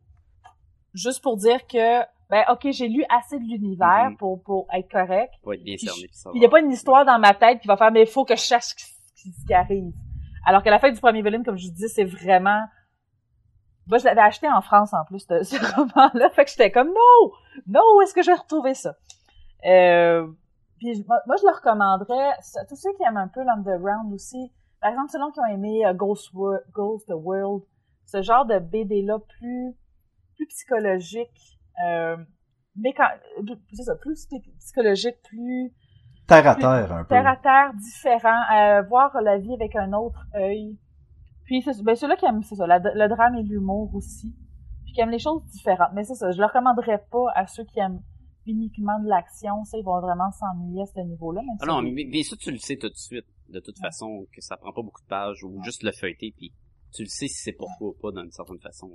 [0.94, 2.02] Juste pour dire que,
[2.32, 4.16] ben, ok, j'ai lu assez de l'univers Mhm.
[4.16, 5.32] pour, pour être correct.
[5.42, 7.76] Pour être bien cerné, il n'y a pas une histoire dans ma tête qui va
[7.76, 9.92] faire, mais il faut que je sache ce qui, arrive.
[10.46, 12.60] Alors qu'à la fin du premier volume, comme je vous dis, c'est vraiment...
[13.86, 16.30] Moi, je l'avais acheté en France, en plus, ce, ce roman-là.
[16.30, 17.30] Fait que j'étais comme, non!
[17.66, 18.94] Non, où est-ce que je vais retrouver ça?
[19.66, 20.26] Euh,
[20.78, 24.50] puis moi, je le recommanderais à tous ceux qui aiment un peu l'underground aussi.
[24.80, 27.62] Par exemple, ceux qui ont aimé euh, Ghost, Wor- Ghost World,
[28.06, 29.74] ce genre de BD-là plus,
[30.36, 32.16] plus psychologique, euh,
[32.76, 33.08] mais quand,
[33.40, 35.72] euh, c'est ça, plus psy- psychologique, plus
[36.26, 37.08] Terre à terre, un peu.
[37.08, 40.78] terre à terre, différent, euh, voir la vie avec un autre œil.
[41.44, 44.32] Puis c'est ben, ceux-là qui aiment c'est ça, la- le drame et l'humour aussi,
[44.84, 45.90] puis qui aiment les choses différentes.
[45.94, 48.00] Mais c'est ça, je le recommanderais pas à ceux qui aiment
[48.46, 51.42] uniquement de l'action, ça ils vont vraiment s'ennuyer à ce niveau-là.
[51.42, 53.78] Même Ah si non, mais bien sûr, tu le sais tout de suite, de toute
[53.78, 56.52] façon, que ça prend pas beaucoup de pages, ou juste le feuilleter, puis
[56.94, 58.90] tu le sais si c'est pourquoi ou pas, d'une certaine façon.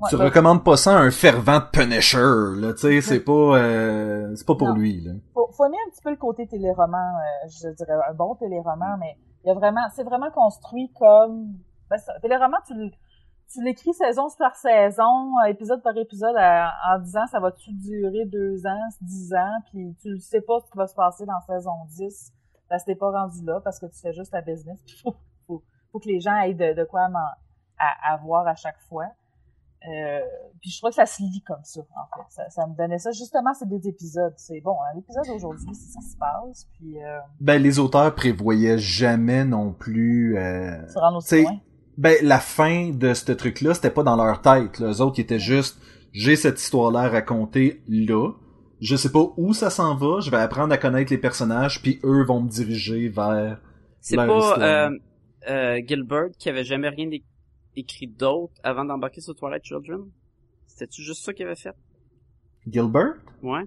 [0.00, 2.18] Ouais, tu ben, recommandes pas ça à un fervent Punisher,
[2.56, 4.74] là, tu sais, c'est pas, euh, c'est pas pour Non.
[4.74, 5.12] lui, là.
[5.34, 8.96] faut, faut aimer un petit peu le côté téléroman, euh, je dirais un bon téléroman,
[8.98, 11.54] mais il y a vraiment, c'est vraiment construit comme,
[11.90, 12.74] ben ça, téléroman, tu
[13.52, 18.24] tu l'écris saison par saison, euh, épisode par épisode, à- en disant ça va-tu durer
[18.24, 21.72] deux ans, dix ans, puis tu sais pas ce qui va se passer dans saison
[21.88, 22.32] 10,
[22.70, 25.14] parce que t'es pas rendu là, parce que tu fais juste ta business, puis faut,
[25.46, 25.62] faut,
[25.92, 27.08] faut que les gens aient de, de quoi
[27.78, 29.04] à, à voir à chaque fois.
[29.88, 30.20] Euh,
[30.60, 32.22] puis je trouve que ça se lit comme ça, en fait.
[32.30, 33.10] Ça, ça me donnait ça.
[33.10, 34.32] Justement, c'est des épisodes.
[34.36, 36.68] C'est bon, hein, l'épisode d'aujourd'hui, c'est ça qui se passe.
[36.78, 41.58] Puis, euh, Ben, les auteurs prévoyaient jamais non plus, euh, se rendre aussi loin?
[41.98, 44.88] ben, la fin de ce truc-là, c'était pas dans leur tête, là.
[44.92, 45.80] Eux autres, ils étaient juste,
[46.12, 48.30] j'ai cette histoire-là à raconter là.
[48.80, 52.00] Je sais pas où ça s'en va, je vais apprendre à connaître les personnages, puis
[52.04, 53.60] eux vont me diriger vers
[54.00, 54.90] C'est pas euh,
[55.48, 57.22] euh, Gilbert qui avait jamais rien é-
[57.76, 60.00] écrit d'autre avant d'embarquer sur Twilight Children?
[60.66, 61.74] C'était-tu juste ça qu'il avait fait?
[62.66, 63.14] Gilbert?
[63.42, 63.62] Ouais.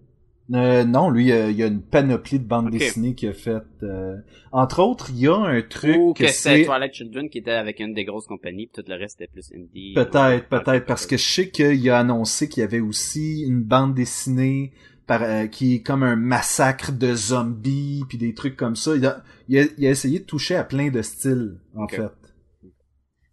[0.53, 3.63] Euh, non, lui, euh, il y a une panoplie de bandes dessinées qu'il a faites.
[3.81, 4.15] euh,
[4.51, 6.65] Entre autres, il y a un truc Ou que c'est...
[6.65, 9.51] Twilight Children qui était avec une des grosses compagnies, puis tout le reste était plus
[9.55, 9.93] indie.
[9.95, 13.95] Peut-être, peut-être, parce que je sais qu'il a annoncé qu'il y avait aussi une bande
[13.95, 14.71] dessinée
[15.07, 18.95] par, euh, qui est comme un massacre de zombies, puis des trucs comme ça.
[18.95, 22.11] Il a, il a, il a essayé de toucher à plein de styles, en fait.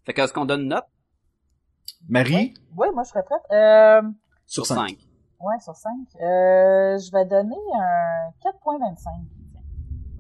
[0.05, 0.85] Fait que est-ce qu'on donne une note?
[2.09, 3.41] Marie, Oui, moi, je serais prête.
[3.53, 4.03] Euh,
[4.47, 4.89] sur Sur 5.
[4.89, 4.99] 5.
[5.41, 5.91] ouais, sur 5.
[6.21, 9.11] Euh, je vais donner un 4.25.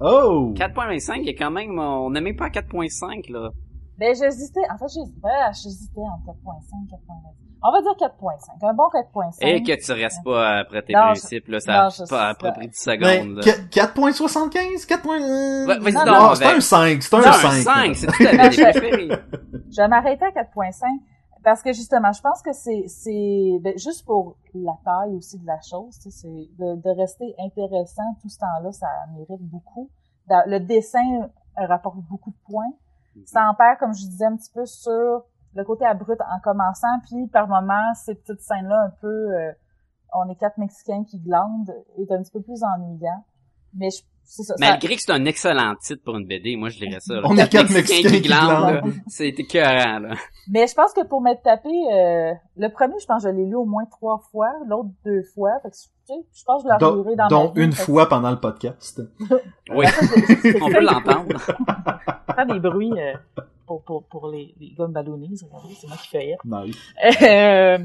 [0.01, 0.53] Oh!
[0.57, 3.51] 4.25, il y a quand même, on n'est même pas à 4.5, là.
[3.99, 4.61] Ben, j'hésitais.
[4.73, 7.35] En fait, j'hésitais, ouais, j'hésitais entre 4.5 et 4.25.
[7.65, 8.69] On va dire 4.5.
[8.69, 9.37] Un bon 4.5.
[9.47, 12.29] Et que tu restes pas après tes Non, principes, là, ça non, a je- pas
[12.31, 13.43] après ça- pris 10 Ben, secondes, là.
[13.43, 14.87] qu- 4.75?
[14.87, 15.07] 4.
[15.09, 17.63] euh, Ouais, vas-y Non, non, c'est un 5, c'est un Non, un 5.
[17.63, 18.23] 5, c'est tout
[18.65, 19.09] à fait.
[19.73, 20.87] Je vais m'arrêter à 4.5
[21.43, 25.47] parce que justement, je pense que c'est c'est ben, juste pour la taille aussi de
[25.47, 26.29] la chose, tu sais, c'est
[26.63, 28.87] de, de rester intéressant tout ce temps-là, ça
[29.17, 29.91] mérite beaucoup.
[30.29, 32.71] Dans- Le dessin rapporte beaucoup de points.
[33.27, 35.25] Ça en perd, comme je disais, un petit peu sur
[35.55, 39.53] le côté abrupt en commençant, puis par moments, ces petites scènes-là un peu, euh,
[40.15, 43.25] on est quatre Mexicains qui glandent, est un petit peu plus ennuyant.
[43.75, 47.01] Mais je- ça- Malgré que c'est un excellent titre pour une BD, moi je dirais
[47.01, 47.15] ça.
[47.15, 47.23] là.
[47.25, 48.83] On est quatre Mexicains qui glandent.
[49.09, 50.15] C'est écœurant, là.
[50.49, 53.45] Mais je pense que pour m'être tapé, euh, le premier, je pense que je l'ai
[53.47, 55.51] lu au moins trois fois, l'autre deux fois.
[55.63, 57.65] Fait que, tu sais, je pense que je l'ai reluré dans dont ma vie.
[57.67, 59.03] une Fait fois pendant le podcast.
[59.75, 59.87] Oui,
[60.61, 61.39] on peut l'entendre.
[62.37, 63.13] Fait des bruits euh,
[63.67, 64.75] pour, pour, pour les, les.
[64.79, 65.61] Regardez, c'est moi
[66.03, 66.37] qui fais.
[66.45, 66.77] Nice.
[67.23, 67.79] Euh,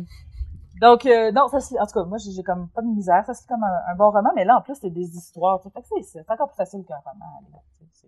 [0.82, 3.24] donc, euh, non, ça en tout cas, moi, j'ai j'ai comme pas de misère.
[3.26, 5.60] Ça lit comme un, un bon roman, mais là, en plus, c'est des histoires.
[5.62, 5.74] tu sais.
[5.74, 7.62] Fait que c'est- c'est encore plus facile qu'un roman.
[7.94, 8.08] C'est-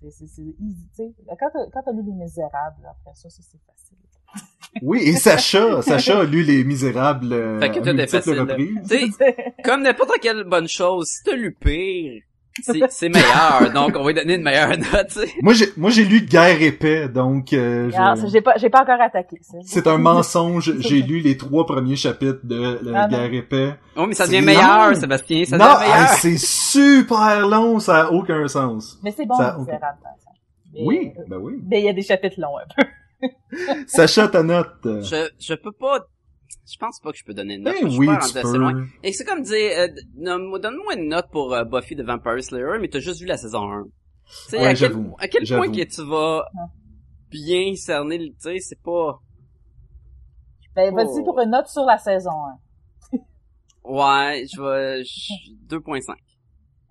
[0.00, 1.12] C'est c'est- c'est easy, tu sais.
[1.40, 3.96] Quand t'as quand t'as lu Les Misérables, après ça, ça, c'est facile.
[4.82, 8.86] Oui, et Sacha, Sacha a lu Les Misérables euh, Fait que à multiples facile, reprises.
[9.16, 12.22] Sais, comme n'importe quelle bonne chose, si t'as lu pire,
[12.62, 13.72] c'est c'est meilleur.
[13.74, 15.32] Donc, on va lui donner une meilleure note, tu sais.
[15.42, 18.70] Moi, j'ai, moi, j'ai lu Guerre épais, donc euh, je- Ah, ça, J'ai pas, j'ai
[18.70, 19.36] pas encore attaqué.
[19.42, 19.58] ça.
[19.64, 20.72] c'est un mensonge.
[20.80, 23.08] J'ai lu les trois premiers chapitres de la Ah.
[23.08, 23.74] Guerre épais.
[23.96, 24.94] Oh, mais ça devient meilleur, long.
[24.94, 26.10] Sébastien, ça non, devient meilleur.
[26.12, 28.98] hey, c'est super long, ça a aucun sens.
[29.02, 29.56] Mais c'est bon, Ça-.
[30.74, 31.54] Mais, Oui, euh, ben oui.
[31.68, 32.88] Mais il y a des chapitres longs, un peu.
[33.86, 34.76] Sacha, ta note.
[34.84, 36.06] Je, je peux pas,
[36.70, 37.76] je pense pas que je peux donner une note.
[37.80, 38.86] Ben je oui, pas tu loin.
[39.02, 42.78] Et c'est comme dire, euh, donne- donne-moi une note pour euh, Buffy the Vampire Slayer,
[42.80, 43.84] mais t'as juste vu la saison 1.
[43.84, 43.90] Tu
[44.50, 45.16] sais, Ouais, à quel, j'avoue.
[45.18, 46.44] à quel point que tu vas
[47.30, 49.18] bien cerner, le- tu sais, c'est pas...
[50.76, 50.96] Ben, Oh.
[50.96, 53.18] vas-y pour une note sur la saison 1.
[53.84, 55.04] Ouais, je vais...
[55.04, 56.14] je- 2.5.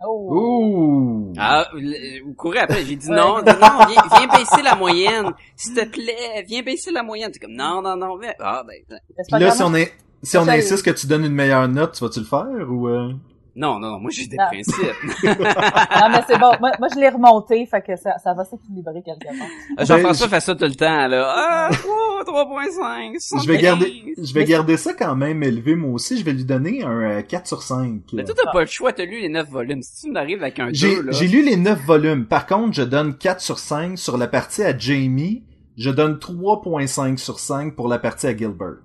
[0.05, 0.29] Oh.
[0.31, 1.33] Ouh.
[1.37, 5.31] Ah, le- vous courez après, j'ai dit non, non, viens, viens baisser la moyenne.
[5.55, 7.31] S'il te plaît, viens baisser la moyenne.
[7.31, 8.33] T'es comme, non, non, non, viens.
[8.39, 8.97] Ah, ben, Puis
[9.31, 9.91] pas là, si on est,
[10.21, 13.11] si on insiste que tu donnes une meilleure note, tu vas-tu le faire ou euh...
[13.59, 14.45] Non, non, non, moi j'ai des Non.
[14.45, 14.75] principes.
[15.23, 16.51] Non, mais c'est bon.
[16.59, 19.47] Moi, moi, je l'ai remonté, fait que ça, ça va s'équilibrer quelque part.
[19.79, 21.33] Euh, Jean-François fait ça tout le temps, là.
[21.35, 23.61] Ah, 3, 3.5, Je vais 75.
[23.61, 26.17] garder, je vais garder ça quand même élevé, moi aussi.
[26.19, 28.01] Je vais lui donner un euh, 4 sur 5.
[28.13, 29.81] Mais toi, t'as pas le choix, t'as lu les 9 volumes.
[29.81, 31.11] Si tu m'arrives avec un 2, J'ai là.
[31.11, 32.25] j'ai lu les 9 volumes.
[32.27, 35.43] Par contre, je donne 4 sur 5 sur la partie à Jamie.
[35.77, 38.77] Je donne 3.5 sur 5 pour la partie à Gilbert.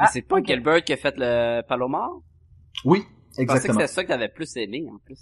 [0.00, 0.42] Mais c'est pas.
[0.42, 2.10] Gilbert qui a fait le Palomar?
[2.84, 3.04] Oui,
[3.40, 3.80] Je pensais que exactement.
[3.80, 5.18] c'était ça que t'avais plus aimé, en plus.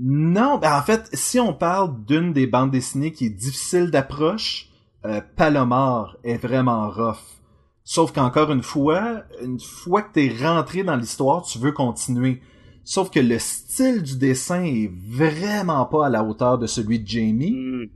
[0.00, 4.68] Non, ben en fait, si on parle d'une des bandes dessinées qui est difficile d'approche,
[5.04, 7.38] euh, Palomar est vraiment rough.
[7.82, 12.40] Sauf qu'encore une fois, une fois que t'es rentré dans l'histoire, tu veux continuer.
[12.84, 17.08] Sauf que le style du dessin est vraiment pas à la hauteur de celui de
[17.08, 17.52] Jamie.
[17.52, 17.86] Hmm.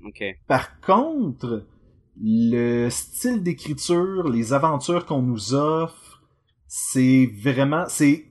[0.47, 1.66] Par contre,
[2.20, 6.23] le style d'écriture, les aventures qu'on nous offre,
[6.66, 8.27] c'est vraiment, c'est,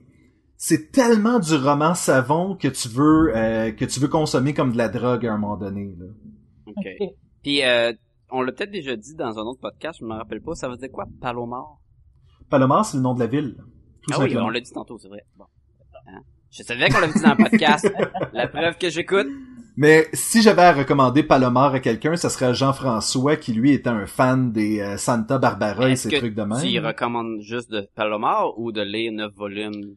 [0.64, 4.78] c'est tellement du roman savon que tu veux, euh, que tu veux consommer comme de
[4.78, 5.92] la drogue à un moment donné.
[5.98, 6.06] Là.
[6.66, 6.86] Ok.
[7.00, 7.08] Ok.
[7.42, 7.92] Puis, euh,
[8.30, 10.54] on l'a peut-être déjà dit dans un autre podcast, je me rappelle pas.
[10.54, 11.80] Ça veut dire quoi, Palomar?
[12.48, 13.56] Palomar, c'est le nom de la ville.
[14.02, 15.24] Tout ah oui, on l'a dit tantôt, c'est vrai.
[15.36, 15.46] Bon.
[16.06, 16.20] Hein?
[16.52, 17.92] Je savais qu'on l'avait dit dans le podcast.
[18.32, 19.26] La preuve que j'écoute.
[19.76, 24.06] Mais si j'avais à recommander Palomar à quelqu'un, ce serait Jean-François qui lui était un
[24.06, 26.60] fan des euh, Santa Barbara et ces que trucs de même.
[26.60, 29.96] tu y recommandes juste de Palomar ou de lire 9 volumes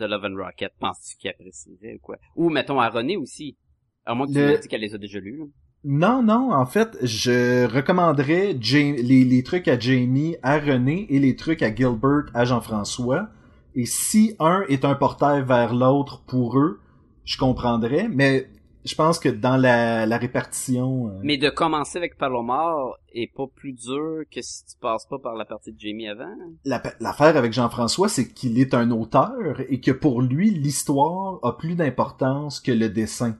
[0.00, 0.72] de Love and Rocket?
[0.80, 2.16] Penses-tu qu'il apprécierait ou quoi?
[2.34, 3.56] Ou mettons à René aussi.
[4.04, 5.38] À moins que tu m'aies dit qu'elle les a déjà lus.
[5.38, 5.44] là.
[5.82, 11.36] Non, non, en fait, je recommanderais les, les trucs à Jamie à René et les
[11.36, 13.28] trucs à Gilbert à Jean-François.
[13.74, 16.80] Et si un est un portail vers l'autre pour eux,
[17.24, 18.50] je comprendrais, mais
[18.84, 21.08] je pense que dans la, la répartition...
[21.08, 25.18] euh, Mais de commencer avec Palomar est pas plus dur que si tu passes pas
[25.18, 26.34] par la partie de Jamie avant.
[26.64, 31.56] la- L'affaire avec Jean-François, c'est qu'il est un auteur et que pour lui, l'histoire a
[31.56, 33.36] plus d'importance que le dessin.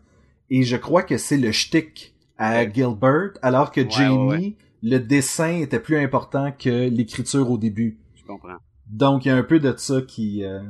[0.50, 2.72] Et je crois que c'est le shtick à Ouais.
[2.74, 7.98] Gilbert, alors que Ouais, Jamie, ouais, le dessin était plus important que l'écriture au début.
[8.14, 8.56] Je comprends.
[8.86, 10.42] Donc, il y a un peu de ça qui...
[10.44, 10.60] euh,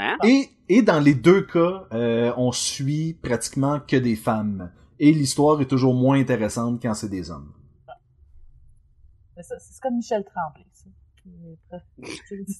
[0.00, 0.16] Hein?
[0.24, 4.72] Et, et dans les deux cas, euh, on suit pratiquement que des femmes.
[4.98, 7.52] Et l'histoire est toujours moins intéressante quand c'est des hommes.
[9.36, 10.88] Mais ça, C'est comme Michel Tremblay, ça.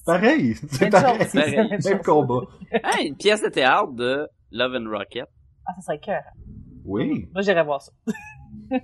[0.05, 1.79] Pareil, c'est Même pareil.
[1.85, 2.43] même combat.
[2.71, 5.27] Hey, une pièce de théâtre de Love and Rocket.
[5.67, 6.23] Ah, ça serait cœur.
[6.85, 7.29] Oui.
[7.33, 7.93] Moi, j'irais voir ça.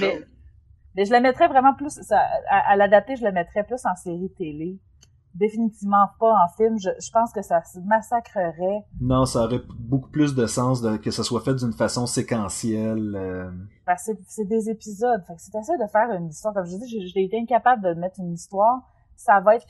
[0.00, 0.20] Mais,
[0.96, 2.18] mais je la mettrais vraiment plus, ça,
[2.50, 4.78] à, à l'adapter, je la mettrais plus en série télé.
[5.38, 6.78] Définitivement pas en film.
[6.78, 8.84] Je, je pense que ça se massacrerait.
[9.00, 13.14] Non, ça aurait beaucoup plus de sens de, que ça soit fait d'une façon séquentielle.
[13.16, 13.50] euh.
[13.86, 15.22] Que c'est- c'est des épisodes.
[15.26, 17.82] Fait que si t'essaies de faire une histoire, comme je dis, j'ai j'ai été incapable
[17.82, 18.80] de mettre une histoire,
[19.16, 19.66] ça va être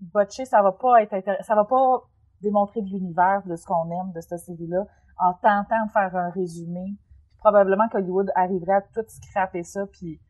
[0.00, 1.14] botché, ça va pas être
[1.44, 2.02] ça va pas
[2.42, 4.84] démontrer de l'univers, de ce qu'on aime de cette série-là,
[5.18, 6.96] en tentant de faire un résumé.
[7.28, 10.20] Puis probablement qu'Hollywood arriverait à tout scraper ça, puis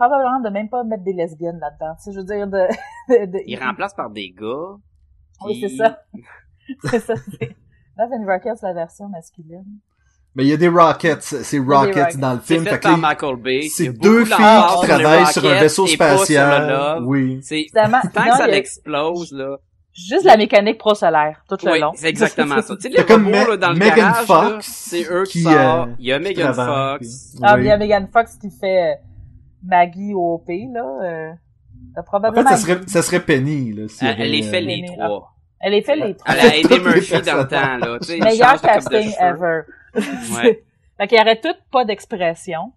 [0.00, 1.94] probablement de même pas mettre des lesbiennes là-dedans.
[1.96, 2.66] Tu sais, je veux dire, de...
[3.08, 4.76] de, de- Il remplace par des gars.
[5.44, 5.98] Oui, c'est ça.
[6.84, 7.56] c'est ça, c'est...
[7.98, 9.64] Love and Rockets, la version masculine.
[10.34, 12.16] Mais il y a des Rockets, c'est Rockets Rockets.
[12.18, 12.64] dans le film.
[12.64, 13.62] fait fait par Michael Bay.
[13.68, 17.02] C'est deux filles qui travaillent sur un vaisseau spatial.
[17.04, 17.40] Oui.
[17.42, 19.56] C'est tant non, que ça a l'explose là.
[19.92, 21.92] juste la mécanique pro-solaire, tout le Oui, long.
[21.96, 22.74] c'est exactement ça.
[22.76, 25.04] Tu sais les C'est comme robots Me- là, dans le Megan garage, là, Fox c'est
[25.10, 25.88] eux qui, qui, sortent.
[25.88, 27.32] euh, Il y a Megan Fox.
[27.32, 27.62] puis- Ah, oui.
[27.62, 28.94] il y a Megan Fox qui fait euh,
[29.62, 31.00] Maggie au OP, là.
[31.02, 31.32] Euh,
[31.94, 32.50] t'as En fait, probablement...
[32.50, 33.88] ça serait, ça serait Penny, là.
[33.88, 35.34] s'il y Elle, elle les avait, fait euh, les Penny, trois.
[35.60, 36.34] Elle est fait les trois.
[36.34, 37.98] Elle a aidé les Murphy dans le temps là.
[38.00, 39.62] Tu sais, il Meilleur casting ever.
[39.94, 40.64] Ouais.
[40.98, 42.72] fait qu'il y aurait toutes pas d'expression.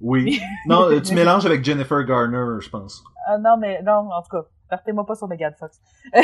[0.00, 0.40] Oui.
[0.66, 3.04] Non, euh, tu mélanges avec Jennifer Garner, je pense.
[3.26, 5.78] Ah non, mais non, en tout cas, partez-moi pas sur Megan Fox.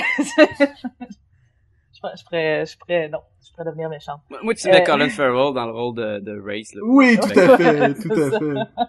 [2.16, 4.20] je, pourrais, je pourrais, non, je pourrais devenir méchante.
[4.42, 6.80] Moi, tu mets Euh, Colin Farrell dans le rôle de, de Race là.
[6.84, 8.38] Oui, tout à fait, tout à ça.
[8.38, 8.84] fait.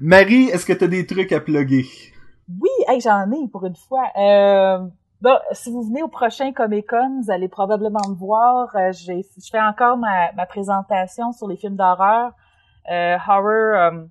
[0.00, 1.86] Marie, est-ce que t'as des trucs à plugger?
[2.60, 4.04] Oui, hey, j'en ai pour une fois.
[4.16, 4.78] Euh,
[5.20, 8.74] bon, si vous venez au prochain Comic Con, vous allez probablement me voir.
[8.76, 12.32] Euh, j'ai, je fais encore ma, ma présentation sur les films d'horreur,
[12.90, 14.08] euh, horror, um,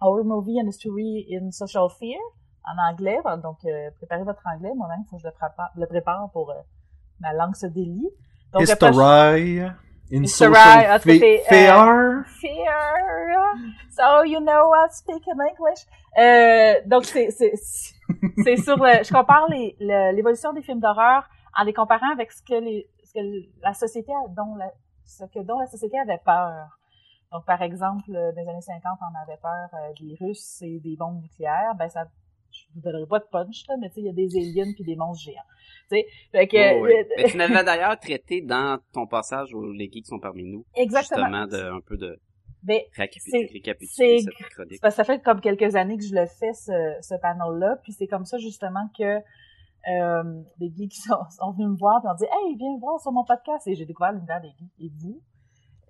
[0.00, 2.18] horror movie and history in social fear
[2.64, 3.18] en anglais.
[3.42, 4.72] Donc, euh, préparez votre anglais.
[4.74, 6.54] Moi-même, il faut que je le prépare, le prépare pour euh,
[7.20, 8.08] ma langue se délie.
[8.52, 8.92] Donc, History
[10.12, 10.24] in
[11.00, 12.24] c'est, fe- fear.
[12.40, 13.54] Fear.
[13.90, 15.86] So you know I speak in English.
[16.18, 17.52] Euh, donc c'est c'est
[18.44, 21.28] c'est sur le, je compare les le- l'évolution des films d'horreur
[21.58, 23.20] en les comparant avec ce que les ce que
[23.62, 24.70] la société dont la
[25.04, 26.68] ce que dont la société avait peur.
[27.32, 30.78] Donc par exemple euh, dans les années 50 on avait peur euh, des Russes et
[30.78, 32.04] des bombes nucléaires, ben ça
[32.50, 34.72] je vous donnerai pas de punch, là, mais tu sais, il y a des aliens
[34.74, 35.42] puis des monstres géants.
[35.88, 36.78] Fait que...
[36.78, 36.92] Oh, oui.
[37.16, 40.64] Mais tu l'avais d'ailleurs traité dans ton passage aux les geeks sont parmi nous.
[40.74, 41.26] Exactement.
[41.26, 42.18] Justement, de, un peu de
[42.62, 44.80] Ben, récapituler cette chronique.
[44.80, 47.76] Parce que ça fait comme quelques années que je le fais, ce, ce panel-là.
[47.82, 49.18] Puis c'est comme ça, justement, que
[49.88, 53.00] euh, des geeks sont, sont venus me voir puis ont dit «Hey, viens me voir
[53.00, 54.72] sur mon podcast!» Et j'ai découvert l'univers des geeks.
[54.80, 55.20] Et vous?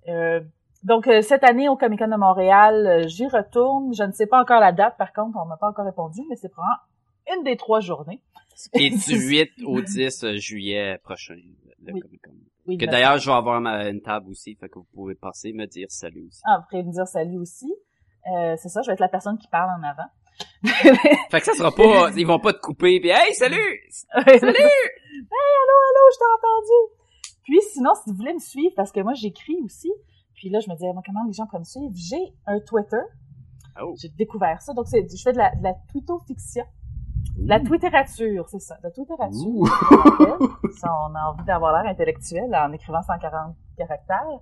[0.07, 0.41] Euh,
[0.83, 3.93] donc, euh, cette année, au Comic-Con de Montréal, euh, j'y retourne.
[3.93, 6.35] Je ne sais pas encore la date, par contre, on m'a pas encore répondu, mais
[6.35, 6.77] c'est probablement
[7.35, 8.21] une des trois journées.
[8.73, 8.97] Et du
[9.29, 11.35] 8 au 10 juillet prochain,
[11.83, 11.99] le Oui.
[11.99, 12.31] Comic-Con.
[12.67, 15.53] Oui, Que d'ailleurs, je vais avoir ma, une table aussi, fait que vous pouvez passer
[15.53, 16.41] me dire salut aussi.
[16.45, 17.73] Ah, vous pourrez me dire salut aussi.
[18.35, 20.09] Euh, c'est ça, je vais être la personne qui parle en avant.
[21.31, 23.79] Fait que ça sera pas, ils vont pas te couper pis hey, salut!
[23.89, 24.53] Salut!
[25.17, 26.93] Hey, allô, allô, je t'ai entendu!
[27.43, 29.91] Puis sinon, si vous voulez me suivre, parce que moi, j'écris aussi,
[30.37, 31.91] puis là, je me disais, moi, comment les gens peuvent me suivre?
[31.95, 33.01] J'ai un Twitter.
[33.81, 33.95] Oh.
[33.99, 34.73] J'ai découvert ça.
[34.73, 36.63] Donc, c'est, je fais de la, de la twitto-fiction.
[37.39, 38.77] La twitterature, c'est ça.
[38.83, 39.67] La twitterature.
[40.77, 44.39] Ça, on a envie d'avoir l'air intellectuel en écrivant 140 caractères.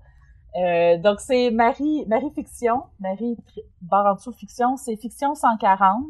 [0.57, 3.37] Euh, donc, c'est Marie, Marie Fiction, Marie
[3.81, 6.03] barre en dessous Fiction, c'est Fiction 140.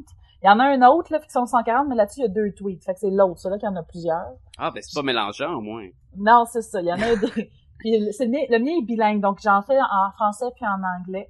[0.43, 2.51] Il y en a un autre, là, Fiction 140, mais là-dessus, il y a deux
[2.53, 2.83] tweets.
[2.83, 4.33] Fait que c'est l'autre, celui-là qu'il y en a plusieurs.
[4.57, 5.87] Ah, ben c'est pas mélangeant au moins.
[6.15, 6.81] Non, c'est ça.
[6.81, 7.51] Il y en a des.
[7.83, 11.29] Le, mien, est bilingue, donc j'en fais en français puis en anglais.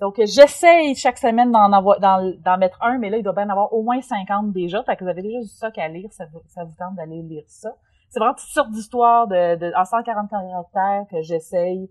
[0.00, 3.50] Donc j'essaye chaque semaine d'en avoir d'en, mettre un, mais là il doit bien en
[3.50, 4.82] avoir au moins 50 déjà.
[4.82, 7.44] Fait que vous avez déjà du stock à lire, ça vous, vous tente d'aller lire
[7.46, 7.70] ça.
[8.10, 11.88] C'est vraiment toutes sortes d'histoires de, de en 140 caractères que j'essaye.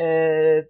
[0.00, 0.62] Euh,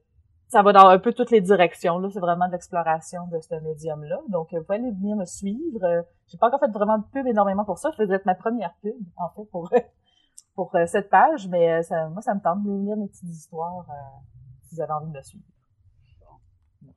[0.49, 1.99] ça va dans un peu toutes les directions.
[1.99, 4.19] Là, c'est vraiment de l'exploration de ce médium-là.
[4.29, 6.05] Donc, vous pouvez aller venir me suivre.
[6.27, 7.91] J'ai pas encore fait vraiment de pub énormément pour ça.
[7.99, 9.71] Va être ma première pub, en fait, pour
[10.59, 13.29] pour euh, cette page, mais euh, ça, moi, ça me tente de lire mes petites
[13.29, 13.93] histoires euh,
[14.65, 15.45] si vous avez envie de me suivre.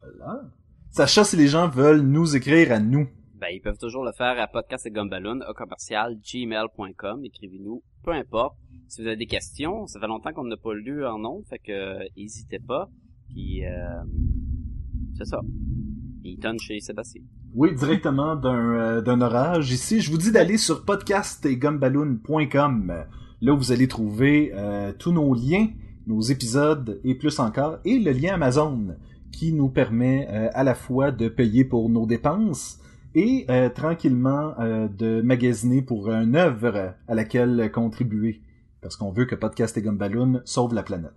[0.01, 0.41] Voilà.
[0.89, 3.07] Sacha, si les gens veulent nous écrire à nous,
[3.39, 7.23] Ben, ils peuvent toujours le faire à podcast et gumballoon, au commercial, gmail.com.
[7.23, 8.57] Écrivez-nous, peu importe.
[8.87, 11.59] Si vous avez des questions, ça fait longtemps qu'on n'a pas lu en nom, fait
[11.59, 12.89] que, euh, n'hésitez pas.
[13.29, 14.03] Puis, euh,
[15.19, 15.39] c'est ça.
[16.23, 17.21] Eaton chez Sébastien.
[17.53, 23.05] oui, directement d'un euh, d'un orage ici, je vous dis d'aller sur podcastetgumballoon.com.
[23.41, 25.67] Là, vous allez trouver euh, tous nos liens,
[26.07, 28.95] nos épisodes et plus encore, et le lien Amazon
[29.31, 32.79] qui nous permet euh, à la fois de payer pour nos dépenses
[33.15, 38.41] et euh, tranquillement euh, de magasiner pour une œuvre à laquelle contribuer.
[38.81, 41.11] Parce qu'on veut que Podcast et Gumballoon sauve la planète.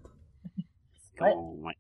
[1.21, 1.33] Ouais.
[1.37, 1.75] On- ouais.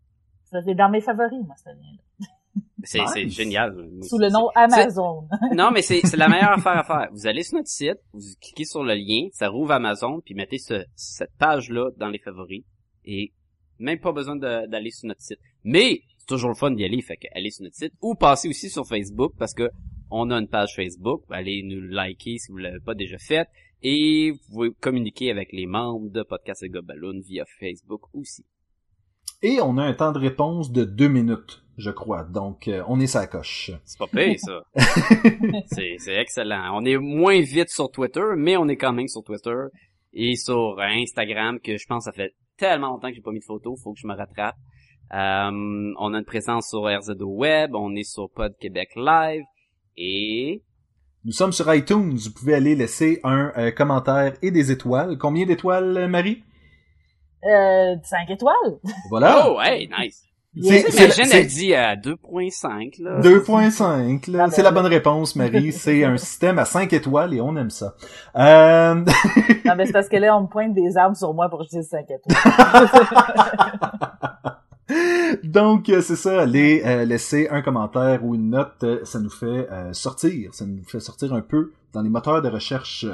[0.45, 2.27] Ça, c'est dans mes favoris, moi, ce lien-là.
[2.85, 3.35] C'est, Nice.
[3.35, 3.89] génial.
[4.03, 5.27] Sous le nom Amazon.
[5.55, 7.09] Non, mais c'est, c'est la meilleure affaire à faire.
[7.13, 10.59] Vous allez sur notre site, vous cliquez sur le lien, ça rouvre Amazon, puis mettez
[10.59, 12.63] ce- cette page-là dans les favoris.
[13.05, 13.33] Et
[13.79, 15.39] même pas besoin de- d'aller sur notre site.
[15.65, 17.93] Mais c'est toujours le fun d'y aller, fait que allez sur notre site.
[18.03, 19.69] Ou passez aussi sur Facebook, parce que
[20.11, 21.23] on a une page Facebook.
[21.31, 23.49] Allez nous liker si vous l'avez pas déjà fait.
[23.83, 28.45] Et vous pouvez communiquer avec les membres de Podcast et Gobaloon via Facebook aussi.
[29.43, 32.25] Et on a un temps de réponse de deux minutes, je crois.
[32.25, 33.71] Donc, euh, on est sa coche.
[33.85, 34.63] C'est pas pire, ça.
[35.67, 36.71] c'est, c'est excellent.
[36.75, 39.57] On est moins vite sur Twitter, mais on est quand même sur Twitter
[40.13, 43.45] et sur Instagram que je pense ça fait tellement longtemps que j'ai pas mis de
[43.45, 44.57] photos, faut que je me rattrape.
[45.13, 49.45] Euh, on a une présence sur RZO Web, on est sur Pod Québec Live
[49.97, 50.63] et
[51.25, 52.17] Nous sommes sur iTunes.
[52.17, 55.19] Vous pouvez aller laisser un euh, commentaire et des étoiles.
[55.19, 56.43] Combien d'étoiles, Marie?
[57.45, 58.81] Euh, 5 étoiles.
[59.11, 59.47] Voilà.
[59.49, 60.25] oh hey nice.
[60.63, 63.21] C'est- c'est- Imagine c'est- elle dit à 2.5 là.
[63.21, 64.49] 2.5, là.
[64.51, 65.73] C'est la bonne réponse, Marie.
[65.73, 67.95] C'est un système à 5 étoiles et on aime ça.
[68.37, 68.95] Euh...
[69.65, 71.65] Non, mais c'est parce que là, on me pointe des armes sur moi pour que
[71.73, 72.21] je dise 5 étoiles.
[75.43, 79.31] Donc, euh, c'est ça, allez euh, laisser un commentaire ou une note, euh, ça nous
[79.31, 83.07] fait euh, sortir, ça nous fait sortir un peu dans les moteurs de recherche.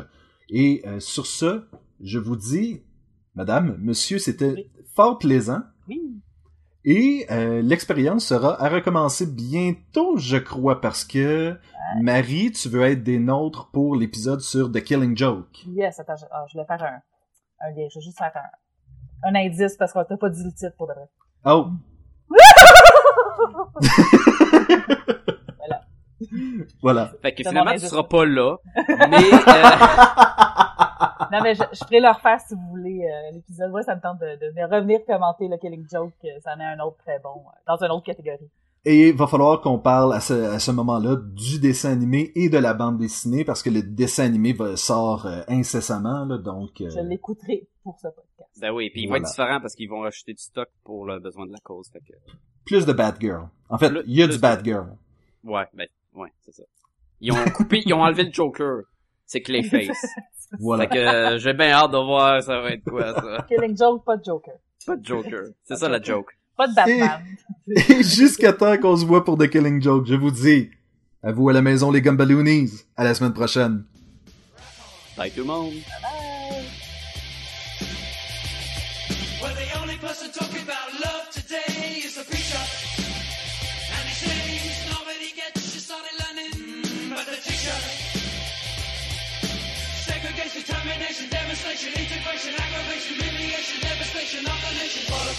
[0.51, 1.63] Et euh, sur ce,
[2.03, 2.83] je vous dis,
[3.37, 4.67] madame, monsieur, c'était Oui.
[4.97, 5.61] fort plaisant.
[5.89, 6.01] Oui.
[6.85, 11.59] Et euh, l'expérience sera à recommencer bientôt, je crois, parce que
[12.01, 15.65] Marie, tu veux être des nôtres pour l'épisode sur The Killing Joke.
[15.67, 17.01] Yes, attends, je, ah, je vais faire un,
[17.67, 17.87] un lien.
[17.91, 20.87] Je vais juste faire un, un indice parce qu'on t'a pas dit le titre pour
[20.89, 21.09] de vrai.
[21.45, 21.69] Oh!
[25.59, 25.81] Voilà.
[26.83, 27.13] Voilà.
[27.23, 29.77] Fait que finalement tu seras pas là, mais euh,
[31.33, 33.71] Non, mais je, je ferai leur faire si vous voulez euh, l'épisode.
[33.71, 36.13] Moi, ça me tente de, revenir commenter le Killing Joke.
[36.25, 38.51] euh, Ça en est un autre très bon, euh, dans une autre catégorie.
[38.85, 42.49] Et il va falloir qu'on parle à ce, à ce moment-là du dessin animé et
[42.49, 46.81] de la bande dessinée parce que le dessin animé va, sort euh, incessamment, là, donc...
[46.81, 48.51] euh, Je l'écouterai pour ce podcast.
[48.61, 49.23] ben oui, puis il va Voilà.
[49.25, 51.91] être différent parce qu'ils vont rajouter du stock pour le besoin de la cause.
[51.93, 52.15] Fait que
[52.65, 53.49] plus de Bad Girl.
[53.69, 54.97] En fait, il y a du de- Bad Girl.
[55.45, 56.63] ouais, ben ouais, c'est ça.
[57.21, 58.85] Ils ont coupé, ils ont enlevé le Joker.
[59.31, 60.07] C'est Clayface.
[60.59, 60.89] Voilà.
[60.89, 63.47] Fait que euh, j'ai bien hâte de voir ça va être quoi ça.
[63.49, 64.55] Killing Joke, pas de Joker.
[64.85, 65.43] Pas de Joker.
[65.63, 66.37] C'est ça la joke.
[66.57, 67.23] Pas de Batman.
[67.69, 70.71] Et jusqu'à temps qu'on se voit pour The Killing Joke, je vous dis,
[71.23, 72.83] à vous à la maison les Gumballoonies.
[72.97, 73.85] À la semaine prochaine.
[75.17, 75.75] Bye tout le monde.
[91.51, 93.19] Demonstration, integration, aggravation,
[93.83, 94.71] devastation of the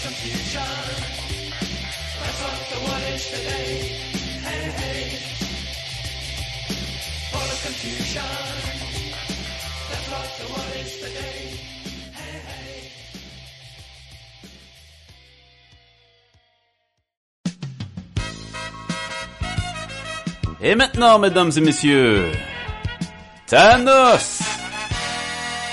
[0.04, 0.72] confusion.
[2.20, 3.72] That's what the world is today.
[4.44, 5.02] Hey, hey.
[7.30, 8.32] Full of confusion.
[9.88, 11.40] That's what the world is today.
[12.18, 12.82] Hey, hey.
[20.60, 22.32] Et maintenant, mesdames et messieurs,
[23.46, 24.61] Thanos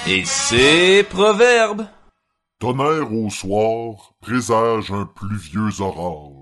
[0.09, 1.85] et ses proverbes.
[2.59, 6.38] Tonnerre au soir présage un pluvieux orage.